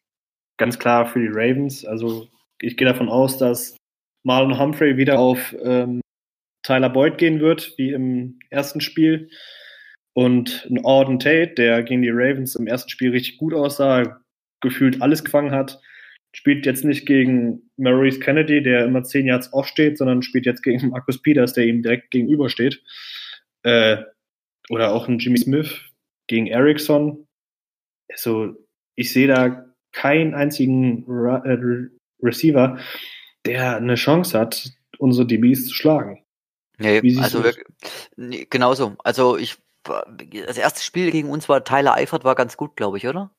ganz 0.58 0.80
klar 0.80 1.06
für 1.06 1.20
die 1.20 1.30
Ravens. 1.32 1.86
Also 1.86 2.28
ich 2.60 2.78
gehe 2.78 2.88
davon 2.88 3.10
aus, 3.10 3.38
dass 3.38 3.76
Marlon 4.24 4.60
Humphrey 4.60 4.98
wieder 4.98 5.20
auf 5.20 5.56
ähm, 5.62 6.02
Tyler 6.68 6.90
Boyd 6.90 7.18
gehen 7.18 7.40
wird, 7.40 7.78
wie 7.78 7.92
im 7.92 8.40
ersten 8.50 8.82
Spiel. 8.82 9.30
Und 10.14 10.68
ein 10.70 10.84
Auden 10.84 11.18
Tate, 11.18 11.54
der 11.54 11.82
gegen 11.84 12.02
die 12.02 12.10
Ravens 12.12 12.56
im 12.56 12.68
ersten 12.68 12.90
Spiel 12.90 13.12
richtig 13.12 13.38
gut 13.38 13.54
aussah, 13.54 14.20
gefühlt 14.60 15.02
alles 15.02 15.24
gefangen 15.24 15.52
hat, 15.52 15.80
spielt 16.34 16.66
jetzt 16.66 16.84
nicht 16.84 17.06
gegen 17.06 17.70
Maurice 17.78 18.20
Kennedy, 18.20 18.62
der 18.62 18.84
immer 18.84 19.04
zehn 19.04 19.28
Yards 19.28 19.54
off 19.54 19.68
steht, 19.68 19.98
sondern 19.98 20.24
spielt 20.24 20.46
jetzt 20.46 20.62
gegen 20.62 20.90
Marcus 20.90 21.22
Peters, 21.22 21.54
der 21.54 21.68
ihm 21.68 21.84
direkt 21.84 22.12
gegenüber 22.12 22.50
steht. 22.50 22.84
Äh, 23.64 24.04
oder 24.70 24.92
auch 24.92 25.08
ein 25.08 25.20
Jimmy 25.20 25.38
Smith 25.38 25.74
gegen 26.28 26.48
Erickson. 26.48 27.28
Also, 28.12 28.56
ich 28.96 29.14
sehe 29.14 29.28
da 29.28 29.66
keinen 29.94 30.34
einzigen 30.34 31.06
äh, 31.08 31.52
Re 31.52 31.92
Receiver, 32.22 32.78
der 33.46 33.78
eine 33.78 33.96
Chance 33.96 34.38
hat, 34.38 34.70
unsere 34.98 35.28
DBs 35.28 35.68
zu 35.68 35.74
schlagen. 35.74 36.27
Nee, 36.78 37.02
Wie 37.02 37.18
also 37.20 37.44
wirklich, 37.44 37.66
nee, 38.16 38.48
genauso. 38.50 38.96
Also 39.04 39.38
ich, 39.38 39.58
das 39.84 40.58
erste 40.58 40.84
Spiel 40.84 41.12
gegen 41.12 41.30
uns 41.30 41.50
war 41.50 41.64
Tyler 41.64 41.94
Eifert 41.94 42.24
war 42.24 42.36
ganz 42.36 42.58
gut, 42.58 42.76
glaube 42.76 42.98
ich, 42.98 43.08
oder? 43.08 43.32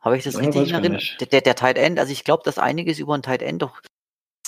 Habe 0.00 0.16
ich 0.16 0.24
das 0.24 0.34
Ja, 0.34 0.40
richtig 0.40 0.72
ich 0.72 0.78
nicht. 0.78 1.20
Der, 1.20 1.26
der, 1.26 1.40
der 1.40 1.54
Tight 1.54 1.78
End, 1.78 1.98
also 1.98 2.12
ich 2.12 2.24
glaube, 2.24 2.42
dass 2.44 2.58
einiges 2.58 2.98
über 2.98 3.14
ein 3.14 3.22
Tight 3.22 3.42
End 3.42 3.62
doch 3.62 3.80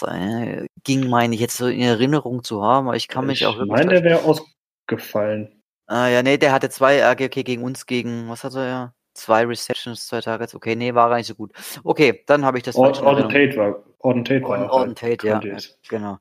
äh, 0.07 0.66
ging, 0.85 1.09
meine 1.09 1.35
ich, 1.35 1.41
jetzt 1.41 1.57
so 1.57 1.66
in 1.66 1.83
Erinnerung 1.83 2.45
zu 2.45 2.62
haben, 2.62 2.89
aber 2.89 2.97
ich 2.97 3.09
kann 3.09 3.27
mich 3.27 3.41
ich 3.41 3.47
auch 3.47 3.57
wirklich. 3.57 3.73
meine, 3.73 3.91
der 3.91 4.05
wäre 4.05 4.25
ausgefallen. 4.25 5.61
ah, 5.87 6.09
ja, 6.09 6.23
nee, 6.23 6.39
der 6.39 6.53
hatte 6.53 6.71
zwei, 6.71 6.99
äh, 6.99 7.12
okay, 7.12 7.43
gegen 7.43 7.62
uns, 7.62 7.87
gegen, 7.87 8.29
was 8.29 8.45
hat 8.45 8.55
er 8.55 8.66
ja? 8.66 8.95
Zwei 9.12 9.45
Receptions, 9.45 10.07
zwei 10.07 10.21
Targets, 10.21 10.55
okay, 10.55 10.77
nee, 10.77 10.95
war 10.95 11.09
gar 11.09 11.16
nicht 11.16 11.27
so 11.27 11.35
gut. 11.35 11.53
Okay, 11.83 12.23
dann 12.27 12.45
habe 12.45 12.59
ich 12.59 12.64
das 12.64 12.77
falsch 12.77 13.01
Ord 13.01 13.01
in 13.01 13.07
Auden 13.07 13.35
Erinnerung. 13.35 13.51
Tate 13.51 13.57
war, 13.57 13.85
Auden 13.99 14.25
Tate 14.25 14.43
war 14.43 14.51
Orden, 14.51 14.62
halt 14.62 14.73
Orden 14.73 14.95
Tate, 14.95 15.27
ja, 15.27 15.41
genau. 15.89 16.18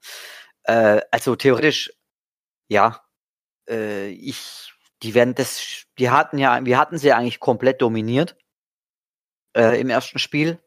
Äh, 0.70 1.01
also 1.09 1.36
theoretisch, 1.36 1.91
ja, 2.67 3.01
äh, 3.67 4.09
ich, 4.09 4.72
die 5.01 5.15
werden 5.15 5.34
das, 5.34 5.86
die 5.97 6.11
hatten 6.11 6.38
ja, 6.38 6.63
wir 6.63 6.78
hatten 6.78 6.99
sie 6.99 7.07
ja 7.07 7.17
eigentlich 7.17 7.39
komplett 7.39 7.82
dominiert 7.82 8.38
äh, 9.57 9.82
im 9.82 9.89
ersten 9.89 10.20
Spiel. 10.20 10.59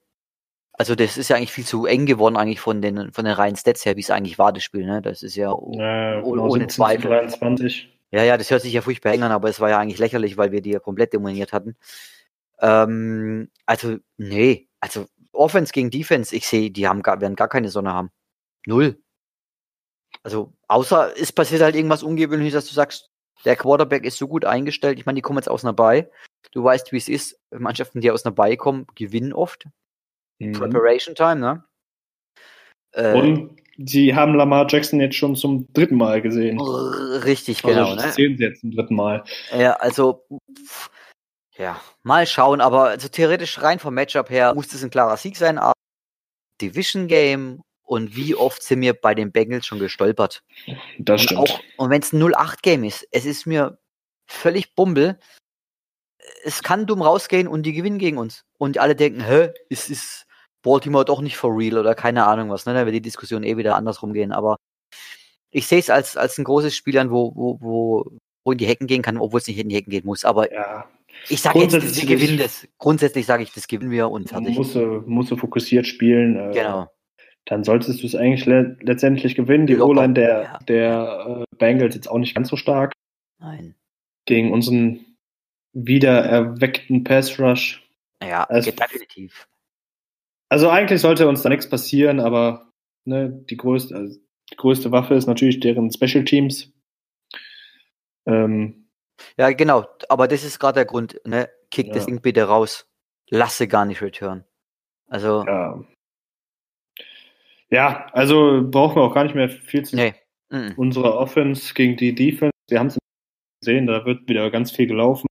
Also 0.73 0.97
das 0.97 1.19
ist 1.19 1.29
ja 1.29 1.37
eigentlich 1.37 1.53
viel 1.53 1.67
zu 1.67 1.87
eng 1.87 2.07
geworden 2.07 2.37
eigentlich 2.37 2.59
von 2.59 2.83
den 2.83 3.13
von 3.13 3.25
den 3.25 3.35
reinen 3.35 3.55
Stats 3.55 3.85
her, 3.85 3.95
wie 3.97 4.01
es 4.01 4.11
eigentlich 4.11 4.39
war 4.39 4.53
das 4.53 4.65
Spiel. 4.65 4.87
Ne, 4.87 5.03
das 5.03 5.23
ist 5.23 5.37
ja 5.37 5.55
Ja, 5.71 6.21
genau, 6.21 6.27
ohne 6.27 6.63
17 6.63 6.69
zu 6.69 6.77
Zweifel. 6.77 7.09
23. 7.09 7.89
ja, 8.11 8.25
ja, 8.25 8.37
das 8.37 8.51
hört 8.51 8.63
sich 8.63 8.73
ja 8.73 8.81
furchtbar 8.81 9.13
eng 9.13 9.23
an, 9.23 9.31
aber 9.31 9.51
es 9.51 9.61
war 9.61 9.71
ja 9.71 9.79
eigentlich 9.79 10.01
lächerlich, 10.01 10.37
weil 10.37 10.51
wir 10.51 10.63
die 10.63 10.71
ja 10.71 10.81
komplett 10.81 11.15
dominiert 11.15 11.53
hatten. 11.53 11.77
Ähm, 12.61 13.51
also, 13.67 13.99
nee, 14.17 14.69
also 14.81 15.07
Offense 15.33 15.73
gegen 15.73 15.91
Defense, 15.91 16.35
ich 16.35 16.49
sehe, 16.49 16.73
die 16.73 16.89
haben 16.89 17.03
gar, 17.03 17.21
werden 17.21 17.37
gar 17.37 17.49
keine 17.49 17.69
Sonne 17.69 17.93
haben. 17.93 18.11
Null. 18.67 18.99
Also, 20.25 20.53
außer 20.69 21.13
es 21.21 21.33
passiert 21.33 21.63
halt 21.63 21.75
irgendwas 21.75 22.03
Ungewöhnliches, 22.03 22.55
dass 22.55 22.69
du 22.69 22.75
sagst, 22.75 23.11
der 23.45 23.57
Quarterback 23.57 24.05
ist 24.05 24.19
so 24.19 24.29
gut 24.29 24.45
eingestellt. 24.45 24.99
Ich 24.99 25.07
meine, 25.07 25.17
die 25.17 25.23
kommen 25.23 25.39
jetzt 25.39 25.49
aus 25.49 25.65
einer 25.65 25.73
Bay. 25.73 26.07
Du 26.53 26.63
weißt, 26.63 26.93
wie 26.93 26.97
es 26.97 27.09
ist. 27.09 27.41
Mannschaften, 27.51 28.01
die 28.01 28.11
aus 28.11 28.25
einer 28.25 28.35
Bay 28.35 28.57
kommen, 28.57 28.87
gewinnen 28.95 29.33
oft. 29.33 29.67
Mhm. 30.39 30.53
Preparation 30.53 31.15
Time, 31.15 31.37
ne? 31.37 31.65
Äh, 32.93 33.15
Und 33.15 33.57
sie 33.79 34.15
haben 34.15 34.35
Lamar 34.35 34.67
Jackson 34.69 35.01
jetzt 35.01 35.17
schon 35.17 35.35
zum 35.35 35.67
dritten 35.73 35.97
Mal 35.97 36.23
gesehen. 36.23 36.61
richtig, 36.61 37.63
genau, 37.63 37.91
also 37.91 38.07
ne? 38.07 38.13
sehen 38.13 38.37
sie 38.37 38.45
jetzt 38.45 38.61
zum 38.61 38.71
dritten 38.71 38.95
Mal. 38.95 39.25
Ja, 39.57 39.73
also, 39.75 40.25
pff, 40.57 40.91
ja, 41.57 41.81
mal 42.03 42.27
schauen, 42.27 42.61
aber 42.61 42.85
also 42.85 43.09
theoretisch 43.09 43.61
rein 43.61 43.79
vom 43.79 43.95
Matchup 43.95 44.31
her 44.31 44.55
muss 44.55 44.69
das 44.69 44.83
ein 44.83 44.91
klarer 44.91 45.17
Sieg 45.17 45.37
sein, 45.37 45.59
aber 45.59 45.75
Division 46.61 47.09
Game 47.09 47.63
und 47.93 48.17
wie 48.17 48.35
oft 48.35 48.63
sind 48.63 48.81
wir 48.81 48.95
bei 48.95 49.15
den 49.15 49.31
Bengals 49.33 49.67
schon 49.67 49.79
gestolpert? 49.79 50.43
Das 50.99 51.21
Und, 51.21 51.25
stimmt. 51.27 51.41
auch, 51.41 51.61
und 51.77 51.91
wenn 51.91 52.01
es 52.03 52.13
ein 52.13 52.23
0-8 52.23 52.63
Game 52.63 52.85
ist, 52.85 53.07
es 53.11 53.27
ist 53.27 53.47
mir 53.47 53.79
völlig 54.27 54.75
Bumbel. 54.75 55.19
Es 56.45 56.63
kann 56.63 56.87
dumm 56.87 57.03
rausgehen 57.03 57.47
und 57.49 57.65
die 57.65 57.73
gewinnen 57.73 57.99
gegen 57.99 58.17
uns. 58.19 58.45
Und 58.59 58.79
alle 58.79 58.97
denken, 58.97 59.21
hä, 59.25 59.51
ist, 59.69 59.91
ist 59.91 60.27
Baltimore 60.63 61.05
doch 61.05 61.21
nicht 61.21 61.37
for 61.37 61.57
real 61.57 61.79
oder 61.79 61.95
keine 61.95 62.25
Ahnung 62.27 62.49
was, 62.51 62.65
ne? 62.67 62.75
Da 62.75 62.87
wird 62.87 62.95
die 62.95 63.03
Diskussion 63.03 63.43
eh 63.45 63.57
wieder 63.57 63.77
andersrum 63.77 64.13
gehen, 64.13 64.33
aber 64.33 64.57
ich 65.51 65.67
sehe 65.67 65.81
es 65.81 65.91
als, 65.91 66.17
als 66.17 66.39
ein 66.39 66.45
großes 66.45 66.75
Spiel 66.75 66.97
an, 66.99 67.11
wo, 67.11 67.33
wo, 67.35 67.59
wo, 67.61 68.11
wo 68.45 68.53
in 68.53 68.59
die 68.59 68.67
Hecken 68.67 68.87
gehen 68.87 69.03
kann, 69.03 69.19
obwohl 69.19 69.41
es 69.41 69.47
nicht 69.49 69.59
in 69.59 69.69
die 69.69 69.75
Hecken 69.75 69.91
gehen 69.91 70.07
muss. 70.07 70.25
Aber 70.25 70.51
Ja, 70.53 70.89
ich 71.29 71.43
sage 71.43 71.59
jetzt, 71.59 71.73
wir 71.97 72.07
gewinnen 72.07 72.39
das. 72.39 72.67
Grundsätzlich 72.79 73.27
sage 73.27 73.43
ich, 73.43 73.53
das 73.53 73.67
gewinnen 73.67 73.91
wir 73.91 74.09
und 74.11 74.31
fertig. 74.31 74.57
musst 74.57 74.75
du, 74.77 75.03
musst 75.07 75.31
du 75.31 75.37
fokussiert 75.37 75.87
spielen. 75.87 76.37
Äh, 76.37 76.55
Genau. 76.55 76.89
Dann 77.47 77.65
solltest 77.65 78.03
du 78.03 78.07
es 78.07 78.15
eigentlich 78.15 78.47
le 78.47 78.77
letztendlich 78.81 79.35
gewinnen. 79.35 79.67
Die 79.67 79.79
O-Line 79.79 80.15
der, 80.15 80.43
ja. 80.43 80.59
der 80.69 81.45
äh, 81.51 81.57
Bengals 81.57 81.95
jetzt 81.95 82.09
auch 82.09 82.19
nicht 82.19 82.35
ganz 82.35 82.49
so 82.49 82.57
stark 82.57 82.93
Nein. 83.41 83.75
gegen 84.27 84.53
unseren 84.53 85.05
wieder 85.73 86.25
erweckten 86.25 87.03
Pass 87.05 87.39
Rush. 87.41 87.83
Ja, 88.23 88.45
Also- 88.45 88.71
geht 88.71 88.81
definitiv. 88.81 89.49
Also 90.49 90.69
eigentlich 90.69 91.01
sollte 91.01 91.27
uns 91.29 91.41
da 91.43 91.49
nichts 91.49 91.69
passieren, 91.69 92.21
aber 92.21 92.71
ne, 93.07 93.31
die, 93.51 93.57
größte, 93.57 93.97
also 93.97 94.19
die 94.51 94.57
größte 94.57 94.93
Waffe 94.93 95.15
ist 95.15 95.27
natürlich 95.27 95.61
deren 95.61 95.91
Special 95.91 96.25
Teams. 96.25 96.71
Ähm, 98.27 98.87
Ja, 99.37 99.51
genau. 99.53 99.87
Aber 100.09 100.29
das 100.29 100.45
ist 100.45 100.59
gerade 100.59 100.75
der 100.77 100.85
Grund. 100.85 101.21
Ne? 101.25 101.49
Kick 101.71 101.89
das 101.93 102.03
Ja. 102.05 102.07
Ding 102.07 102.21
bitte 102.21 102.45
raus. 102.45 102.87
Lasse 103.31 103.67
gar 103.67 103.85
nicht 103.87 104.03
return. 104.03 104.45
Also, 105.09 105.45
ja. 105.47 105.83
Ja, 107.73 108.07
also 108.13 108.63
brauchen 108.71 108.97
wir 108.97 109.03
auch 109.03 109.15
gar 109.15 109.25
nicht 109.25 109.35
mehr 109.35 109.49
viel 109.49 109.85
zu 109.85 109.97
nee. 109.97 110.15
Unsere 110.77 111.17
Offense 111.17 111.73
gegen 111.73 111.97
die 111.97 112.15
Defense, 112.15 112.53
wir 112.69 112.79
haben 112.79 112.89
es 112.89 112.99
gesehen, 113.63 113.87
da 113.87 114.05
wird 114.05 114.29
wieder 114.29 114.51
ganz 114.51 114.71
viel 114.71 114.87
gelaufen. 114.87 115.27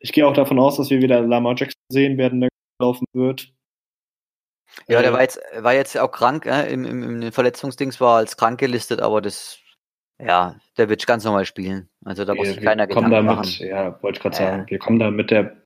Ich 0.00 0.12
gehe 0.12 0.26
auch 0.26 0.34
davon 0.34 0.58
aus, 0.58 0.76
dass 0.76 0.90
wir 0.90 1.00
wieder 1.00 1.22
Lamar 1.22 1.54
Jackson 1.56 1.80
sehen 1.90 2.18
werden, 2.18 2.40
der 2.42 2.50
gelaufen 2.78 3.06
wird. 3.14 3.50
Ja, 4.88 5.00
der 5.00 5.10
Äh, 5.10 5.14
war 5.14 5.22
jetzt, 5.22 5.40
war 5.58 5.74
jetzt 5.74 5.98
auch 5.98 6.12
krank, 6.12 6.44
äh, 6.44 6.70
im, 6.70 6.84
im, 6.84 7.22
im 7.22 7.32
Verletzungsdings 7.32 8.00
war 8.00 8.16
als 8.18 8.36
krank 8.36 8.60
gelistet, 8.60 9.00
aber 9.00 9.22
das, 9.22 9.58
ja, 10.20 10.56
der 10.76 10.90
wird 10.90 11.06
ganz 11.06 11.24
normal 11.24 11.46
spielen. 11.46 11.88
Also 12.04 12.26
da 12.26 12.34
muss 12.34 12.48
sich 12.48 12.60
keiner 12.60 12.88
wir 12.88 12.94
kommen 12.94 13.10
Gedanken 13.10 13.26
da 13.28 13.34
machen. 13.34 13.52
ja, 13.60 14.02
wollte 14.02 14.18
ich 14.18 14.22
gerade 14.22 14.36
Ja. 14.36 14.50
sagen, 14.50 14.66
wir 14.68 14.78
kommen 14.78 14.98
da 14.98 15.10
mit 15.10 15.30
der 15.30 15.56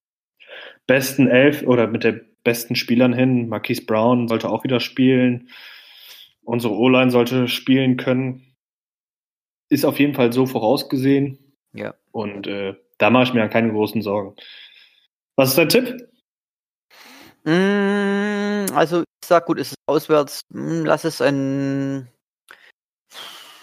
besten 0.87 1.27
Elf 1.29 1.63
oder 1.63 1.89
mit 1.89 2.05
der 2.05 2.21
besten 2.45 2.77
Spielern 2.77 3.13
hin. 3.13 3.49
Marquise 3.49 3.85
Brown 3.85 4.29
sollte 4.29 4.49
auch 4.49 4.63
wieder 4.63 4.79
spielen. 4.79 5.49
Unsere 6.47 6.75
O-Line 6.75 7.11
sollte 7.11 7.49
spielen 7.49 7.97
können. 7.97 8.55
Ist 9.69 9.85
auf 9.85 9.99
jeden 9.99 10.15
Fall 10.15 10.33
so 10.33 10.47
vorausgesehen. 10.47 11.39
Ja. 11.73 11.95
Und 12.13 12.47
äh, 12.47 12.77
da 12.99 13.11
mache 13.11 13.25
ich 13.25 13.35
mir 13.35 13.49
keine 13.49 13.73
großen 13.73 14.01
Sorgen. 14.01 14.37
Was 15.35 15.51
ist 15.51 15.59
dein 15.59 15.69
Tipp? 15.69 16.09
Mm, 17.45 18.73
also, 18.75 19.01
ich 19.01 19.29
sag 19.29 19.47
gut, 19.47 19.59
ist 19.59 19.73
es 19.73 19.77
auswärts, 19.87 20.43
mm, 20.51 20.85
lass 20.85 21.05
es 21.05 21.21
ein 21.21 22.09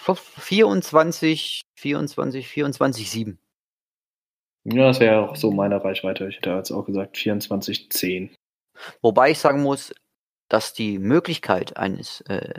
24, 0.05 1.61
24, 1.79 2.47
24, 2.49 3.09
7. 3.09 3.39
Ja, 4.65 4.87
das 4.87 4.99
wäre 4.99 5.29
auch 5.29 5.37
so 5.37 5.51
meine 5.51 5.81
Reichweite. 5.81 6.27
Ich 6.27 6.37
hätte 6.37 6.51
jetzt 6.51 6.71
auch 6.71 6.85
gesagt 6.85 7.17
24, 7.17 7.89
10. 7.89 8.35
Wobei 9.01 9.31
ich 9.31 9.39
sagen 9.39 9.61
muss, 9.61 9.93
dass 10.49 10.73
die 10.73 10.99
Möglichkeit 10.99 11.77
eines 11.77 12.21
äh, 12.21 12.53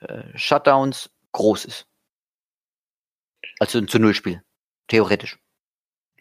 äh, 0.00 0.22
Shutdowns 0.36 1.10
groß 1.32 1.64
ist. 1.64 1.86
Also 3.58 3.78
ein 3.78 3.88
zu 3.88 3.98
Null 3.98 4.14
Spiel. 4.14 4.42
Theoretisch. 4.88 5.38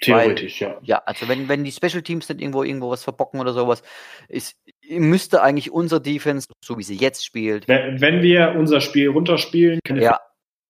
Theoretisch, 0.02 0.62
ja. 0.62 0.80
Ja, 0.82 1.00
also 1.00 1.28
wenn, 1.28 1.50
wenn 1.50 1.66
die 1.66 1.72
Special 1.72 2.02
Teams 2.02 2.30
nicht 2.30 2.40
irgendwo 2.40 2.64
irgendwo 2.64 2.90
was 2.90 3.04
verbocken 3.04 3.42
oder 3.42 3.54
sowas, 3.54 3.84
ist, 4.30 4.56
müsste 4.88 5.42
eigentlich 5.42 5.72
unser 5.72 6.00
Defense, 6.00 6.48
so 6.64 6.78
wie 6.78 6.84
sie 6.84 6.96
jetzt 6.96 7.26
spielt, 7.26 7.68
Wenn, 7.68 8.00
wenn 8.00 8.22
wir 8.22 8.56
unser 8.58 8.80
Spiel 8.80 9.10
runterspielen, 9.10 9.80
ja, 9.96 10.22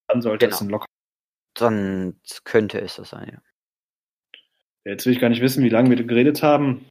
dann 0.08 0.22
sollte 0.24 0.48
genau. 0.48 0.56
es 0.56 0.62
ein 0.62 0.70
Locker. 0.70 0.86
dann 1.54 2.20
könnte 2.44 2.82
es 2.82 2.96
das 2.96 3.12
sein, 3.12 3.30
ja. 3.34 3.42
Jetzt 4.86 5.06
will 5.06 5.14
ich 5.14 5.20
gar 5.20 5.30
nicht 5.30 5.42
wissen, 5.42 5.64
wie 5.64 5.70
lange 5.70 5.90
wir 5.90 6.04
geredet 6.04 6.42
haben. 6.42 6.88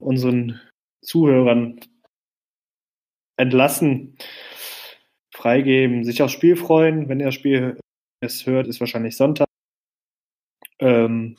Unseren 0.00 0.60
Zuhörern 1.02 1.78
entlassen, 3.36 4.16
freigeben, 5.32 6.04
sich 6.04 6.22
aufs 6.22 6.32
Spiel 6.32 6.56
freuen. 6.56 7.08
Wenn 7.08 7.20
ihr 7.20 7.26
das 7.26 7.34
Spiel 7.34 7.78
es 8.20 8.46
hört, 8.46 8.66
ist 8.66 8.80
wahrscheinlich 8.80 9.16
Sonntag. 9.16 9.48
Ähm, 10.78 11.36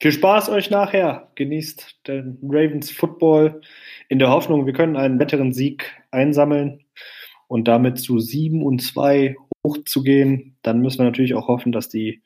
viel 0.00 0.12
Spaß 0.12 0.48
euch 0.48 0.70
nachher. 0.70 1.30
Genießt 1.36 2.08
den 2.08 2.38
Ravens 2.42 2.90
Football 2.90 3.60
in 4.08 4.18
der 4.18 4.30
Hoffnung, 4.30 4.66
wir 4.66 4.72
können 4.72 4.96
einen 4.96 5.20
weiteren 5.20 5.52
Sieg 5.52 6.02
einsammeln 6.10 6.84
und 7.46 7.68
damit 7.68 7.98
zu 7.98 8.18
7 8.18 8.62
und 8.62 8.82
2 8.82 9.36
hochzugehen. 9.64 10.56
Dann 10.62 10.80
müssen 10.80 10.98
wir 10.98 11.04
natürlich 11.04 11.34
auch 11.34 11.48
hoffen, 11.48 11.72
dass 11.72 11.88
die 11.88 12.22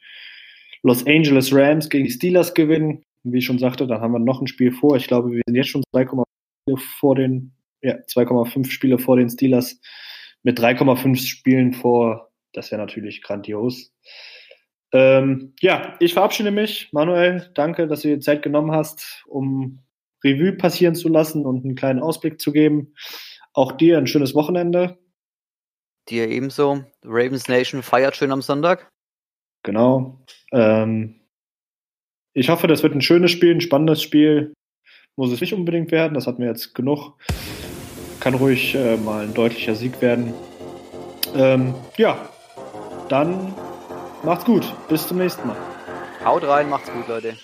Los 0.83 1.07
Angeles 1.07 1.53
Rams 1.53 1.91
gegen 1.91 2.05
die 2.05 2.11
Steelers 2.11 2.55
gewinnen. 2.55 3.03
Wie 3.25 3.39
ich 3.39 3.45
schon 3.45 3.59
sagte, 3.59 3.87
dann 3.87 4.01
haben 4.01 4.13
wir 4.13 4.21
noch 4.21 4.41
ein 4.41 4.47
Spiel 4.47 4.71
vor. 4.71 4.97
Ich 4.97 5.09
glaube, 5.09 5.33
wir 5.33 5.43
sind 5.45 5.57
jetzt 5.57 5.69
schon 5.69 5.83
2,5 5.95 6.25
Spiele 6.63 6.77
vor 6.99 7.17
den, 7.17 7.56
ja, 7.87 7.95
2,5 7.95 8.71
Spiele 8.71 8.99
vor 8.99 9.17
den 9.17 9.31
Steelers 9.31 9.81
mit 10.43 10.59
3,5 10.59 11.17
Spielen 11.17 11.73
vor. 11.73 12.31
Das 12.53 12.71
wäre 12.71 12.81
natürlich 12.81 13.23
grandios. 13.23 13.93
Ähm, 14.93 15.55
ja, 15.61 15.97
ich 16.01 16.15
verabschiede 16.15 16.51
mich. 16.51 16.89
Manuel, 16.93 17.51
danke, 17.55 17.87
dass 17.87 18.03
du 18.03 18.09
dir 18.09 18.21
Zeit 18.21 18.43
genommen 18.43 18.73
hast, 18.73 19.25
um 19.27 19.81
Revue 20.25 20.53
passieren 20.53 20.95
zu 20.95 21.09
lassen 21.09 21.47
und 21.47 21.65
einen 21.65 21.75
kleinen 21.75 22.01
Ausblick 22.01 22.41
zu 22.41 22.53
geben. 22.53 22.95
Auch 23.53 23.73
dir 23.73 23.99
ein 23.99 24.07
schönes 24.07 24.35
Wochenende. 24.35 24.99
Dir 26.09 26.29
ebenso. 26.29 26.85
Ravens 27.05 27.49
Nation 27.49 27.83
feiert 27.83 28.17
schön 28.17 28.33
am 28.33 28.43
Sonntag. 28.43 28.91
Genau. 29.63 30.25
Ähm, 30.53 31.21
ich 32.33 32.49
hoffe, 32.49 32.67
das 32.67 32.83
wird 32.83 32.95
ein 32.95 33.01
schönes 33.01 33.31
Spiel, 33.31 33.55
ein 33.55 33.61
spannendes 33.61 34.03
Spiel. 34.03 34.53
Muss 35.17 35.33
es 35.33 35.41
nicht 35.41 35.55
unbedingt 35.55 35.91
werden, 35.91 36.15
das 36.15 36.27
hatten 36.27 36.43
wir 36.43 36.49
jetzt 36.49 36.75
genug. 36.75 37.15
Kann 38.27 38.35
ruhig 38.35 38.75
äh, 38.75 38.97
mal 38.97 39.23
ein 39.23 39.35
deutlicher 39.35 39.77
Sieg 39.77 40.03
werden. 40.03 40.35
Ähm, 41.37 41.77
ja, 41.97 42.19
dann 43.09 43.55
macht's 44.25 44.45
gut. 44.45 44.65
Bis 44.89 45.07
zum 45.07 45.19
nächsten 45.19 45.47
Mal. 45.47 45.57
Haut 46.25 46.43
rein, 46.43 46.69
macht's 46.69 46.91
gut, 46.91 47.07
Leute. 47.07 47.37